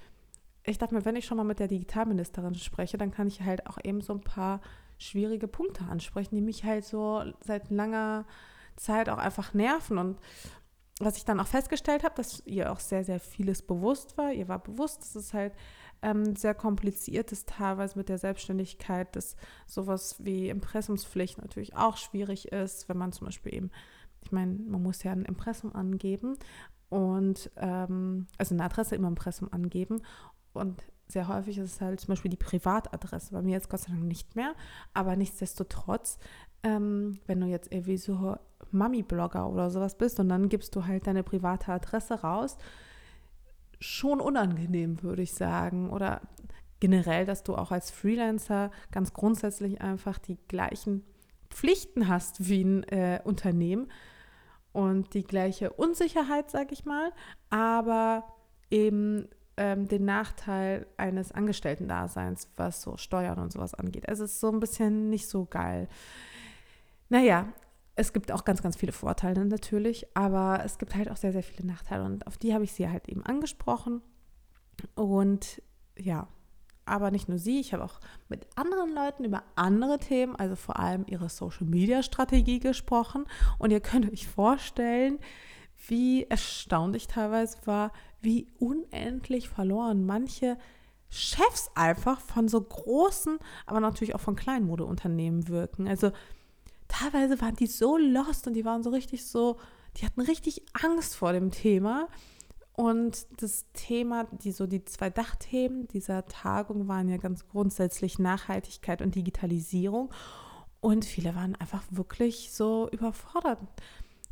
ich 0.63 0.77
dachte 0.77 0.95
mir, 0.95 1.07
wenn 1.07 1.17
ich 1.17 1.25
schon 1.25 1.39
mal 1.39 1.45
mit 1.45 1.59
der 1.59 1.69
Digitalministerin 1.69 2.55
spreche, 2.55 2.99
dann 2.99 3.11
kann 3.11 3.29
ich 3.29 3.41
halt 3.41 3.67
auch 3.67 3.79
eben 3.83 4.03
so 4.03 4.13
ein 4.13 4.21
paar 4.21 4.61
schwierige 4.99 5.49
Punkte 5.49 5.85
ansprechen, 5.85 6.37
die 6.37 6.43
mich 6.43 6.65
halt 6.65 6.85
so 6.85 7.25
seit 7.41 7.71
langer 7.71 8.27
Zeit 8.77 9.09
auch 9.09 9.19
einfach 9.19 9.55
nerven. 9.55 9.99
Und 9.99 10.19
was 11.05 11.17
ich 11.17 11.25
dann 11.25 11.41
auch 11.41 11.47
festgestellt 11.47 12.05
habe, 12.05 12.15
dass 12.15 12.43
ihr 12.47 12.73
auch 12.73 12.81
sehr, 12.81 13.05
sehr 13.05 13.21
vieles 13.21 13.63
bewusst 13.63 14.17
war. 14.19 14.33
Ihr 14.33 14.49
war 14.49 14.59
bewusst, 14.59 15.03
dass 15.03 15.15
es 15.15 15.35
halt 15.35 15.55
ähm, 16.03 16.37
sehr 16.37 16.55
kompliziert 16.55 17.33
ist, 17.33 17.49
teilweise 17.49 17.97
mit 17.97 18.09
der 18.09 18.19
Selbstständigkeit, 18.19 19.15
dass 19.15 19.37
sowas 19.67 20.17
wie 20.19 20.49
Impressumspflicht 20.49 21.39
natürlich 21.39 21.77
auch 21.77 21.97
schwierig 21.97 22.53
ist, 22.53 22.89
wenn 22.89 22.99
man 22.99 23.13
zum 23.13 23.27
Beispiel 23.27 23.55
eben, 23.55 23.71
ich 24.23 24.33
meine, 24.33 24.55
man 24.55 24.83
muss 24.83 25.03
ja 25.03 25.13
ein 25.13 25.25
Impressum 25.25 25.75
angeben 25.75 26.37
und 26.89 27.51
ähm, 27.57 28.27
also 28.39 28.55
eine 28.55 28.65
Adresse 28.65 28.97
im 28.97 29.05
Impressum 29.05 29.49
angeben 29.53 30.03
und 30.53 30.83
sehr 31.09 31.29
häufig 31.29 31.59
ist 31.59 31.75
es 31.75 31.81
halt 31.81 32.01
zum 32.01 32.09
Beispiel 32.09 32.31
die 32.31 32.37
Privatadresse, 32.37 33.33
bei 33.33 33.43
mir 33.43 33.53
jetzt 33.53 33.69
Gott 33.69 33.81
sei 33.81 33.93
Dank 33.93 34.05
nicht 34.05 34.35
mehr, 34.35 34.55
aber 34.95 35.15
nichtsdestotrotz, 35.15 36.19
ähm, 36.63 37.19
wenn 37.27 37.41
du 37.41 37.47
jetzt 37.47 37.73
irgendwie 37.73 37.97
so 37.97 38.37
Mami-Blogger 38.71 39.49
oder 39.49 39.71
sowas 39.71 39.97
bist 39.97 40.21
und 40.21 40.29
dann 40.29 40.49
gibst 40.49 40.75
du 40.77 40.87
halt 40.87 41.07
deine 41.07 41.23
private 41.23 41.73
Adresse 41.73 42.23
raus, 42.23 42.57
schon 43.81 44.21
unangenehm, 44.21 45.03
würde 45.03 45.23
ich 45.23 45.35
sagen. 45.35 45.91
Oder 45.91 46.21
generell, 46.81 47.27
dass 47.27 47.43
du 47.43 47.55
auch 47.55 47.73
als 47.73 47.91
Freelancer 47.91 48.71
ganz 48.91 49.13
grundsätzlich 49.13 49.81
einfach 49.81 50.19
die 50.19 50.39
gleichen 50.49 51.05
Pflichten 51.51 52.09
hast 52.09 52.49
wie 52.49 52.65
ein 52.65 52.83
äh, 52.85 53.21
Unternehmen. 53.25 53.89
und 54.73 55.13
die 55.15 55.25
gleiche 55.25 55.71
Unsicherheit, 55.71 56.51
sag 56.51 56.73
ich 56.73 56.85
mal, 56.85 57.13
aber 57.51 58.25
eben 58.71 59.29
ähm, 59.57 59.87
den 59.87 60.05
Nachteil 60.05 60.87
eines 60.97 61.31
Angestellten-Daseins, 61.33 62.49
was 62.57 62.83
so 62.83 62.97
Steuern 62.97 63.39
und 63.39 63.53
sowas 63.53 63.75
angeht. 63.75 64.09
Also 64.09 64.25
es 64.25 64.33
ist 64.33 64.41
so 64.41 64.51
ein 64.51 64.61
bisschen 64.61 65.11
nicht 65.11 65.29
so 65.29 65.45
geil. 65.45 65.89
Naja, 67.13 67.53
es 67.95 68.15
gibt 68.15 68.33
auch 68.33 68.47
ganz, 68.47 68.63
ganz 68.63 68.75
viele 68.75 68.93
Vorteile 68.93 69.45
natürlich, 69.45 70.07
aber 70.17 70.63
es 70.65 70.79
gibt 70.79 70.95
halt 70.95 71.11
auch 71.11 71.19
sehr, 71.19 71.33
sehr 71.33 71.43
viele 71.43 71.69
Nachteile 71.69 72.05
und 72.05 72.27
auf 72.27 72.39
die 72.39 72.55
habe 72.55 72.65
ich 72.65 72.73
sie 72.73 72.89
halt 72.89 73.07
eben 73.07 73.23
angesprochen. 73.23 74.01
Und 74.95 75.61
ja, 75.99 76.27
aber 76.87 77.11
nicht 77.11 77.29
nur 77.29 77.37
sie, 77.37 77.61
ich 77.61 77.75
habe 77.75 77.85
auch 77.85 78.01
mit 78.31 78.47
anderen 78.57 78.95
Leuten 78.95 79.27
über 79.27 79.43
andere 79.57 79.99
Themen, 79.99 80.37
also 80.37 80.57
vor 80.57 80.79
allem 80.79 81.05
ihre 81.07 81.29
Social-Media-Strategie 81.29 82.61
gesprochen. 82.61 83.27
Und 83.59 83.73
ihr 83.73 83.81
könnt 83.81 84.11
euch 84.11 84.27
vorstellen, 84.27 85.19
wie 85.89 86.25
erstaunlich 86.25 87.09
teilweise 87.09 87.59
war, 87.67 87.93
wie 88.23 88.47
unendlich 88.59 89.51
verloren 89.51 90.07
manche 90.07 90.57
Chefs 91.11 91.71
einfach 91.75 92.21
von 92.21 92.49
so 92.49 92.63
großen, 92.63 93.39
aber 93.67 93.81
natürlich 93.81 94.15
auch 94.15 94.21
von 94.23 94.35
kleinen 94.35 94.67
Modeunternehmen 94.67 95.49
wirken. 95.49 95.87
Also 95.87 96.11
teilweise 96.93 97.41
waren 97.41 97.57
die 97.57 97.67
so 97.67 97.97
lost 97.97 98.47
und 98.47 98.55
die 98.55 98.65
waren 98.65 98.83
so 98.83 98.91
richtig 98.91 99.27
so, 99.27 99.59
die 99.97 100.05
hatten 100.05 100.21
richtig 100.21 100.63
Angst 100.75 101.17
vor 101.17 101.33
dem 101.33 101.51
Thema. 101.51 102.09
Und 102.75 103.27
das 103.41 103.67
Thema, 103.73 104.25
die 104.31 104.53
so 104.53 104.67
die 104.67 104.85
zwei 104.85 105.11
Dachthemen 105.11 105.89
dieser 105.89 106.27
Tagung 106.27 106.89
waren 106.89 107.09
ja 107.09 107.17
ganz 107.17 107.47
grundsätzlich 107.49 108.19
Nachhaltigkeit 108.19 109.03
und 109.03 109.15
Digitalisierung. 109.15 110.13
Und 110.81 111.05
viele 111.05 111.35
waren 111.35 111.55
einfach 111.57 111.83
wirklich 111.91 112.53
so 112.53 112.89
überfordert. 112.91 113.59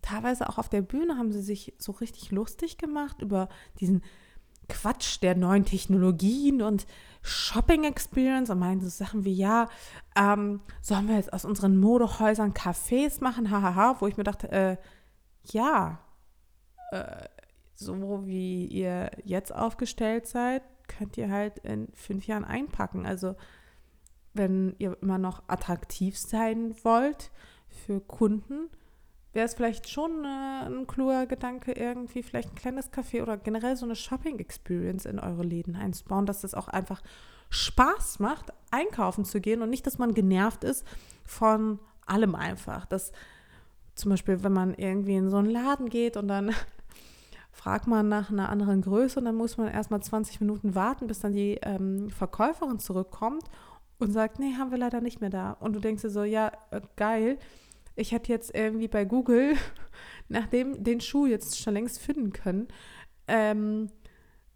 Teilweise 0.02 0.48
auch 0.48 0.58
auf 0.58 0.68
der 0.68 0.82
Bühne 0.82 1.16
haben 1.16 1.32
sie 1.32 1.42
sich 1.42 1.74
so 1.78 1.92
richtig 1.92 2.30
lustig 2.30 2.78
gemacht 2.78 3.22
über 3.22 3.48
diesen 3.78 4.02
Quatsch 4.70 5.20
der 5.20 5.36
neuen 5.36 5.64
Technologien 5.64 6.62
und 6.62 6.86
Shopping 7.22 7.84
Experience 7.84 8.48
und 8.48 8.58
meinen 8.58 8.80
so 8.80 8.88
Sachen 8.88 9.24
wie, 9.24 9.34
ja, 9.34 9.68
ähm, 10.16 10.60
sollen 10.80 11.06
wir 11.08 11.16
jetzt 11.16 11.32
aus 11.32 11.44
unseren 11.44 11.76
Modehäusern 11.76 12.54
Cafés 12.54 13.22
machen, 13.22 13.50
hahaha, 13.50 14.00
wo 14.00 14.06
ich 14.06 14.16
mir 14.16 14.24
dachte, 14.24 14.50
äh, 14.50 14.76
ja, 15.52 16.00
äh, 16.92 17.26
so 17.74 18.26
wie 18.26 18.66
ihr 18.66 19.10
jetzt 19.24 19.54
aufgestellt 19.54 20.26
seid, 20.26 20.62
könnt 20.88 21.16
ihr 21.16 21.30
halt 21.30 21.58
in 21.58 21.88
fünf 21.94 22.26
Jahren 22.26 22.44
einpacken. 22.44 23.06
Also 23.06 23.36
wenn 24.32 24.74
ihr 24.78 24.96
immer 25.02 25.18
noch 25.18 25.42
attraktiv 25.46 26.18
sein 26.18 26.74
wollt 26.84 27.30
für 27.68 28.00
Kunden, 28.00 28.70
wäre 29.32 29.46
es 29.46 29.54
vielleicht 29.54 29.88
schon 29.88 30.24
äh, 30.24 30.66
ein 30.66 30.86
kluger 30.86 31.26
Gedanke, 31.26 31.72
irgendwie 31.72 32.22
vielleicht 32.22 32.50
ein 32.50 32.56
kleines 32.56 32.92
Café 32.92 33.22
oder 33.22 33.36
generell 33.36 33.76
so 33.76 33.84
eine 33.84 33.94
Shopping-Experience 33.94 35.04
in 35.06 35.18
eure 35.18 35.42
Läden 35.42 35.76
einzubauen, 35.76 36.26
dass 36.26 36.44
es 36.44 36.54
auch 36.54 36.68
einfach 36.68 37.00
Spaß 37.50 38.18
macht, 38.18 38.52
einkaufen 38.70 39.24
zu 39.24 39.40
gehen 39.40 39.62
und 39.62 39.70
nicht, 39.70 39.86
dass 39.86 39.98
man 39.98 40.14
genervt 40.14 40.64
ist 40.64 40.84
von 41.24 41.78
allem 42.06 42.34
einfach. 42.34 42.86
Dass 42.86 43.12
zum 43.94 44.10
Beispiel, 44.10 44.42
wenn 44.42 44.52
man 44.52 44.74
irgendwie 44.74 45.16
in 45.16 45.30
so 45.30 45.36
einen 45.36 45.50
Laden 45.50 45.88
geht 45.88 46.16
und 46.16 46.28
dann 46.28 46.52
fragt 47.52 47.86
man 47.86 48.08
nach 48.08 48.30
einer 48.30 48.48
anderen 48.48 48.82
Größe 48.82 49.18
und 49.18 49.26
dann 49.26 49.36
muss 49.36 49.58
man 49.58 49.68
erstmal 49.68 50.02
20 50.02 50.40
Minuten 50.40 50.74
warten, 50.74 51.06
bis 51.06 51.20
dann 51.20 51.32
die 51.32 51.58
ähm, 51.62 52.10
Verkäuferin 52.10 52.78
zurückkommt 52.78 53.44
und 53.98 54.12
sagt, 54.12 54.38
nee, 54.38 54.54
haben 54.56 54.70
wir 54.70 54.78
leider 54.78 55.00
nicht 55.00 55.20
mehr 55.20 55.30
da. 55.30 55.52
Und 55.52 55.74
du 55.74 55.80
denkst 55.80 56.02
dir 56.02 56.10
so, 56.10 56.24
ja, 56.24 56.52
äh, 56.70 56.80
geil, 56.96 57.38
ich 58.00 58.12
hätte 58.12 58.32
jetzt 58.32 58.54
irgendwie 58.54 58.88
bei 58.88 59.04
Google 59.04 59.56
nach 60.28 60.46
dem 60.46 60.82
den 60.82 61.00
Schuh 61.00 61.26
jetzt 61.26 61.58
schon 61.58 61.74
längst 61.74 62.00
finden 62.00 62.32
können, 62.32 62.68
ähm, 63.28 63.90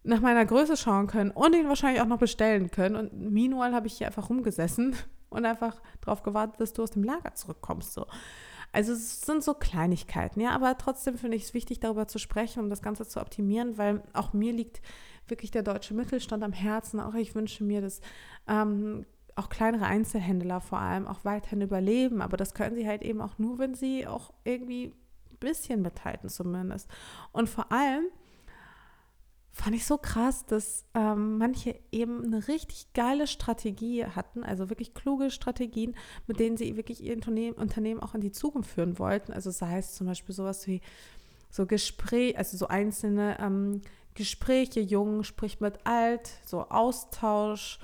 nach 0.02 0.20
meiner 0.20 0.44
Größe 0.44 0.76
schauen 0.76 1.06
können 1.06 1.30
und 1.30 1.54
ihn 1.54 1.68
wahrscheinlich 1.68 2.02
auch 2.02 2.06
noch 2.06 2.18
bestellen 2.18 2.70
können. 2.70 2.96
Und 2.96 3.12
meanwhile 3.32 3.74
habe 3.74 3.86
ich 3.86 3.98
hier 3.98 4.06
einfach 4.06 4.28
rumgesessen 4.28 4.96
und 5.30 5.44
einfach 5.44 5.80
darauf 6.00 6.22
gewartet, 6.22 6.60
dass 6.60 6.72
du 6.72 6.82
aus 6.82 6.92
dem 6.92 7.04
Lager 7.04 7.34
zurückkommst. 7.34 7.92
So. 7.92 8.06
Also 8.72 8.92
es 8.92 9.20
sind 9.20 9.44
so 9.44 9.54
Kleinigkeiten, 9.54 10.40
ja, 10.40 10.50
aber 10.50 10.76
trotzdem 10.76 11.16
finde 11.16 11.36
ich 11.36 11.44
es 11.44 11.54
wichtig, 11.54 11.78
darüber 11.80 12.08
zu 12.08 12.18
sprechen, 12.18 12.60
um 12.60 12.70
das 12.70 12.82
Ganze 12.82 13.06
zu 13.06 13.20
optimieren, 13.20 13.78
weil 13.78 14.02
auch 14.14 14.32
mir 14.32 14.52
liegt 14.52 14.82
wirklich 15.28 15.50
der 15.50 15.62
deutsche 15.62 15.94
Mittelstand 15.94 16.42
am 16.42 16.52
Herzen. 16.52 17.00
Auch 17.00 17.14
ich 17.14 17.34
wünsche 17.34 17.62
mir, 17.62 17.80
dass 17.80 18.00
ähm, 18.48 19.06
auch 19.36 19.48
kleinere 19.48 19.86
Einzelhändler 19.86 20.60
vor 20.60 20.78
allem 20.78 21.06
auch 21.06 21.24
weiterhin 21.24 21.60
überleben, 21.60 22.22
aber 22.22 22.36
das 22.36 22.54
können 22.54 22.76
sie 22.76 22.86
halt 22.86 23.02
eben 23.02 23.20
auch 23.20 23.38
nur, 23.38 23.58
wenn 23.58 23.74
sie 23.74 24.06
auch 24.06 24.32
irgendwie 24.44 24.92
ein 25.30 25.38
bisschen 25.38 25.82
mithalten 25.82 26.28
zumindest. 26.28 26.88
Und 27.32 27.48
vor 27.48 27.72
allem 27.72 28.04
fand 29.54 29.76
ich 29.76 29.86
so 29.86 29.98
krass, 29.98 30.46
dass 30.46 30.84
ähm, 30.94 31.38
manche 31.38 31.78
eben 31.92 32.24
eine 32.24 32.48
richtig 32.48 32.92
geile 32.92 33.28
Strategie 33.28 34.04
hatten, 34.04 34.42
also 34.42 34.68
wirklich 34.68 34.94
kluge 34.94 35.30
Strategien, 35.30 35.94
mit 36.26 36.40
denen 36.40 36.56
sie 36.56 36.76
wirklich 36.76 37.02
ihr 37.02 37.14
Unternehmen, 37.14 37.56
Unternehmen 37.56 38.00
auch 38.00 38.14
in 38.14 38.20
die 38.20 38.32
Zukunft 38.32 38.70
führen 38.70 38.98
wollten. 38.98 39.32
Also 39.32 39.52
sei 39.52 39.78
es 39.78 39.94
zum 39.94 40.08
Beispiel 40.08 40.34
sowas 40.34 40.66
wie 40.66 40.80
so 41.50 41.66
Gespräch, 41.66 42.36
also 42.36 42.56
so 42.56 42.66
einzelne 42.66 43.38
ähm, 43.38 43.82
Gespräche, 44.14 44.80
jung 44.80 45.22
spricht 45.22 45.60
mit 45.60 45.86
alt, 45.86 46.30
so 46.44 46.62
Austausch 46.68 47.78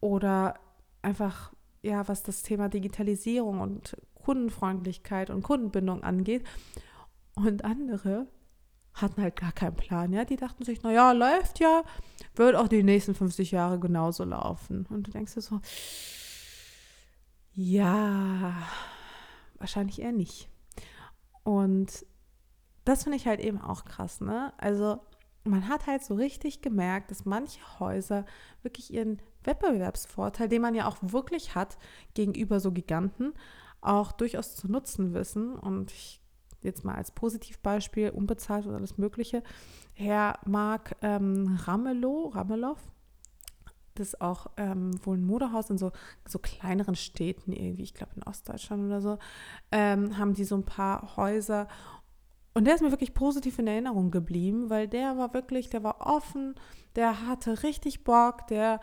oder 0.00 0.54
einfach, 1.02 1.52
ja, 1.82 2.06
was 2.08 2.22
das 2.22 2.42
Thema 2.42 2.68
Digitalisierung 2.68 3.60
und 3.60 3.96
Kundenfreundlichkeit 4.14 5.30
und 5.30 5.42
Kundenbindung 5.42 6.02
angeht. 6.02 6.44
Und 7.34 7.64
andere 7.64 8.26
hatten 8.94 9.22
halt 9.22 9.36
gar 9.36 9.52
keinen 9.52 9.76
Plan, 9.76 10.12
ja. 10.12 10.24
Die 10.24 10.36
dachten 10.36 10.64
sich, 10.64 10.82
naja, 10.82 11.12
läuft 11.12 11.60
ja, 11.60 11.82
wird 12.34 12.54
auch 12.56 12.68
die 12.68 12.82
nächsten 12.82 13.14
50 13.14 13.50
Jahre 13.50 13.78
genauso 13.78 14.24
laufen. 14.24 14.86
Und 14.86 15.06
du 15.06 15.10
denkst 15.10 15.34
dir 15.34 15.40
so, 15.40 15.60
ja, 17.54 18.54
wahrscheinlich 19.58 20.00
eher 20.00 20.12
nicht. 20.12 20.48
Und 21.42 22.06
das 22.84 23.04
finde 23.04 23.16
ich 23.16 23.26
halt 23.26 23.40
eben 23.40 23.60
auch 23.60 23.84
krass, 23.84 24.20
ne? 24.20 24.52
Also 24.58 25.00
man 25.44 25.68
hat 25.68 25.86
halt 25.86 26.04
so 26.04 26.14
richtig 26.14 26.62
gemerkt, 26.62 27.10
dass 27.10 27.24
manche 27.24 27.60
Häuser 27.80 28.24
wirklich 28.62 28.92
ihren 28.92 29.20
Wettbewerbsvorteil, 29.44 30.48
den 30.48 30.62
man 30.62 30.74
ja 30.74 30.86
auch 30.86 30.98
wirklich 31.00 31.54
hat 31.54 31.78
gegenüber 32.14 32.60
so 32.60 32.72
Giganten, 32.72 33.34
auch 33.80 34.12
durchaus 34.12 34.54
zu 34.54 34.70
nutzen 34.70 35.14
wissen. 35.14 35.54
Und 35.54 35.90
ich 35.90 36.20
jetzt 36.62 36.84
mal 36.84 36.94
als 36.94 37.10
Positivbeispiel, 37.10 38.10
unbezahlt 38.10 38.66
oder 38.66 38.76
alles 38.76 38.98
Mögliche, 38.98 39.42
Herr 39.94 40.38
Marc 40.46 40.96
ähm, 41.02 41.58
Ramelow, 41.64 42.28
Ramelow, 42.28 42.76
das 43.94 44.08
ist 44.08 44.20
auch 44.20 44.46
ähm, 44.56 44.92
wohl 45.04 45.18
ein 45.18 45.24
Modehaus 45.24 45.68
in 45.70 45.76
so, 45.76 45.92
so 46.26 46.38
kleineren 46.38 46.94
Städten 46.94 47.52
irgendwie, 47.52 47.82
ich 47.82 47.94
glaube 47.94 48.12
in 48.16 48.22
Ostdeutschland 48.22 48.84
oder 48.84 49.00
so, 49.00 49.18
ähm, 49.70 50.16
haben 50.16 50.34
die 50.34 50.44
so 50.44 50.54
ein 50.54 50.64
paar 50.64 51.16
Häuser 51.16 51.68
und 52.54 52.64
der 52.66 52.74
ist 52.74 52.82
mir 52.82 52.90
wirklich 52.90 53.14
positiv 53.14 53.58
in 53.58 53.66
Erinnerung 53.66 54.10
geblieben, 54.10 54.68
weil 54.68 54.88
der 54.88 55.16
war 55.16 55.32
wirklich, 55.32 55.70
der 55.70 55.82
war 55.82 56.06
offen, 56.06 56.54
der 56.96 57.26
hatte 57.26 57.62
richtig 57.62 58.04
Bock, 58.04 58.46
der 58.48 58.80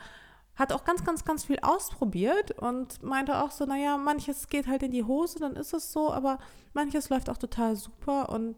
hat 0.55 0.73
auch 0.73 0.83
ganz, 0.83 1.05
ganz, 1.05 1.23
ganz 1.23 1.45
viel 1.45 1.59
ausprobiert 1.61 2.51
und 2.51 3.01
meinte 3.01 3.41
auch 3.41 3.51
so, 3.51 3.65
naja, 3.65 3.97
manches 3.97 4.47
geht 4.47 4.67
halt 4.67 4.83
in 4.83 4.91
die 4.91 5.05
Hose, 5.05 5.39
dann 5.39 5.55
ist 5.55 5.73
es 5.73 5.93
so, 5.93 6.11
aber 6.11 6.39
manches 6.73 7.09
läuft 7.09 7.29
auch 7.29 7.37
total 7.37 7.75
super 7.75 8.29
und 8.29 8.57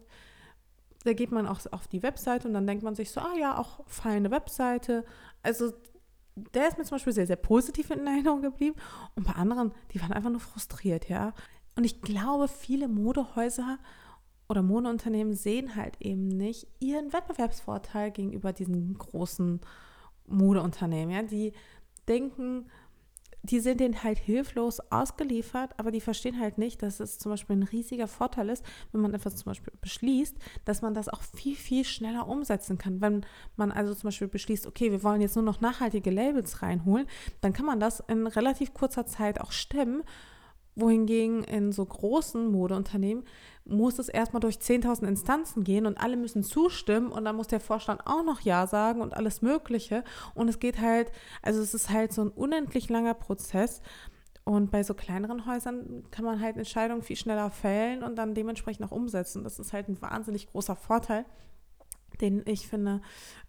da 1.04 1.12
geht 1.12 1.30
man 1.30 1.46
auch 1.46 1.60
auf 1.70 1.88
die 1.88 2.02
Webseite 2.02 2.48
und 2.48 2.54
dann 2.54 2.66
denkt 2.66 2.82
man 2.82 2.94
sich 2.94 3.10
so, 3.10 3.20
ah 3.20 3.34
ja, 3.38 3.58
auch 3.58 3.80
feine 3.86 4.30
Webseite. 4.30 5.04
Also 5.42 5.72
der 6.34 6.68
ist 6.68 6.78
mir 6.78 6.84
zum 6.84 6.96
Beispiel 6.96 7.12
sehr, 7.12 7.26
sehr 7.26 7.36
positiv 7.36 7.90
in 7.90 8.06
Erinnerung 8.06 8.42
geblieben 8.42 8.76
und 9.14 9.26
bei 9.26 9.34
anderen, 9.34 9.72
die 9.92 10.00
waren 10.00 10.12
einfach 10.12 10.30
nur 10.30 10.40
frustriert, 10.40 11.08
ja. 11.08 11.34
Und 11.76 11.84
ich 11.84 12.02
glaube, 12.02 12.48
viele 12.48 12.88
Modehäuser 12.88 13.78
oder 14.52 14.62
Modeunternehmen 14.62 15.32
sehen 15.32 15.76
halt 15.76 15.96
eben 15.98 16.28
nicht 16.28 16.66
ihren 16.78 17.14
Wettbewerbsvorteil 17.14 18.10
gegenüber 18.10 18.52
diesen 18.52 18.98
großen 18.98 19.60
Modeunternehmen. 20.26 21.14
Ja? 21.14 21.22
Die 21.22 21.54
denken, 22.06 22.66
die 23.42 23.60
sind 23.60 23.80
denen 23.80 24.02
halt 24.02 24.18
hilflos 24.18 24.80
ausgeliefert, 24.90 25.72
aber 25.78 25.90
die 25.90 26.02
verstehen 26.02 26.38
halt 26.38 26.58
nicht, 26.58 26.82
dass 26.82 27.00
es 27.00 27.18
zum 27.18 27.32
Beispiel 27.32 27.56
ein 27.56 27.62
riesiger 27.62 28.06
Vorteil 28.06 28.50
ist, 28.50 28.62
wenn 28.92 29.00
man 29.00 29.14
etwas 29.14 29.36
zum 29.36 29.46
Beispiel 29.46 29.72
beschließt, 29.80 30.36
dass 30.66 30.82
man 30.82 30.92
das 30.92 31.08
auch 31.08 31.22
viel, 31.22 31.56
viel 31.56 31.86
schneller 31.86 32.28
umsetzen 32.28 32.76
kann. 32.76 33.00
Wenn 33.00 33.24
man 33.56 33.72
also 33.72 33.94
zum 33.94 34.08
Beispiel 34.08 34.28
beschließt, 34.28 34.66
okay, 34.66 34.92
wir 34.92 35.02
wollen 35.02 35.22
jetzt 35.22 35.34
nur 35.34 35.46
noch 35.46 35.62
nachhaltige 35.62 36.10
Labels 36.10 36.60
reinholen, 36.60 37.06
dann 37.40 37.54
kann 37.54 37.64
man 37.64 37.80
das 37.80 38.00
in 38.00 38.26
relativ 38.26 38.74
kurzer 38.74 39.06
Zeit 39.06 39.40
auch 39.40 39.50
stemmen 39.50 40.02
wohingegen 40.74 41.42
in 41.44 41.72
so 41.72 41.84
großen 41.84 42.50
Modeunternehmen 42.50 43.24
muss 43.64 43.98
es 43.98 44.08
erstmal 44.08 44.40
durch 44.40 44.56
10.000 44.56 45.06
Instanzen 45.06 45.64
gehen 45.64 45.86
und 45.86 45.98
alle 45.98 46.16
müssen 46.16 46.42
zustimmen 46.42 47.12
und 47.12 47.24
dann 47.24 47.36
muss 47.36 47.46
der 47.46 47.60
Vorstand 47.60 48.06
auch 48.06 48.24
noch 48.24 48.40
Ja 48.40 48.66
sagen 48.66 49.00
und 49.00 49.14
alles 49.14 49.42
Mögliche. 49.42 50.04
Und 50.34 50.48
es 50.48 50.58
geht 50.58 50.80
halt, 50.80 51.12
also 51.42 51.60
es 51.60 51.74
ist 51.74 51.90
halt 51.90 52.12
so 52.12 52.22
ein 52.22 52.30
unendlich 52.30 52.88
langer 52.88 53.14
Prozess. 53.14 53.80
Und 54.44 54.72
bei 54.72 54.82
so 54.82 54.94
kleineren 54.94 55.46
Häusern 55.46 56.04
kann 56.10 56.24
man 56.24 56.40
halt 56.40 56.56
Entscheidungen 56.56 57.02
viel 57.02 57.14
schneller 57.14 57.50
fällen 57.50 58.02
und 58.02 58.16
dann 58.16 58.34
dementsprechend 58.34 58.84
auch 58.84 58.90
umsetzen. 58.90 59.44
Das 59.44 59.60
ist 59.60 59.72
halt 59.72 59.88
ein 59.88 60.02
wahnsinnig 60.02 60.48
großer 60.48 60.74
Vorteil, 60.74 61.24
den 62.20 62.42
ich 62.46 62.66
finde, 62.66 63.00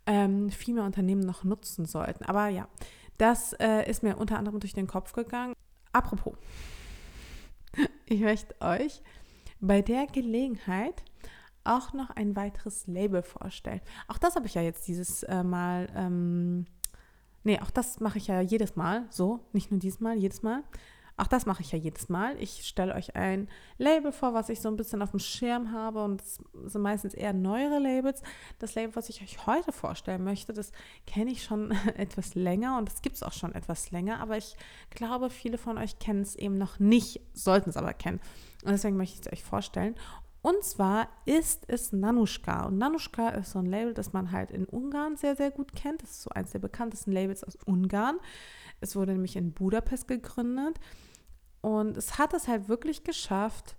ähm, 0.06 0.52
viel 0.52 0.76
mehr 0.76 0.84
Unternehmen 0.84 1.26
noch 1.26 1.44
nutzen 1.44 1.86
sollten. 1.86 2.26
Aber 2.26 2.48
ja, 2.50 2.68
das 3.18 3.54
äh, 3.54 3.90
ist 3.90 4.04
mir 4.04 4.18
unter 4.18 4.38
anderem 4.38 4.60
durch 4.60 4.74
den 4.74 4.86
Kopf 4.86 5.14
gegangen. 5.14 5.54
Apropos, 5.94 6.36
ich 8.06 8.22
möchte 8.22 8.54
euch 8.62 9.02
bei 9.64 9.82
der 9.82 10.08
Gelegenheit 10.08 11.04
auch 11.64 11.94
noch 11.94 12.10
ein 12.10 12.36
weiteres 12.36 12.86
Label 12.88 13.24
vorstellen. 13.24 13.82
Auch 14.08 14.18
das 14.18 14.36
habe 14.36 14.46
ich 14.46 14.56
ja 14.56 14.62
jetzt 14.62 14.88
dieses 14.88 15.24
äh, 15.24 15.44
Mal, 15.44 15.88
ähm, 15.96 16.66
nee, 17.44 17.60
auch 17.60 17.72
das 17.72 18.02
mache 18.02 18.18
ich 18.18 18.28
ja 18.28 18.42
jedes 18.42 18.76
Mal, 18.76 19.06
so, 19.10 19.40
nicht 19.54 19.72
nur 19.72 19.80
dieses 19.80 20.02
Mal, 20.02 20.18
jedes 20.18 20.44
Mal. 20.44 20.64
Auch 21.16 21.28
das 21.28 21.46
mache 21.46 21.62
ich 21.62 21.72
ja 21.72 21.78
jedes 21.78 22.10
Mal. 22.10 22.42
Ich 22.42 22.66
stelle 22.66 22.96
euch 22.96 23.16
ein 23.16 23.48
Label 23.78 24.12
vor, 24.12 24.34
was 24.34 24.50
ich 24.50 24.60
so 24.60 24.68
ein 24.68 24.78
bisschen 24.78 25.02
auf 25.04 25.12
dem 25.12 25.20
Schirm 25.20 25.72
habe 25.72 26.04
und 26.04 26.22
es 26.22 26.40
sind 26.66 26.82
meistens 26.82 27.14
eher 27.14 27.34
neuere 27.34 27.78
Labels. 27.78 28.24
Das 28.58 28.74
Label, 28.74 28.96
was 28.96 29.10
ich 29.10 29.22
euch 29.22 29.46
heute 29.46 29.72
vorstellen 29.72 30.24
möchte, 30.24 30.54
das 30.54 30.72
kenne 31.06 31.32
ich 31.32 31.44
schon 31.44 31.72
etwas 31.96 32.34
länger 32.34 32.80
und 32.80 32.90
das 32.90 33.02
gibt 33.04 33.16
es 33.16 33.24
auch 33.24 33.32
schon 33.32 33.54
etwas 33.54 33.92
länger, 33.92 34.20
aber 34.20 34.38
ich 34.38 34.58
glaube, 34.90 35.30
viele 35.30 35.60
von 35.60 35.78
euch 35.78 36.00
kennen 36.00 36.24
es 36.24 36.36
eben 36.36 36.58
noch 36.58 36.80
nicht, 36.80 37.22
sollten 37.34 37.70
es 37.70 37.78
aber 37.78 37.94
kennen. 37.94 38.20
Und 38.64 38.72
deswegen 38.72 38.98
möchte 38.98 39.20
ich 39.20 39.26
es 39.26 39.34
euch 39.34 39.44
vorstellen. 39.44 39.96
Und 40.42 40.62
zwar 40.64 41.08
ist 41.26 41.64
es 41.68 41.94
Nanushka. 41.94 42.66
Und 42.66 42.78
Nanushka 42.78 43.30
ist 43.30 43.52
so 43.52 43.60
ein 43.60 43.66
Label, 43.66 43.94
das 43.94 44.12
man 44.12 44.32
halt 44.32 44.52
in 44.52 44.66
Ungarn 44.66 45.16
sehr, 45.16 45.38
sehr 45.38 45.52
gut 45.52 45.74
kennt. 45.74 46.04
Das 46.04 46.12
ist 46.12 46.24
so 46.24 46.30
eines 46.32 46.52
der 46.52 46.60
bekanntesten 46.60 47.14
Labels 47.14 47.46
aus 47.46 47.58
Ungarn. 47.66 48.20
Es 48.82 48.96
wurde 48.98 49.14
nämlich 49.14 49.38
in 49.38 49.54
Budapest 49.54 50.08
gegründet. 50.08 50.80
Und 51.62 51.96
es 51.96 52.18
hat 52.18 52.34
es 52.34 52.50
halt 52.50 52.68
wirklich 52.68 53.06
geschafft, 53.06 53.78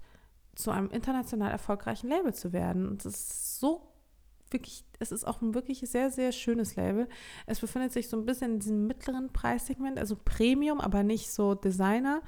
zu 0.54 0.70
einem 0.70 0.88
international 0.90 1.50
erfolgreichen 1.50 2.08
Label 2.08 2.32
zu 2.32 2.54
werden. 2.54 2.88
Und 2.88 3.04
es 3.04 3.14
ist 3.14 3.60
so 3.60 3.94
wirklich, 4.50 4.84
es 5.00 5.12
ist 5.12 5.26
auch 5.26 5.42
ein 5.42 5.52
wirklich 5.52 5.80
sehr, 5.80 6.10
sehr 6.10 6.32
schönes 6.32 6.76
Label. 6.76 7.08
Es 7.44 7.60
befindet 7.60 7.92
sich 7.92 8.08
so 8.08 8.16
ein 8.16 8.24
bisschen 8.24 8.54
in 8.54 8.60
diesem 8.60 8.86
mittleren 8.86 9.32
Preissegment, 9.32 9.98
also 9.98 10.16
Premium, 10.16 10.80
aber 10.80 11.02
nicht 11.02 11.30
so 11.30 11.54
Designer 11.54 12.22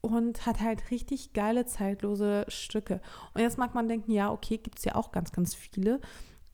und 0.00 0.46
hat 0.46 0.60
halt 0.60 0.90
richtig 0.90 1.32
geile, 1.32 1.66
zeitlose 1.66 2.44
Stücke. 2.48 3.00
Und 3.34 3.40
jetzt 3.40 3.58
mag 3.58 3.74
man 3.74 3.88
denken, 3.88 4.12
ja, 4.12 4.30
okay, 4.30 4.58
gibt 4.58 4.78
es 4.78 4.84
ja 4.84 4.94
auch 4.94 5.12
ganz, 5.12 5.32
ganz 5.32 5.54
viele. 5.54 6.00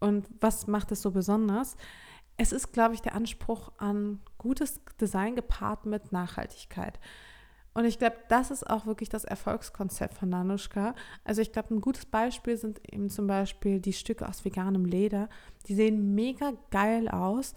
Und 0.01 0.26
was 0.40 0.66
macht 0.66 0.92
es 0.92 1.03
so 1.03 1.11
besonders? 1.11 1.76
Es 2.36 2.53
ist, 2.53 2.72
glaube 2.72 2.95
ich, 2.95 3.03
der 3.03 3.14
Anspruch 3.14 3.72
an 3.78 4.20
gutes 4.38 4.80
Design 5.01 5.36
gepaart 5.36 5.86
mit 5.86 6.12
Nachhaltigkeit. 6.12 6.99
Und 7.74 7.84
ich 7.86 7.99
glaube, 7.99 8.16
das 8.28 8.53
ist 8.53 8.70
auch 8.70 8.86
wirklich 8.86 9.09
das 9.09 9.24
Erfolgskonzept 9.24 10.14
von 10.14 10.28
Nanuschka. 10.28 10.95
Also 11.24 11.42
ich 11.42 11.51
glaube, 11.51 11.74
ein 11.74 11.80
gutes 11.80 12.07
Beispiel 12.07 12.57
sind 12.57 12.80
eben 12.90 13.11
zum 13.11 13.26
Beispiel 13.26 13.80
die 13.80 13.92
Stücke 13.92 14.28
aus 14.28 14.45
veganem 14.45 14.84
Leder. 14.84 15.28
Die 15.66 15.74
sehen 15.74 16.14
mega 16.14 16.53
geil 16.70 17.09
aus 17.09 17.55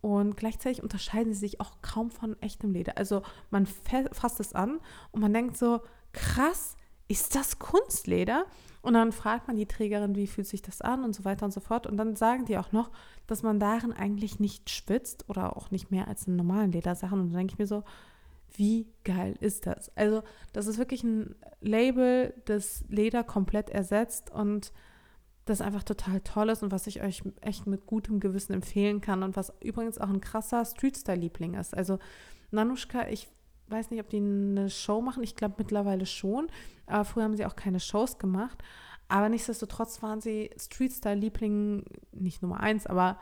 und 0.00 0.36
gleichzeitig 0.36 0.82
unterscheiden 0.82 1.32
sie 1.32 1.40
sich 1.40 1.60
auch 1.60 1.72
kaum 1.82 2.10
von 2.10 2.40
echtem 2.42 2.72
Leder. 2.72 2.96
Also 2.96 3.22
man 3.50 3.66
fasst 3.66 4.40
es 4.40 4.54
an 4.54 4.80
und 5.12 5.20
man 5.20 5.32
denkt 5.32 5.56
so, 5.56 5.80
krass, 6.12 6.76
ist 7.08 7.34
das 7.34 7.58
Kunstleder? 7.58 8.46
Und 8.82 8.94
dann 8.94 9.12
fragt 9.12 9.46
man 9.46 9.56
die 9.56 9.66
Trägerin, 9.66 10.14
wie 10.14 10.26
fühlt 10.26 10.46
sich 10.46 10.62
das 10.62 10.80
an 10.80 11.04
und 11.04 11.14
so 11.14 11.24
weiter 11.24 11.44
und 11.44 11.52
so 11.52 11.60
fort. 11.60 11.86
Und 11.86 11.96
dann 11.96 12.16
sagen 12.16 12.46
die 12.46 12.56
auch 12.56 12.72
noch, 12.72 12.90
dass 13.26 13.42
man 13.42 13.60
darin 13.60 13.92
eigentlich 13.92 14.40
nicht 14.40 14.70
schwitzt 14.70 15.28
oder 15.28 15.56
auch 15.56 15.70
nicht 15.70 15.90
mehr 15.90 16.08
als 16.08 16.26
in 16.26 16.36
normalen 16.36 16.72
Ledersachen. 16.72 17.20
Und 17.20 17.28
dann 17.28 17.38
denke 17.38 17.54
ich 17.54 17.58
mir 17.58 17.66
so, 17.66 17.84
wie 18.56 18.86
geil 19.04 19.36
ist 19.40 19.66
das? 19.66 19.94
Also 19.96 20.22
das 20.52 20.66
ist 20.66 20.78
wirklich 20.78 21.04
ein 21.04 21.34
Label, 21.60 22.32
das 22.46 22.84
Leder 22.88 23.22
komplett 23.22 23.70
ersetzt 23.70 24.30
und 24.30 24.72
das 25.44 25.60
einfach 25.60 25.82
total 25.82 26.20
toll 26.20 26.50
ist 26.50 26.62
und 26.62 26.70
was 26.72 26.86
ich 26.86 27.02
euch 27.02 27.22
echt 27.40 27.66
mit 27.66 27.86
gutem 27.86 28.20
Gewissen 28.20 28.52
empfehlen 28.52 29.00
kann 29.00 29.22
und 29.22 29.36
was 29.36 29.52
übrigens 29.60 29.98
auch 29.98 30.08
ein 30.08 30.20
krasser 30.20 30.64
Street-Style-Liebling 30.64 31.54
ist. 31.54 31.76
Also 31.76 31.98
Nanuschka, 32.50 33.08
ich 33.08 33.28
weiß 33.68 33.90
nicht, 33.90 34.00
ob 34.00 34.08
die 34.10 34.18
eine 34.18 34.68
Show 34.70 35.00
machen, 35.00 35.22
ich 35.22 35.36
glaube 35.36 35.56
mittlerweile 35.58 36.06
schon, 36.06 36.48
aber 36.86 37.04
früher 37.04 37.24
haben 37.24 37.36
sie 37.36 37.46
auch 37.46 37.56
keine 37.56 37.80
Shows 37.80 38.18
gemacht. 38.18 38.62
Aber 39.08 39.28
nichtsdestotrotz 39.28 40.02
waren 40.02 40.20
sie 40.20 40.50
Street-Style-Liebling 40.56 41.84
nicht 42.12 42.42
Nummer 42.42 42.60
eins, 42.60 42.86
aber 42.86 43.18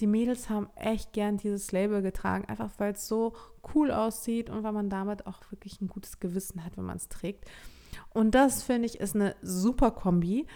die 0.00 0.06
Mädels 0.06 0.50
haben 0.50 0.68
echt 0.74 1.12
gern 1.12 1.38
dieses 1.38 1.72
Label 1.72 2.02
getragen, 2.02 2.44
einfach 2.46 2.70
weil 2.78 2.92
es 2.92 3.06
so 3.06 3.34
cool 3.74 3.90
aussieht 3.90 4.50
und 4.50 4.62
weil 4.62 4.72
man 4.72 4.90
damit 4.90 5.26
auch 5.26 5.40
wirklich 5.50 5.80
ein 5.80 5.88
gutes 5.88 6.20
Gewissen 6.20 6.64
hat, 6.64 6.76
wenn 6.76 6.84
man 6.84 6.96
es 6.96 7.08
trägt. 7.08 7.44
Und 8.10 8.34
das 8.34 8.62
finde 8.62 8.86
ich 8.86 9.00
ist 9.00 9.14
eine 9.14 9.36
super 9.42 9.90
Kombi. 9.90 10.46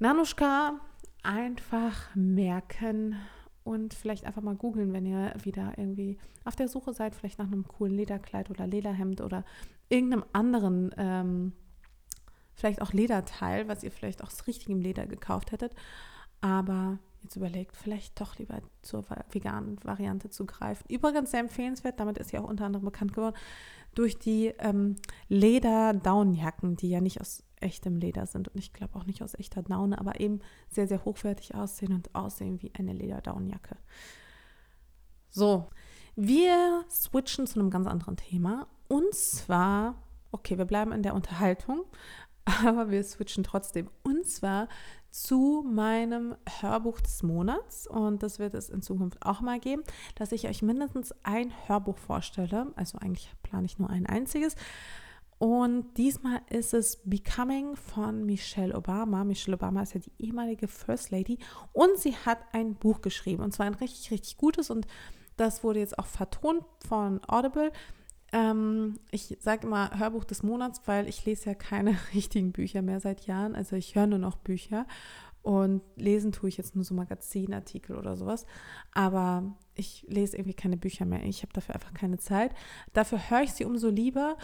Nanuschka 0.00 0.80
einfach 1.22 2.14
merken 2.14 3.16
und 3.64 3.92
vielleicht 3.92 4.24
einfach 4.24 4.40
mal 4.40 4.54
googeln, 4.56 4.94
wenn 4.94 5.04
ihr 5.04 5.34
wieder 5.42 5.74
irgendwie 5.76 6.18
auf 6.44 6.56
der 6.56 6.68
Suche 6.68 6.94
seid, 6.94 7.14
vielleicht 7.14 7.38
nach 7.38 7.46
einem 7.46 7.68
coolen 7.68 7.94
Lederkleid 7.94 8.48
oder 8.48 8.66
Lederhemd 8.66 9.20
oder 9.20 9.44
irgendeinem 9.90 10.24
anderen, 10.32 10.94
ähm, 10.96 11.52
vielleicht 12.54 12.80
auch 12.80 12.94
Lederteil, 12.94 13.68
was 13.68 13.84
ihr 13.84 13.92
vielleicht 13.92 14.24
auch 14.24 14.28
aus 14.28 14.46
richtigem 14.46 14.80
Leder 14.80 15.06
gekauft 15.06 15.52
hättet. 15.52 15.74
Aber 16.40 16.98
jetzt 17.22 17.36
überlegt, 17.36 17.76
vielleicht 17.76 18.18
doch 18.18 18.38
lieber 18.38 18.62
zur 18.80 19.04
veganen 19.30 19.76
Variante 19.84 20.30
zu 20.30 20.46
greifen. 20.46 20.86
Übrigens 20.88 21.32
sehr 21.32 21.40
empfehlenswert, 21.40 22.00
damit 22.00 22.16
ist 22.16 22.30
sie 22.30 22.38
auch 22.38 22.48
unter 22.48 22.64
anderem 22.64 22.86
bekannt 22.86 23.12
geworden, 23.12 23.36
durch 23.94 24.18
die 24.18 24.46
ähm, 24.60 24.96
Leder-Daunenjacken, 25.28 26.76
die 26.76 26.88
ja 26.88 27.02
nicht 27.02 27.20
aus 27.20 27.44
echtem 27.60 27.96
Leder 27.96 28.26
sind. 28.26 28.48
Und 28.48 28.58
ich 28.58 28.72
glaube 28.72 28.96
auch 28.96 29.06
nicht 29.06 29.22
aus 29.22 29.34
echter 29.38 29.62
Daune, 29.62 29.98
aber 29.98 30.20
eben 30.20 30.40
sehr, 30.68 30.86
sehr 30.86 31.04
hochwertig 31.04 31.54
aussehen 31.54 31.92
und 31.92 32.14
aussehen 32.14 32.60
wie 32.62 32.72
eine 32.74 32.92
Lederdaunenjacke. 32.92 33.76
So, 35.28 35.68
wir 36.16 36.84
switchen 36.90 37.46
zu 37.46 37.60
einem 37.60 37.70
ganz 37.70 37.86
anderen 37.86 38.16
Thema. 38.16 38.66
Und 38.88 39.14
zwar, 39.14 39.94
okay, 40.32 40.58
wir 40.58 40.64
bleiben 40.64 40.92
in 40.92 41.02
der 41.02 41.14
Unterhaltung, 41.14 41.84
aber 42.64 42.90
wir 42.90 43.02
switchen 43.04 43.44
trotzdem. 43.44 43.88
Und 44.02 44.26
zwar 44.26 44.68
zu 45.10 45.64
meinem 45.68 46.36
Hörbuch 46.60 47.00
des 47.00 47.22
Monats. 47.22 47.86
Und 47.86 48.22
das 48.22 48.38
wird 48.38 48.54
es 48.54 48.70
in 48.70 48.82
Zukunft 48.82 49.24
auch 49.24 49.40
mal 49.40 49.58
geben, 49.58 49.82
dass 50.14 50.32
ich 50.32 50.48
euch 50.48 50.62
mindestens 50.62 51.12
ein 51.22 51.52
Hörbuch 51.66 51.98
vorstelle, 51.98 52.72
also 52.76 52.98
eigentlich 52.98 53.32
plane 53.42 53.66
ich 53.66 53.78
nur 53.78 53.90
ein 53.90 54.06
einziges 54.06 54.54
und 55.40 55.96
diesmal 55.96 56.42
ist 56.50 56.74
es 56.74 57.00
Becoming 57.02 57.74
von 57.74 58.26
Michelle 58.26 58.74
Obama. 58.76 59.24
Michelle 59.24 59.56
Obama 59.56 59.80
ist 59.80 59.94
ja 59.94 60.00
die 60.00 60.12
ehemalige 60.18 60.68
First 60.68 61.10
Lady 61.10 61.38
und 61.72 61.96
sie 61.96 62.14
hat 62.14 62.40
ein 62.52 62.74
Buch 62.74 63.00
geschrieben 63.00 63.42
und 63.42 63.52
zwar 63.52 63.64
ein 63.64 63.72
richtig, 63.72 64.10
richtig 64.10 64.36
gutes 64.36 64.68
und 64.68 64.86
das 65.38 65.64
wurde 65.64 65.78
jetzt 65.78 65.98
auch 65.98 66.04
vertont 66.04 66.62
von 66.86 67.22
Audible. 67.26 67.72
Ähm, 68.32 68.98
ich 69.10 69.38
sage 69.40 69.66
immer 69.66 69.98
Hörbuch 69.98 70.24
des 70.24 70.42
Monats, 70.42 70.82
weil 70.84 71.08
ich 71.08 71.24
lese 71.24 71.46
ja 71.46 71.54
keine 71.54 71.96
richtigen 72.14 72.52
Bücher 72.52 72.82
mehr 72.82 73.00
seit 73.00 73.26
Jahren. 73.26 73.56
Also 73.56 73.76
ich 73.76 73.94
höre 73.94 74.08
nur 74.08 74.18
noch 74.18 74.36
Bücher 74.36 74.86
und 75.40 75.80
lesen 75.96 76.32
tue 76.32 76.50
ich 76.50 76.58
jetzt 76.58 76.76
nur 76.76 76.84
so 76.84 76.92
Magazinartikel 76.92 77.96
oder 77.96 78.14
sowas. 78.14 78.44
Aber 78.92 79.56
ich 79.74 80.04
lese 80.06 80.36
irgendwie 80.36 80.52
keine 80.52 80.76
Bücher 80.76 81.06
mehr. 81.06 81.24
Ich 81.24 81.40
habe 81.40 81.54
dafür 81.54 81.76
einfach 81.76 81.94
keine 81.94 82.18
Zeit. 82.18 82.54
Dafür 82.92 83.30
höre 83.30 83.44
ich 83.44 83.52
sie 83.54 83.64
umso 83.64 83.88
lieber 83.88 84.36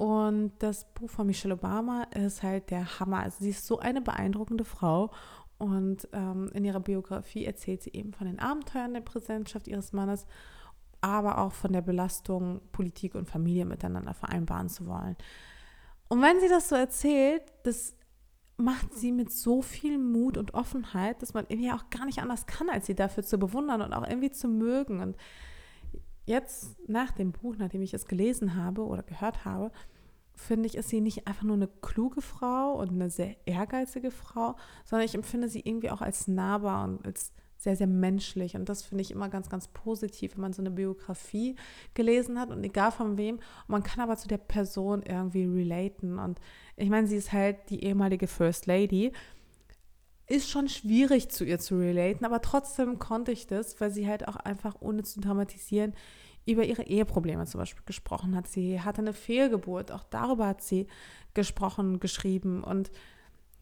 und 0.00 0.52
das 0.60 0.86
Buch 0.94 1.10
von 1.10 1.26
Michelle 1.26 1.52
Obama 1.52 2.04
ist 2.04 2.42
halt 2.42 2.70
der 2.70 2.98
Hammer. 2.98 3.18
Also 3.18 3.36
sie 3.40 3.50
ist 3.50 3.66
so 3.66 3.80
eine 3.80 4.00
beeindruckende 4.00 4.64
Frau. 4.64 5.10
Und 5.58 6.08
ähm, 6.14 6.50
in 6.54 6.64
ihrer 6.64 6.80
Biografie 6.80 7.44
erzählt 7.44 7.82
sie 7.82 7.92
eben 7.92 8.14
von 8.14 8.26
den 8.26 8.38
Abenteuern 8.38 8.94
der 8.94 9.02
Präsidentschaft 9.02 9.68
ihres 9.68 9.92
Mannes, 9.92 10.26
aber 11.02 11.36
auch 11.36 11.52
von 11.52 11.74
der 11.74 11.82
Belastung, 11.82 12.62
Politik 12.72 13.14
und 13.14 13.28
Familie 13.28 13.66
miteinander 13.66 14.14
vereinbaren 14.14 14.70
zu 14.70 14.86
wollen. 14.86 15.18
Und 16.08 16.22
wenn 16.22 16.40
sie 16.40 16.48
das 16.48 16.70
so 16.70 16.76
erzählt, 16.76 17.42
das 17.64 17.94
macht 18.56 18.94
sie 18.94 19.12
mit 19.12 19.30
so 19.30 19.60
viel 19.60 19.98
Mut 19.98 20.38
und 20.38 20.54
Offenheit, 20.54 21.20
dass 21.20 21.34
man 21.34 21.44
irgendwie 21.50 21.72
auch 21.72 21.90
gar 21.90 22.06
nicht 22.06 22.22
anders 22.22 22.46
kann, 22.46 22.70
als 22.70 22.86
sie 22.86 22.94
dafür 22.94 23.22
zu 23.22 23.36
bewundern 23.36 23.82
und 23.82 23.92
auch 23.92 24.08
irgendwie 24.08 24.30
zu 24.30 24.48
mögen. 24.48 25.00
Und 25.00 25.18
jetzt 26.30 26.76
nach 26.88 27.10
dem 27.10 27.32
Buch, 27.32 27.56
nachdem 27.58 27.82
ich 27.82 27.92
es 27.92 28.06
gelesen 28.06 28.54
habe 28.54 28.86
oder 28.86 29.02
gehört 29.02 29.44
habe, 29.44 29.70
finde 30.34 30.66
ich, 30.66 30.76
ist 30.76 30.88
sie 30.88 31.00
nicht 31.00 31.26
einfach 31.26 31.42
nur 31.42 31.56
eine 31.56 31.68
kluge 31.82 32.22
Frau 32.22 32.72
und 32.80 32.90
eine 32.90 33.10
sehr 33.10 33.36
ehrgeizige 33.46 34.10
Frau, 34.10 34.56
sondern 34.84 35.04
ich 35.04 35.14
empfinde 35.14 35.48
sie 35.48 35.60
irgendwie 35.60 35.90
auch 35.90 36.00
als 36.00 36.28
nahbar 36.28 36.84
und 36.84 37.04
als 37.04 37.32
sehr, 37.58 37.76
sehr 37.76 37.86
menschlich. 37.86 38.56
Und 38.56 38.70
das 38.70 38.82
finde 38.82 39.02
ich 39.02 39.10
immer 39.10 39.28
ganz, 39.28 39.50
ganz 39.50 39.68
positiv, 39.68 40.34
wenn 40.34 40.40
man 40.40 40.52
so 40.54 40.62
eine 40.62 40.70
Biografie 40.70 41.56
gelesen 41.92 42.40
hat 42.40 42.50
und 42.50 42.64
egal 42.64 42.90
von 42.90 43.18
wem. 43.18 43.38
Man 43.66 43.82
kann 43.82 44.00
aber 44.00 44.16
zu 44.16 44.28
der 44.28 44.38
Person 44.38 45.02
irgendwie 45.02 45.44
relaten. 45.44 46.18
Und 46.18 46.40
ich 46.76 46.88
meine, 46.88 47.06
sie 47.06 47.16
ist 47.16 47.32
halt 47.32 47.68
die 47.68 47.84
ehemalige 47.84 48.28
First 48.28 48.66
Lady. 48.66 49.12
Ist 50.30 50.48
schon 50.48 50.68
schwierig 50.68 51.28
zu 51.28 51.44
ihr 51.44 51.58
zu 51.58 51.76
relaten, 51.76 52.24
aber 52.24 52.40
trotzdem 52.40 53.00
konnte 53.00 53.32
ich 53.32 53.48
das, 53.48 53.80
weil 53.80 53.90
sie 53.90 54.06
halt 54.06 54.28
auch 54.28 54.36
einfach, 54.36 54.76
ohne 54.78 55.02
zu 55.02 55.18
dramatisieren, 55.18 55.92
über 56.46 56.64
ihre 56.64 56.84
Eheprobleme 56.84 57.46
zum 57.46 57.58
Beispiel 57.58 57.82
gesprochen 57.84 58.36
hat. 58.36 58.46
Sie 58.46 58.80
hatte 58.80 59.00
eine 59.00 59.12
Fehlgeburt, 59.12 59.90
auch 59.90 60.04
darüber 60.04 60.46
hat 60.46 60.62
sie 60.62 60.86
gesprochen, 61.34 61.98
geschrieben 61.98 62.62
und 62.62 62.92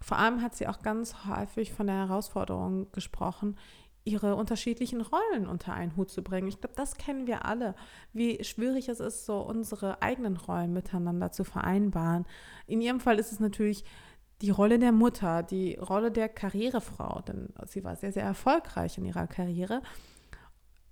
vor 0.02 0.18
allem 0.18 0.42
hat 0.42 0.56
sie 0.56 0.68
auch 0.68 0.82
ganz 0.82 1.24
häufig 1.26 1.72
von 1.72 1.86
der 1.86 1.96
Herausforderung 2.06 2.92
gesprochen, 2.92 3.56
ihre 4.04 4.36
unterschiedlichen 4.36 5.00
Rollen 5.00 5.46
unter 5.46 5.72
einen 5.72 5.96
Hut 5.96 6.10
zu 6.10 6.22
bringen. 6.22 6.48
Ich 6.48 6.60
glaube, 6.60 6.76
das 6.76 6.96
kennen 6.98 7.26
wir 7.26 7.46
alle, 7.46 7.76
wie 8.12 8.44
schwierig 8.44 8.90
es 8.90 9.00
ist, 9.00 9.24
so 9.24 9.40
unsere 9.40 10.02
eigenen 10.02 10.36
Rollen 10.36 10.74
miteinander 10.74 11.32
zu 11.32 11.44
vereinbaren. 11.44 12.26
In 12.66 12.82
ihrem 12.82 13.00
Fall 13.00 13.18
ist 13.18 13.32
es 13.32 13.40
natürlich 13.40 13.84
die 14.40 14.50
Rolle 14.50 14.78
der 14.78 14.92
Mutter, 14.92 15.42
die 15.42 15.74
Rolle 15.74 16.10
der 16.10 16.28
Karrierefrau, 16.28 17.22
denn 17.22 17.48
sie 17.66 17.82
war 17.84 17.96
sehr, 17.96 18.12
sehr 18.12 18.22
erfolgreich 18.22 18.98
in 18.98 19.04
ihrer 19.04 19.26
Karriere. 19.26 19.82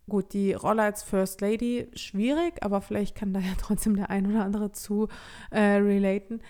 Gut, 0.09 0.33
die 0.33 0.53
Rolle 0.53 0.83
als 0.83 1.03
First 1.03 1.41
Lady 1.41 1.91
schwierig, 1.95 2.63
aber 2.63 2.81
vielleicht 2.81 3.17
kann 3.17 3.33
da 3.33 3.41
ja 3.41 3.53
trotzdem 3.61 3.97
der 3.97 4.11
ein 4.11 4.27
oder 4.27 4.45
andere 4.45 4.73
zu 4.73 5.09
äh, 5.51 5.61
relaten. 5.61 6.41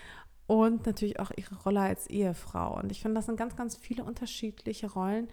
Und 0.47 0.87
natürlich 0.87 1.19
auch 1.19 1.33
ihre 1.37 1.57
Rolle 1.63 1.81
als 1.81 2.07
Ehefrau. 2.07 2.79
Und 2.79 2.93
ich 2.93 3.03
finde, 3.03 3.17
das 3.17 3.27
sind 3.27 3.37
ganz, 3.37 3.57
ganz 3.57 3.77
viele 3.77 4.05
unterschiedliche 4.05 4.93
Rollen, 4.93 5.27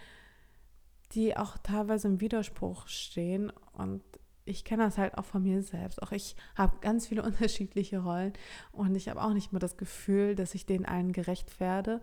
die 1.12 1.38
auch 1.38 1.58
teilweise 1.60 2.08
im 2.08 2.20
Widerspruch 2.20 2.88
stehen. 2.88 3.52
Und 3.74 4.02
ich 4.46 4.66
kenne 4.66 4.84
das 4.84 4.98
halt 4.98 5.18
auch 5.18 5.26
von 5.26 5.44
mir 5.44 5.62
selbst. 5.62 6.02
Auch 6.02 6.12
ich 6.12 6.36
habe 6.56 6.78
ganz 6.82 7.08
viele 7.08 7.24
unterschiedliche 7.26 8.00
Rollen 8.00 8.34
und 8.72 8.96
ich 8.96 9.10
habe 9.10 9.22
auch 9.22 9.34
nicht 9.34 9.52
mehr 9.52 9.60
das 9.60 9.78
Gefühl, 9.78 10.36
dass 10.36 10.56
ich 10.56 10.66
den 10.66 10.86
allen 10.86 11.14
gerecht 11.14 11.60
werde. 11.60 12.02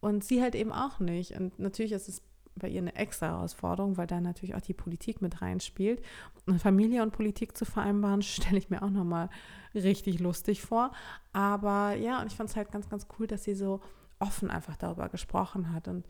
Und 0.00 0.24
sie 0.24 0.40
halt 0.40 0.54
eben 0.54 0.72
auch 0.72 0.98
nicht. 0.98 1.32
Und 1.32 1.58
natürlich 1.58 1.92
ist 1.92 2.08
es 2.08 2.22
bei 2.56 2.68
ihr 2.68 2.80
eine 2.80 2.94
extra 2.96 3.28
Herausforderung, 3.28 3.96
weil 3.96 4.06
da 4.06 4.20
natürlich 4.20 4.54
auch 4.54 4.60
die 4.60 4.74
Politik 4.74 5.20
mit 5.20 5.42
reinspielt. 5.42 6.02
Und 6.46 6.60
Familie 6.60 7.02
und 7.02 7.12
Politik 7.12 7.56
zu 7.56 7.64
vereinbaren, 7.64 8.22
stelle 8.22 8.58
ich 8.58 8.70
mir 8.70 8.82
auch 8.82 8.90
nochmal 8.90 9.28
richtig 9.74 10.20
lustig 10.20 10.62
vor. 10.62 10.92
Aber 11.32 11.94
ja, 11.94 12.20
und 12.20 12.26
ich 12.28 12.36
fand 12.36 12.50
es 12.50 12.56
halt 12.56 12.72
ganz, 12.72 12.88
ganz 12.88 13.06
cool, 13.18 13.26
dass 13.26 13.44
sie 13.44 13.54
so 13.54 13.80
offen 14.18 14.50
einfach 14.50 14.76
darüber 14.76 15.08
gesprochen 15.08 15.72
hat. 15.72 15.88
Und 15.88 16.06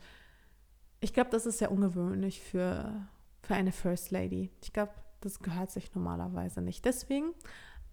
ich 0.99 1.13
glaube, 1.13 1.29
das 1.29 1.45
ist 1.45 1.59
sehr 1.59 1.71
ungewöhnlich 1.71 2.41
für, 2.41 3.07
für 3.41 3.55
eine 3.55 3.71
First 3.71 4.11
Lady. 4.11 4.51
Ich 4.61 4.73
glaube, 4.73 4.91
das 5.21 5.39
gehört 5.39 5.71
sich 5.71 5.93
normalerweise 5.93 6.61
nicht. 6.61 6.85
Deswegen 6.85 7.33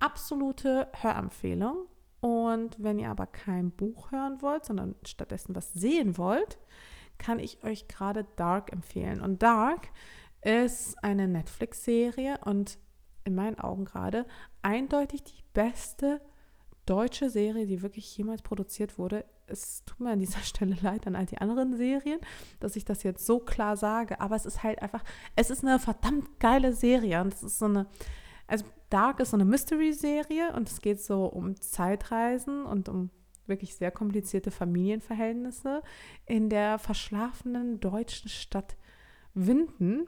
absolute 0.01 0.89
Hörempfehlung. 0.95 1.87
Und 2.20 2.83
wenn 2.83 2.99
ihr 2.99 3.11
aber 3.11 3.26
kein 3.26 3.70
Buch 3.70 4.11
hören 4.11 4.43
wollt, 4.43 4.64
sondern 4.64 4.97
stattdessen 5.07 5.55
was 5.55 5.72
sehen 5.72 6.18
wollt, 6.18 6.59
kann 7.16 7.39
ich 7.39 7.62
euch 7.62 7.87
gerade 7.87 8.26
Dark 8.37 8.72
empfehlen. 8.72 9.20
Und 9.20 9.43
Dark 9.43 9.89
ist 10.43 11.03
eine 11.05 11.29
Netflix-Serie 11.29 12.39
und 12.45 12.79
in 13.24 13.35
meinen 13.35 13.59
Augen 13.59 13.85
gerade 13.85 14.26
eindeutig 14.62 15.22
die 15.22 15.43
beste 15.53 16.20
deutsche 16.87 17.29
Serie, 17.29 17.66
die 17.66 17.83
wirklich 17.83 18.16
jemals 18.16 18.43
produziert 18.43 18.99
wurde 18.99 19.24
es 19.49 19.85
tut 19.85 20.01
mir 20.01 20.11
an 20.11 20.21
dieser 20.21 20.41
Stelle 20.43 20.77
leid 20.81 21.07
an 21.07 21.17
all 21.17 21.27
die 21.27 21.39
anderen 21.39 21.77
Serien, 21.77 22.21
dass 22.61 22.77
ich 22.77 22.85
das 22.85 23.03
jetzt 23.03 23.27
so 23.27 23.41
klar 23.41 23.77
sage, 23.77 24.21
aber 24.21 24.37
es 24.37 24.47
ist 24.47 24.63
halt 24.63 24.83
einfach, 24.83 25.05
es 25.37 25.51
ist 25.51 25.65
eine 25.65 25.79
verdammt 25.79 26.41
geile 26.41 26.73
Serie 26.73 27.21
und 27.21 27.35
es 27.35 27.43
ist 27.43 27.59
so 27.59 27.67
eine, 27.67 27.87
also 28.47 28.65
Dark 28.91 29.21
ist 29.21 29.31
so 29.31 29.37
eine 29.37 29.45
Mystery-Serie 29.45 30.55
und 30.55 30.69
es 30.69 30.81
geht 30.81 31.01
so 31.01 31.27
um 31.27 31.61
Zeitreisen 31.61 32.65
und 32.65 32.89
um 32.89 33.11
wirklich 33.47 33.75
sehr 33.75 33.91
komplizierte 33.91 34.51
Familienverhältnisse 34.51 35.83
in 36.27 36.49
der 36.49 36.79
verschlafenen 36.79 37.81
deutschen 37.81 38.29
Stadt 38.29 38.77
Winden 39.35 40.07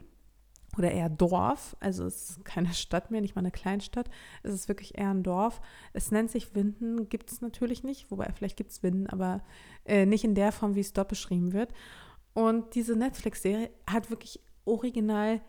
oder 0.77 0.91
eher 0.91 1.09
Dorf, 1.09 1.75
also 1.79 2.05
es 2.05 2.31
ist 2.31 2.45
keine 2.45 2.73
Stadt 2.73 3.11
mehr, 3.11 3.21
nicht 3.21 3.35
mal 3.35 3.39
eine 3.39 3.51
Kleinstadt, 3.51 4.09
es 4.43 4.53
ist 4.53 4.67
wirklich 4.67 4.97
eher 4.97 5.09
ein 5.09 5.23
Dorf. 5.23 5.61
Es 5.93 6.11
nennt 6.11 6.31
sich 6.31 6.55
Winden, 6.55 7.09
gibt 7.09 7.31
es 7.31 7.41
natürlich 7.41 7.83
nicht, 7.83 8.09
wobei 8.11 8.31
vielleicht 8.35 8.57
gibt 8.57 8.71
es 8.71 8.83
Winden, 8.83 9.07
aber 9.07 9.43
äh, 9.85 10.05
nicht 10.05 10.23
in 10.23 10.35
der 10.35 10.51
Form, 10.51 10.75
wie 10.75 10.79
es 10.79 10.93
dort 10.93 11.09
beschrieben 11.09 11.53
wird. 11.53 11.73
Und 12.33 12.75
diese 12.75 12.95
Netflix-Serie 12.95 13.69
hat 13.87 14.09
wirklich 14.09 14.39
original 14.65 15.41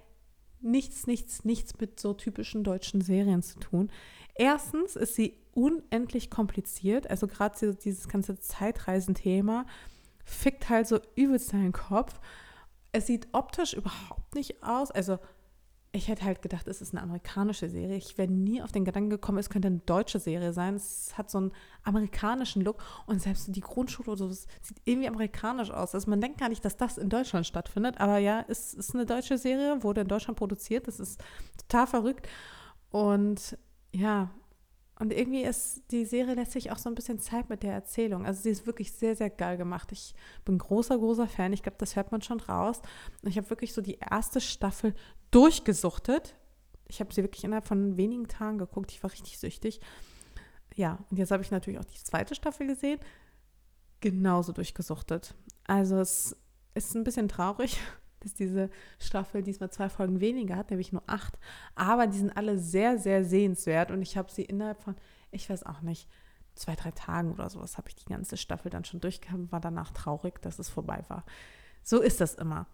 nichts, 0.60 1.06
nichts, 1.06 1.44
nichts 1.44 1.78
mit 1.78 2.00
so 2.00 2.14
typischen 2.14 2.64
deutschen 2.64 3.00
Serien 3.00 3.42
zu 3.42 3.58
tun. 3.58 3.90
Erstens 4.34 4.96
ist 4.96 5.14
sie 5.14 5.38
unendlich 5.52 6.30
kompliziert, 6.30 7.10
also 7.10 7.26
gerade 7.26 7.74
dieses 7.74 8.08
ganze 8.08 8.38
Zeitreisenthema 8.38 9.66
fickt 10.24 10.68
halt 10.68 10.86
so 10.86 11.00
übelst 11.16 11.48
seinen 11.48 11.72
Kopf. 11.72 12.18
Es 12.93 13.07
sieht 13.07 13.28
optisch 13.32 13.72
überhaupt 13.72 14.34
nicht 14.34 14.62
aus. 14.62 14.90
Also, 14.90 15.18
ich 15.95 16.09
hätte 16.09 16.24
halt 16.24 16.40
gedacht, 16.40 16.66
es 16.68 16.80
ist 16.80 16.95
eine 16.95 17.03
amerikanische 17.03 17.68
Serie. 17.68 17.97
Ich 17.97 18.16
wäre 18.16 18.30
nie 18.30 18.62
auf 18.62 18.72
den 18.72 18.86
Gedanken 18.86 19.11
gekommen, 19.11 19.36
es 19.36 19.51
könnte 19.51 19.68
eine 19.68 19.80
deutsche 19.80 20.18
Serie 20.18 20.55
sein. 20.55 20.74
Es 20.74 21.16
hat 21.18 21.30
so 21.30 21.36
einen 21.36 21.53
amerikanischen 21.82 22.62
Look 22.62 22.82
und 23.07 23.20
selbst 23.20 23.55
die 23.55 23.61
Grundschule 23.61 24.11
oder 24.11 24.16
so, 24.16 24.28
sieht 24.30 24.80
irgendwie 24.84 25.09
amerikanisch 25.09 25.70
aus. 25.70 25.95
Also 25.95 26.09
man 26.09 26.22
denkt 26.22 26.38
gar 26.38 26.49
nicht, 26.49 26.64
dass 26.64 26.78
das 26.78 26.97
in 26.97 27.11
Deutschland 27.11 27.47
stattfindet, 27.47 28.01
aber 28.01 28.16
ja, 28.16 28.43
es 28.49 28.72
ist 28.72 28.95
eine 28.95 29.05
deutsche 29.05 29.36
Serie, 29.36 29.82
wurde 29.82 30.01
in 30.01 30.09
Deutschland 30.09 30.38
produziert. 30.38 30.88
Das 30.88 30.99
ist 30.99 31.22
total 31.68 31.86
verrückt. 31.86 32.26
Und 32.90 33.59
ja, 33.93 34.30
und 35.03 35.12
irgendwie 35.12 35.42
ist 35.42 35.82
die 35.90 36.05
Serie 36.05 36.36
lässt 36.36 36.53
sich 36.53 36.70
auch 36.70 36.78
so 36.78 36.88
ein 36.88 36.94
bisschen 36.94 37.18
Zeit 37.18 37.48
mit 37.48 37.64
der 37.64 37.72
Erzählung. 37.72 38.24
Also 38.24 38.42
sie 38.42 38.50
ist 38.50 38.68
wirklich 38.68 38.92
sehr, 38.92 39.16
sehr 39.16 39.30
geil 39.30 39.57
gemacht. 39.57 39.90
Ich 39.90 40.14
bin 40.44 40.59
großer, 40.59 40.96
großer 40.96 41.26
Fan. 41.26 41.53
Ich 41.53 41.64
glaube, 41.64 41.76
das 41.78 41.96
hört 41.96 42.12
man 42.12 42.22
schon 42.22 42.38
raus. 42.38 42.80
Und 43.20 43.28
ich 43.28 43.36
habe 43.36 43.50
wirklich 43.50 43.72
so 43.72 43.82
die 43.82 43.98
erste 43.98 44.40
Staffel 44.40 44.94
durchgesuchtet. 45.32 46.36
Ich 46.86 47.00
habe 47.00 47.12
sie 47.12 47.24
wirklich 47.24 47.42
innerhalb 47.42 47.66
von 47.66 47.96
wenigen 47.96 48.28
Tagen 48.28 48.59
geguckt. 48.59 48.92
Ich 48.92 49.03
war 49.03 49.11
richtig 49.11 49.40
süchtig. 49.40 49.80
Ja, 50.76 51.05
und 51.11 51.16
jetzt 51.16 51.32
habe 51.32 51.42
ich 51.42 51.50
natürlich 51.50 51.80
auch 51.80 51.84
die 51.84 52.05
zweite 52.05 52.36
Staffel 52.36 52.68
gesehen. 52.68 53.00
Genauso 53.98 54.53
durchgesuchtet. 54.53 55.34
Also 55.64 55.98
es 55.98 56.36
ist 56.74 56.94
ein 56.94 57.03
bisschen 57.03 57.26
traurig, 57.26 57.80
dass 58.22 58.34
diese 58.34 58.70
Staffel 58.98 59.42
diesmal 59.42 59.70
zwei 59.70 59.88
Folgen 59.88 60.20
weniger 60.20 60.56
hat, 60.56 60.70
nämlich 60.70 60.92
nur 60.92 61.02
acht. 61.06 61.38
Aber 61.74 62.06
die 62.06 62.18
sind 62.18 62.36
alle 62.36 62.58
sehr, 62.58 62.98
sehr 62.98 63.24
sehenswert 63.24 63.90
und 63.90 64.02
ich 64.02 64.16
habe 64.16 64.30
sie 64.30 64.42
innerhalb 64.42 64.82
von, 64.82 64.96
ich 65.30 65.48
weiß 65.48 65.64
auch 65.64 65.82
nicht, 65.82 66.08
zwei, 66.54 66.74
drei 66.74 66.90
Tagen 66.90 67.32
oder 67.32 67.48
sowas 67.48 67.78
habe 67.78 67.88
ich 67.88 67.96
die 67.96 68.12
ganze 68.12 68.36
Staffel 68.36 68.70
dann 68.70 68.84
schon 68.84 69.00
durchgehabt, 69.00 69.52
war 69.52 69.60
danach 69.60 69.90
traurig, 69.90 70.40
dass 70.42 70.58
es 70.58 70.68
vorbei 70.68 71.04
war. 71.08 71.24
So 71.82 72.00
ist 72.00 72.20
das 72.20 72.34
immer. 72.34 72.66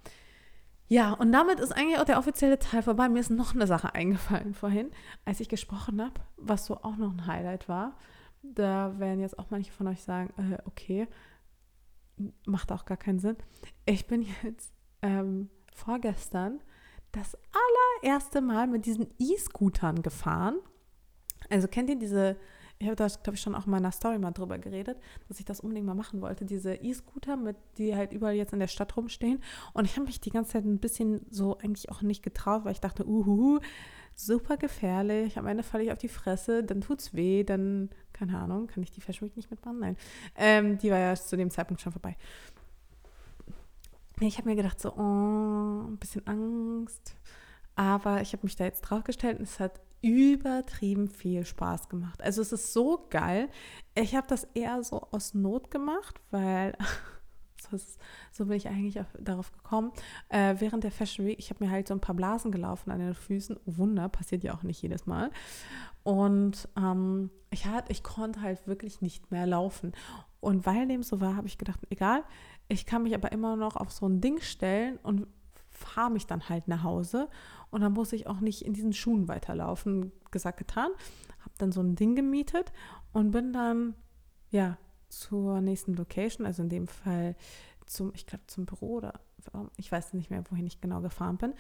Ja, 0.89 1.13
und 1.13 1.33
damit 1.33 1.61
ist 1.61 1.73
eigentlich 1.73 1.99
auch 1.99 2.05
der 2.05 2.19
offizielle 2.19 2.59
Teil 2.59 2.83
vorbei. 2.83 3.09
Mir 3.09 3.21
ist 3.21 3.31
noch 3.31 3.55
eine 3.55 3.67
Sache 3.67 3.95
eingefallen 3.95 4.55
vorhin, 4.55 4.91
als 5.25 5.41
ich 5.41 5.49
gesprochen 5.49 6.01
habe, 6.03 6.21
was 6.37 6.65
so 6.67 6.79
auch 6.79 6.97
noch 6.97 7.13
ein 7.13 7.27
Highlight 7.27 7.69
war. 7.69 7.97
Da 8.43 8.99
werden 8.99 9.21
jetzt 9.21 9.39
auch 9.39 9.51
manche 9.51 9.71
von 9.71 9.87
euch 9.87 10.03
sagen, 10.03 10.33
äh, 10.39 10.59
okay, 10.65 11.07
macht 12.47 12.73
auch 12.73 12.87
gar 12.87 12.97
keinen 12.97 13.19
Sinn. 13.19 13.37
Ich 13.85 14.07
bin 14.07 14.27
jetzt 14.43 14.73
ähm, 15.03 15.49
vorgestern 15.75 16.61
das 17.13 17.37
allererste 18.03 18.41
Mal 18.41 18.67
mit 18.67 18.87
diesen 18.87 19.09
E-Scootern 19.19 20.03
gefahren. 20.03 20.59
Also 21.51 21.69
kennt 21.69 21.89
ihr 21.89 21.97
diese, 21.97 22.37
ich 22.79 22.87
habe 22.87 22.97
da, 22.97 23.07
glaube 23.07 23.37
ich, 23.37 23.41
schon 23.41 23.55
auch 23.55 23.65
in 23.65 23.71
meiner 23.71 23.93
Story 23.93 24.19
mal 24.19 24.33
drüber 24.33 24.59
geredet, 24.59 24.99
dass 25.29 25.39
ich 25.39 25.47
das 25.47 25.61
unbedingt 25.61 25.87
mal 25.87 25.95
machen 25.95 26.21
wollte, 26.21 26.45
diese 26.45 26.75
E-Scooter, 26.75 27.37
mit 27.37 27.57
die 27.79 27.97
halt 27.97 28.13
überall 28.13 28.35
jetzt 28.35 28.53
in 28.53 28.61
der 28.61 28.67
Stadt 28.67 28.97
rumstehen. 28.97 29.43
Und 29.73 29.85
ich 29.85 29.97
habe 29.97 30.07
mich 30.07 30.21
die 30.21 30.31
ganze 30.31 30.53
Zeit 30.53 30.65
ein 30.65 30.79
bisschen 30.79 31.25
so 31.31 31.57
eigentlich 31.59 31.91
auch 31.91 32.03
nicht 32.03 32.23
getraut, 32.23 32.65
weil 32.65 32.73
ich 32.73 32.81
dachte, 32.81 33.07
uhu, 33.07 33.61
super 34.15 34.57
gefährlich, 34.57 35.39
am 35.39 35.47
Ende 35.47 35.63
falle 35.63 35.85
ich 35.85 35.93
auf 35.93 35.99
die 35.99 36.09
Fresse, 36.09 36.65
dann 36.65 36.81
tut's 36.81 37.15
weh, 37.15 37.45
dann, 37.45 37.89
keine 38.13 38.39
Ahnung, 38.39 38.67
kann 38.67 38.83
ich 38.83 38.91
die 38.91 39.01
Fashion 39.01 39.31
nicht 39.37 39.51
mitmachen? 39.51 39.79
Nein. 39.79 39.97
Ähm, 40.37 40.77
die 40.79 40.91
war 40.91 40.99
ja 40.99 41.15
zu 41.15 41.37
dem 41.37 41.51
Zeitpunkt 41.51 41.81
schon 41.81 41.93
vorbei 41.93 42.17
ich 44.27 44.39
habe 44.39 44.49
mir 44.49 44.57
gedacht, 44.57 44.81
so, 44.81 44.93
oh, 44.95 45.89
ein 45.89 45.99
bisschen 45.99 46.27
Angst. 46.27 47.17
Aber 47.77 48.21
ich 48.21 48.33
habe 48.33 48.45
mich 48.45 48.57
da 48.57 48.65
jetzt 48.65 48.81
drauf 48.83 49.05
gestellt 49.05 49.39
und 49.39 49.45
es 49.45 49.61
hat 49.61 49.81
übertrieben 50.01 51.09
viel 51.09 51.45
Spaß 51.45 51.89
gemacht. 51.89 52.23
Also 52.23 52.43
es 52.43 52.53
ist 52.53 52.73
so 52.73 53.07
geil. 53.11 53.49
Ich 53.95 54.15
habe 54.15 54.27
das 54.29 54.45
eher 54.55 54.83
so 54.83 55.09
aus 55.11 55.35
Not 55.35 55.71
gemacht, 55.71 56.21
weil 56.31 56.77
so, 57.71 57.77
so 58.33 58.47
bin 58.47 58.57
ich 58.57 58.69
eigentlich 58.69 58.99
darauf 59.19 59.53
gekommen. 59.53 59.93
Äh, 60.29 60.57
während 60.59 60.85
der 60.85 60.93
Fashion 60.93 61.27
Week, 61.27 61.39
ich 61.39 61.51
habe 61.51 61.65
mir 61.65 61.71
halt 61.71 61.89
so 61.89 61.95
ein 61.95 62.01
paar 62.01 62.15
Blasen 62.15 62.53
gelaufen 62.53 62.91
an 62.91 63.01
den 63.01 63.15
Füßen. 63.15 63.59
Wunder, 63.67 64.09
passiert 64.09 64.45
ja 64.45 64.55
auch 64.55 64.63
nicht 64.63 64.83
jedes 64.83 65.07
Mal. 65.07 65.31
Und 66.05 66.69
ähm, 66.77 67.31
ich, 67.51 67.67
hat, 67.67 67.91
ich 67.91 68.03
konnte 68.03 68.41
halt 68.41 68.67
wirklich 68.67 69.01
nicht 69.01 69.31
mehr 69.31 69.47
laufen. 69.47 69.93
Und 70.41 70.67
weil 70.67 70.87
dem 70.87 71.03
so 71.03 71.21
war, 71.21 71.37
habe 71.37 71.49
ich 71.49 71.59
gedacht, 71.59 71.81
egal, 71.91 72.23
ich 72.69 72.87
kann 72.87 73.03
mich 73.03 73.15
aber 73.15 73.33
immer 73.33 73.57
noch 73.57 73.77
auf 73.77 73.91
so 73.91 74.07
ein 74.07 74.21
Ding 74.21 74.41
stellen 74.41 74.99
und 75.03 75.27
fahre 75.71 76.11
mich 76.11 76.27
dann 76.27 76.49
halt 76.49 76.69
nach 76.69 76.83
Hause. 76.83 77.29
Und 77.71 77.81
dann 77.81 77.93
muss 77.93 78.13
ich 78.13 78.27
auch 78.27 78.41
nicht 78.41 78.63
in 78.63 78.73
diesen 78.73 78.93
Schuhen 78.93 79.29
weiterlaufen. 79.29 80.13
Gesagt, 80.31 80.59
getan. 80.59 80.91
Habe 81.41 81.55
dann 81.59 81.73
so 81.73 81.81
ein 81.81 81.95
Ding 81.95 82.15
gemietet 82.15 82.73
und 83.13 83.31
bin 83.31 83.53
dann, 83.53 83.95
ja, 84.51 84.77
zur 85.09 85.61
nächsten 85.61 85.95
Location, 85.95 86.47
also 86.47 86.63
in 86.63 86.69
dem 86.69 86.87
Fall 86.87 87.35
zum, 87.87 88.13
ich 88.15 88.27
glaube, 88.27 88.45
zum 88.47 88.67
Büro 88.67 88.97
oder 88.97 89.15
ich 89.77 89.91
weiß 89.91 90.13
nicht 90.13 90.31
mehr, 90.31 90.45
wohin 90.51 90.67
ich 90.67 90.81
genau 90.81 91.01
gefahren 91.01 91.39
bin. 91.39 91.55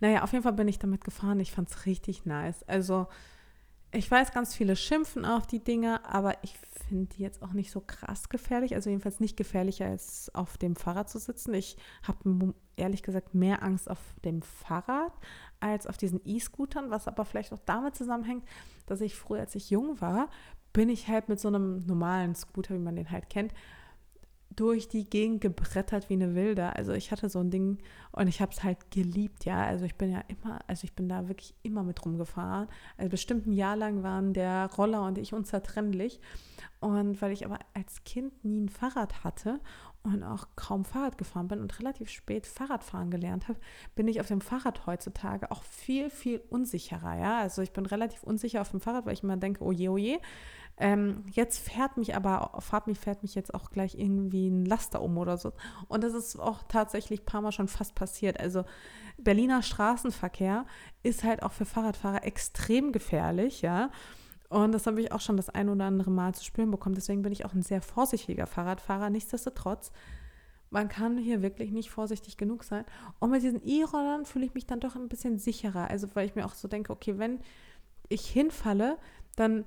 Naja, 0.00 0.22
auf 0.22 0.32
jeden 0.32 0.44
Fall 0.44 0.54
bin 0.54 0.68
ich 0.68 0.78
damit 0.78 1.04
gefahren. 1.04 1.40
Ich 1.40 1.52
fand 1.52 1.68
es 1.68 1.84
richtig 1.84 2.24
nice. 2.24 2.62
Also 2.62 3.06
ich 3.94 4.10
weiß, 4.10 4.32
ganz 4.32 4.54
viele 4.54 4.76
schimpfen 4.76 5.24
auf 5.24 5.46
die 5.46 5.62
Dinge, 5.62 6.04
aber 6.04 6.36
ich 6.42 6.58
finde 6.88 7.06
die 7.14 7.22
jetzt 7.22 7.42
auch 7.42 7.52
nicht 7.52 7.70
so 7.70 7.80
krass 7.80 8.28
gefährlich. 8.28 8.74
Also 8.74 8.90
jedenfalls 8.90 9.20
nicht 9.20 9.36
gefährlicher 9.36 9.86
als 9.86 10.34
auf 10.34 10.58
dem 10.58 10.76
Fahrrad 10.76 11.08
zu 11.08 11.18
sitzen. 11.18 11.54
Ich 11.54 11.76
habe 12.02 12.54
ehrlich 12.76 13.02
gesagt 13.02 13.34
mehr 13.34 13.62
Angst 13.62 13.90
auf 13.90 13.98
dem 14.24 14.42
Fahrrad 14.42 15.12
als 15.60 15.86
auf 15.86 15.96
diesen 15.96 16.20
E-Scootern, 16.24 16.90
was 16.90 17.08
aber 17.08 17.24
vielleicht 17.24 17.52
auch 17.52 17.60
damit 17.64 17.94
zusammenhängt, 17.94 18.44
dass 18.86 19.00
ich 19.00 19.14
früher, 19.14 19.40
als 19.40 19.54
ich 19.54 19.70
jung 19.70 20.00
war, 20.00 20.28
bin 20.72 20.88
ich 20.88 21.08
halt 21.08 21.28
mit 21.28 21.40
so 21.40 21.48
einem 21.48 21.86
normalen 21.86 22.34
Scooter, 22.34 22.74
wie 22.74 22.78
man 22.78 22.96
den 22.96 23.10
halt 23.10 23.30
kennt, 23.30 23.54
durch 24.56 24.88
die 24.88 25.08
Gegend 25.08 25.40
gebrettert 25.40 26.08
wie 26.08 26.14
eine 26.14 26.34
Wilde. 26.34 26.74
Also 26.76 26.92
ich 26.92 27.10
hatte 27.10 27.28
so 27.28 27.40
ein 27.40 27.50
Ding 27.50 27.78
und 28.12 28.28
ich 28.28 28.40
habe 28.40 28.52
es 28.52 28.62
halt 28.62 28.90
geliebt, 28.90 29.44
ja. 29.44 29.64
Also 29.64 29.84
ich 29.84 29.96
bin 29.96 30.10
ja 30.10 30.22
immer, 30.28 30.60
also 30.66 30.84
ich 30.84 30.94
bin 30.94 31.08
da 31.08 31.28
wirklich 31.28 31.54
immer 31.62 31.82
mit 31.82 32.04
rumgefahren. 32.04 32.68
Also 32.96 33.10
bestimmt 33.10 33.46
ein 33.46 33.52
Jahr 33.52 33.76
lang 33.76 34.02
waren 34.02 34.32
der 34.32 34.70
Roller 34.76 35.04
und 35.04 35.18
ich 35.18 35.32
unzertrennlich. 35.32 36.20
Und 36.80 37.20
weil 37.22 37.32
ich 37.32 37.44
aber 37.44 37.58
als 37.72 38.04
Kind 38.04 38.44
nie 38.44 38.60
ein 38.60 38.68
Fahrrad 38.68 39.24
hatte 39.24 39.60
und 40.02 40.22
auch 40.22 40.48
kaum 40.54 40.84
Fahrrad 40.84 41.16
gefahren 41.16 41.48
bin 41.48 41.60
und 41.60 41.78
relativ 41.80 42.10
spät 42.10 42.46
Fahrradfahren 42.46 43.10
gelernt 43.10 43.48
habe, 43.48 43.58
bin 43.94 44.06
ich 44.06 44.20
auf 44.20 44.28
dem 44.28 44.42
Fahrrad 44.42 44.86
heutzutage 44.86 45.50
auch 45.50 45.62
viel, 45.62 46.10
viel 46.10 46.42
unsicherer, 46.50 47.18
ja. 47.18 47.38
Also 47.40 47.62
ich 47.62 47.72
bin 47.72 47.86
relativ 47.86 48.22
unsicher 48.22 48.60
auf 48.60 48.70
dem 48.70 48.80
Fahrrad, 48.80 49.06
weil 49.06 49.14
ich 49.14 49.22
immer 49.22 49.38
denke, 49.38 49.64
oh 49.64 49.72
je, 49.72 49.88
oh 49.88 49.96
je, 49.96 50.18
ähm, 50.76 51.24
jetzt 51.30 51.58
fährt 51.58 51.96
mich 51.96 52.16
aber, 52.16 52.50
fahrt 52.60 52.88
mich, 52.88 52.98
fährt 52.98 53.22
mich 53.22 53.34
jetzt 53.34 53.54
auch 53.54 53.70
gleich 53.70 53.94
irgendwie 53.94 54.48
ein 54.48 54.64
Laster 54.64 55.02
um 55.02 55.16
oder 55.18 55.38
so. 55.38 55.52
Und 55.86 56.02
das 56.02 56.14
ist 56.14 56.38
auch 56.38 56.64
tatsächlich 56.64 57.20
ein 57.22 57.26
paar 57.26 57.42
Mal 57.42 57.52
schon 57.52 57.68
fast 57.68 57.94
passiert. 57.94 58.40
Also 58.40 58.64
Berliner 59.16 59.62
Straßenverkehr 59.62 60.66
ist 61.04 61.22
halt 61.22 61.42
auch 61.42 61.52
für 61.52 61.64
Fahrradfahrer 61.64 62.24
extrem 62.24 62.90
gefährlich, 62.90 63.62
ja. 63.62 63.90
Und 64.48 64.72
das 64.72 64.86
habe 64.86 65.00
ich 65.00 65.12
auch 65.12 65.20
schon 65.20 65.36
das 65.36 65.48
ein 65.48 65.68
oder 65.68 65.84
andere 65.84 66.10
Mal 66.10 66.34
zu 66.34 66.44
spüren 66.44 66.70
bekommen. 66.70 66.94
Deswegen 66.94 67.22
bin 67.22 67.32
ich 67.32 67.44
auch 67.44 67.54
ein 67.54 67.62
sehr 67.62 67.80
vorsichtiger 67.80 68.46
Fahrradfahrer. 68.46 69.10
Nichtsdestotrotz, 69.10 69.92
man 70.70 70.88
kann 70.88 71.18
hier 71.18 71.42
wirklich 71.42 71.70
nicht 71.70 71.90
vorsichtig 71.90 72.36
genug 72.36 72.64
sein. 72.64 72.84
Und 73.20 73.30
mit 73.30 73.42
diesen 73.42 73.64
E-Rollern 73.64 74.26
fühle 74.26 74.46
ich 74.46 74.54
mich 74.54 74.66
dann 74.66 74.80
doch 74.80 74.96
ein 74.96 75.08
bisschen 75.08 75.38
sicherer. 75.38 75.88
Also 75.88 76.08
weil 76.14 76.26
ich 76.26 76.34
mir 76.34 76.44
auch 76.44 76.54
so 76.54 76.68
denke, 76.68 76.92
okay, 76.92 77.18
wenn 77.18 77.40
ich 78.08 78.26
hinfalle, 78.26 78.98
dann 79.36 79.64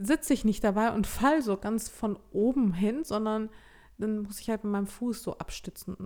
sitze 0.00 0.32
ich 0.32 0.44
nicht 0.44 0.64
dabei 0.64 0.92
und 0.92 1.06
fall 1.06 1.42
so 1.42 1.56
ganz 1.56 1.88
von 1.88 2.18
oben 2.32 2.72
hin, 2.72 3.04
sondern 3.04 3.50
dann 3.98 4.22
muss 4.22 4.40
ich 4.40 4.48
halt 4.48 4.64
mit 4.64 4.72
meinem 4.72 4.86
Fuß 4.86 5.22
so 5.22 5.36
abstützen 5.36 5.96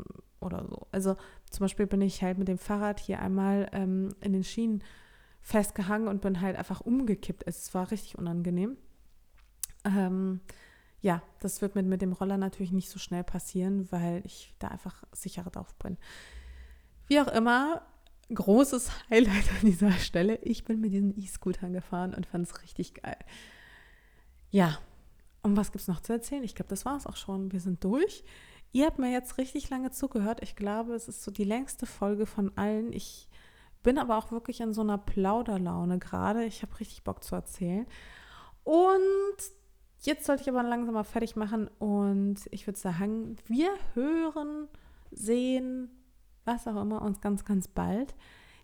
oder 0.40 0.66
so. 0.68 0.88
Also 0.90 1.16
zum 1.50 1.64
Beispiel 1.64 1.86
bin 1.86 2.00
ich 2.00 2.22
halt 2.22 2.38
mit 2.38 2.48
dem 2.48 2.58
Fahrrad 2.58 2.98
hier 2.98 3.20
einmal 3.20 3.68
ähm, 3.72 4.10
in 4.20 4.32
den 4.32 4.44
Schienen 4.44 4.82
festgehangen 5.40 6.08
und 6.08 6.20
bin 6.20 6.40
halt 6.40 6.56
einfach 6.56 6.80
umgekippt. 6.80 7.44
Es 7.46 7.72
war 7.72 7.90
richtig 7.90 8.18
unangenehm. 8.18 8.76
Ähm, 9.84 10.40
ja, 11.00 11.22
das 11.40 11.62
wird 11.62 11.74
mit, 11.74 11.86
mit 11.86 12.02
dem 12.02 12.12
Roller 12.12 12.38
natürlich 12.38 12.72
nicht 12.72 12.90
so 12.90 12.98
schnell 12.98 13.22
passieren, 13.22 13.86
weil 13.92 14.22
ich 14.24 14.54
da 14.58 14.68
einfach 14.68 15.04
sicherer 15.12 15.50
drauf 15.50 15.74
bin. 15.76 15.98
Wie 17.06 17.20
auch 17.20 17.28
immer, 17.28 17.82
großes 18.32 18.90
Highlight 19.10 19.50
an 19.60 19.66
dieser 19.66 19.92
Stelle. 19.92 20.36
Ich 20.36 20.64
bin 20.64 20.80
mit 20.80 20.92
diesen 20.92 21.16
E-Scootern 21.16 21.74
gefahren 21.74 22.14
und 22.14 22.26
fand 22.26 22.48
es 22.48 22.62
richtig 22.62 22.94
geil. 22.94 23.18
Ja, 24.54 24.78
und 25.42 25.56
was 25.56 25.72
gibt 25.72 25.82
es 25.82 25.88
noch 25.88 25.98
zu 25.98 26.12
erzählen? 26.12 26.44
Ich 26.44 26.54
glaube, 26.54 26.68
das 26.68 26.84
war 26.84 26.96
es 26.96 27.08
auch 27.08 27.16
schon. 27.16 27.50
Wir 27.50 27.58
sind 27.58 27.82
durch. 27.82 28.22
Ihr 28.70 28.86
habt 28.86 29.00
mir 29.00 29.10
jetzt 29.10 29.36
richtig 29.36 29.68
lange 29.68 29.90
zugehört. 29.90 30.44
Ich 30.44 30.54
glaube, 30.54 30.94
es 30.94 31.08
ist 31.08 31.24
so 31.24 31.32
die 31.32 31.42
längste 31.42 31.86
Folge 31.86 32.24
von 32.24 32.56
allen. 32.56 32.92
Ich 32.92 33.28
bin 33.82 33.98
aber 33.98 34.16
auch 34.16 34.30
wirklich 34.30 34.60
in 34.60 34.72
so 34.72 34.82
einer 34.82 34.96
Plauderlaune 34.96 35.98
gerade. 35.98 36.44
Ich 36.44 36.62
habe 36.62 36.78
richtig 36.78 37.02
Bock 37.02 37.24
zu 37.24 37.34
erzählen. 37.34 37.84
Und 38.62 39.36
jetzt 40.02 40.24
sollte 40.24 40.42
ich 40.42 40.48
aber 40.48 40.62
langsam 40.62 40.94
mal 40.94 41.02
fertig 41.02 41.34
machen. 41.34 41.66
Und 41.80 42.36
ich 42.52 42.68
würde 42.68 42.78
sagen, 42.78 43.34
wir 43.46 43.70
hören, 43.94 44.68
sehen, 45.10 45.90
was 46.44 46.68
auch 46.68 46.80
immer, 46.80 47.02
uns 47.02 47.20
ganz, 47.20 47.44
ganz 47.44 47.66
bald. 47.66 48.14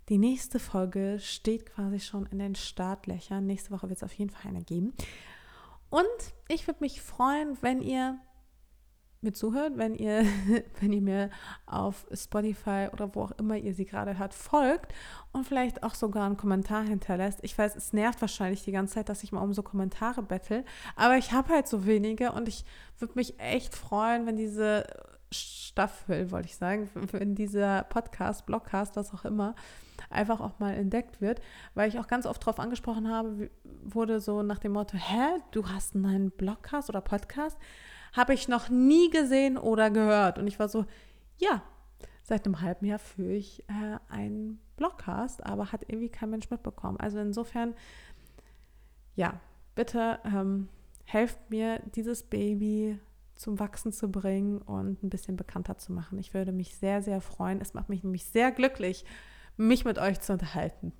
Die 0.08 0.18
nächste 0.18 0.60
Folge 0.60 1.18
steht 1.18 1.66
quasi 1.66 1.98
schon 1.98 2.26
in 2.26 2.38
den 2.38 2.54
Startlöchern. 2.54 3.44
Nächste 3.44 3.72
Woche 3.72 3.88
wird 3.88 3.96
es 3.96 4.04
auf 4.04 4.12
jeden 4.12 4.30
Fall 4.30 4.50
eine 4.50 4.62
geben. 4.62 4.94
Und 5.90 6.06
ich 6.48 6.66
würde 6.66 6.80
mich 6.80 7.02
freuen, 7.02 7.58
wenn 7.60 7.82
ihr 7.82 8.18
mir 9.22 9.32
zuhört, 9.32 9.76
wenn 9.76 9.94
ihr, 9.94 10.24
wenn 10.80 10.92
ihr 10.92 11.02
mir 11.02 11.30
auf 11.66 12.06
Spotify 12.12 12.88
oder 12.92 13.14
wo 13.14 13.22
auch 13.22 13.32
immer 13.32 13.56
ihr 13.56 13.74
sie 13.74 13.84
gerade 13.84 14.18
hört, 14.18 14.32
folgt 14.32 14.94
und 15.32 15.46
vielleicht 15.46 15.82
auch 15.82 15.94
sogar 15.94 16.26
einen 16.26 16.36
Kommentar 16.36 16.84
hinterlässt. 16.84 17.40
Ich 17.42 17.56
weiß, 17.56 17.76
es 17.76 17.92
nervt 17.92 18.20
wahrscheinlich 18.20 18.64
die 18.64 18.72
ganze 18.72 18.94
Zeit, 18.94 19.08
dass 19.08 19.22
ich 19.22 19.32
mal 19.32 19.42
um 19.42 19.52
so 19.52 19.62
Kommentare 19.62 20.22
bettel, 20.22 20.64
aber 20.96 21.18
ich 21.18 21.32
habe 21.32 21.52
halt 21.52 21.68
so 21.68 21.84
wenige 21.86 22.32
und 22.32 22.48
ich 22.48 22.64
würde 22.98 23.14
mich 23.16 23.38
echt 23.38 23.74
freuen, 23.74 24.26
wenn 24.26 24.36
diese 24.36 24.86
Staffel, 25.32 26.30
wollte 26.30 26.48
ich 26.48 26.56
sagen, 26.56 26.90
wenn 27.12 27.34
dieser 27.34 27.84
Podcast, 27.84 28.46
Blogcast, 28.46 28.96
was 28.96 29.14
auch 29.14 29.24
immer, 29.24 29.54
einfach 30.08 30.40
auch 30.40 30.58
mal 30.58 30.74
entdeckt 30.74 31.20
wird, 31.20 31.40
weil 31.74 31.88
ich 31.88 31.98
auch 31.98 32.08
ganz 32.08 32.26
oft 32.26 32.42
darauf 32.42 32.58
angesprochen 32.58 33.08
habe, 33.08 33.50
wurde 33.82 34.20
so 34.20 34.42
nach 34.42 34.58
dem 34.58 34.72
Motto, 34.72 34.96
hä, 34.96 35.40
du 35.52 35.68
hast 35.68 35.94
einen 35.94 36.30
Blogcast 36.30 36.88
oder 36.88 37.00
Podcast? 37.00 37.58
Habe 38.12 38.34
ich 38.34 38.48
noch 38.48 38.68
nie 38.68 39.10
gesehen 39.10 39.56
oder 39.56 39.90
gehört. 39.90 40.38
Und 40.38 40.48
ich 40.48 40.58
war 40.58 40.68
so, 40.68 40.84
ja, 41.38 41.62
seit 42.22 42.44
einem 42.44 42.60
halben 42.60 42.86
Jahr 42.86 42.98
führe 42.98 43.32
ich 43.32 43.62
äh, 43.68 43.98
einen 44.08 44.60
Blogcast, 44.76 45.44
aber 45.46 45.72
hat 45.72 45.82
irgendwie 45.88 46.08
kein 46.08 46.30
Mensch 46.30 46.50
mitbekommen. 46.50 46.98
Also 46.98 47.18
insofern, 47.18 47.74
ja, 49.14 49.40
bitte 49.74 50.18
ähm, 50.24 50.68
helft 51.04 51.38
mir, 51.50 51.80
dieses 51.94 52.22
Baby 52.22 52.98
zum 53.40 53.58
Wachsen 53.58 53.92
zu 53.92 54.10
bringen 54.10 54.58
und 54.58 55.02
ein 55.02 55.08
bisschen 55.08 55.36
bekannter 55.36 55.78
zu 55.78 55.92
machen. 55.92 56.18
Ich 56.18 56.34
würde 56.34 56.52
mich 56.52 56.76
sehr, 56.76 57.02
sehr 57.02 57.20
freuen. 57.20 57.60
Es 57.60 57.72
macht 57.72 57.88
mich 57.88 58.04
nämlich 58.04 58.26
sehr 58.26 58.52
glücklich, 58.52 59.04
mich 59.56 59.84
mit 59.84 59.98
euch 59.98 60.20
zu 60.20 60.34
unterhalten. 60.34 60.92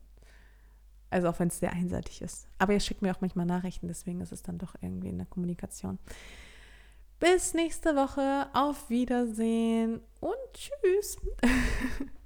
Also 1.11 1.29
auch 1.29 1.39
wenn 1.39 1.49
es 1.49 1.59
sehr 1.59 1.73
einseitig 1.73 2.23
ist. 2.23 2.49
Aber 2.59 2.73
ihr 2.73 2.81
schickt 2.81 3.03
mir 3.03 3.15
auch 3.15 3.21
manchmal 3.21 3.45
Nachrichten, 3.45 3.89
deswegen 3.89 4.21
ist 4.21 4.33
es 4.33 4.43
dann 4.43 4.59
doch 4.59 4.75
irgendwie 4.81 5.09
in 5.09 5.19
der 5.19 5.27
Kommunikation. 5.27 5.99
Bis 7.19 7.53
nächste 7.53 7.95
Woche. 7.95 8.49
Auf 8.55 8.89
Wiedersehen 8.89 10.01
und 10.21 10.37
tschüss. 10.55 11.19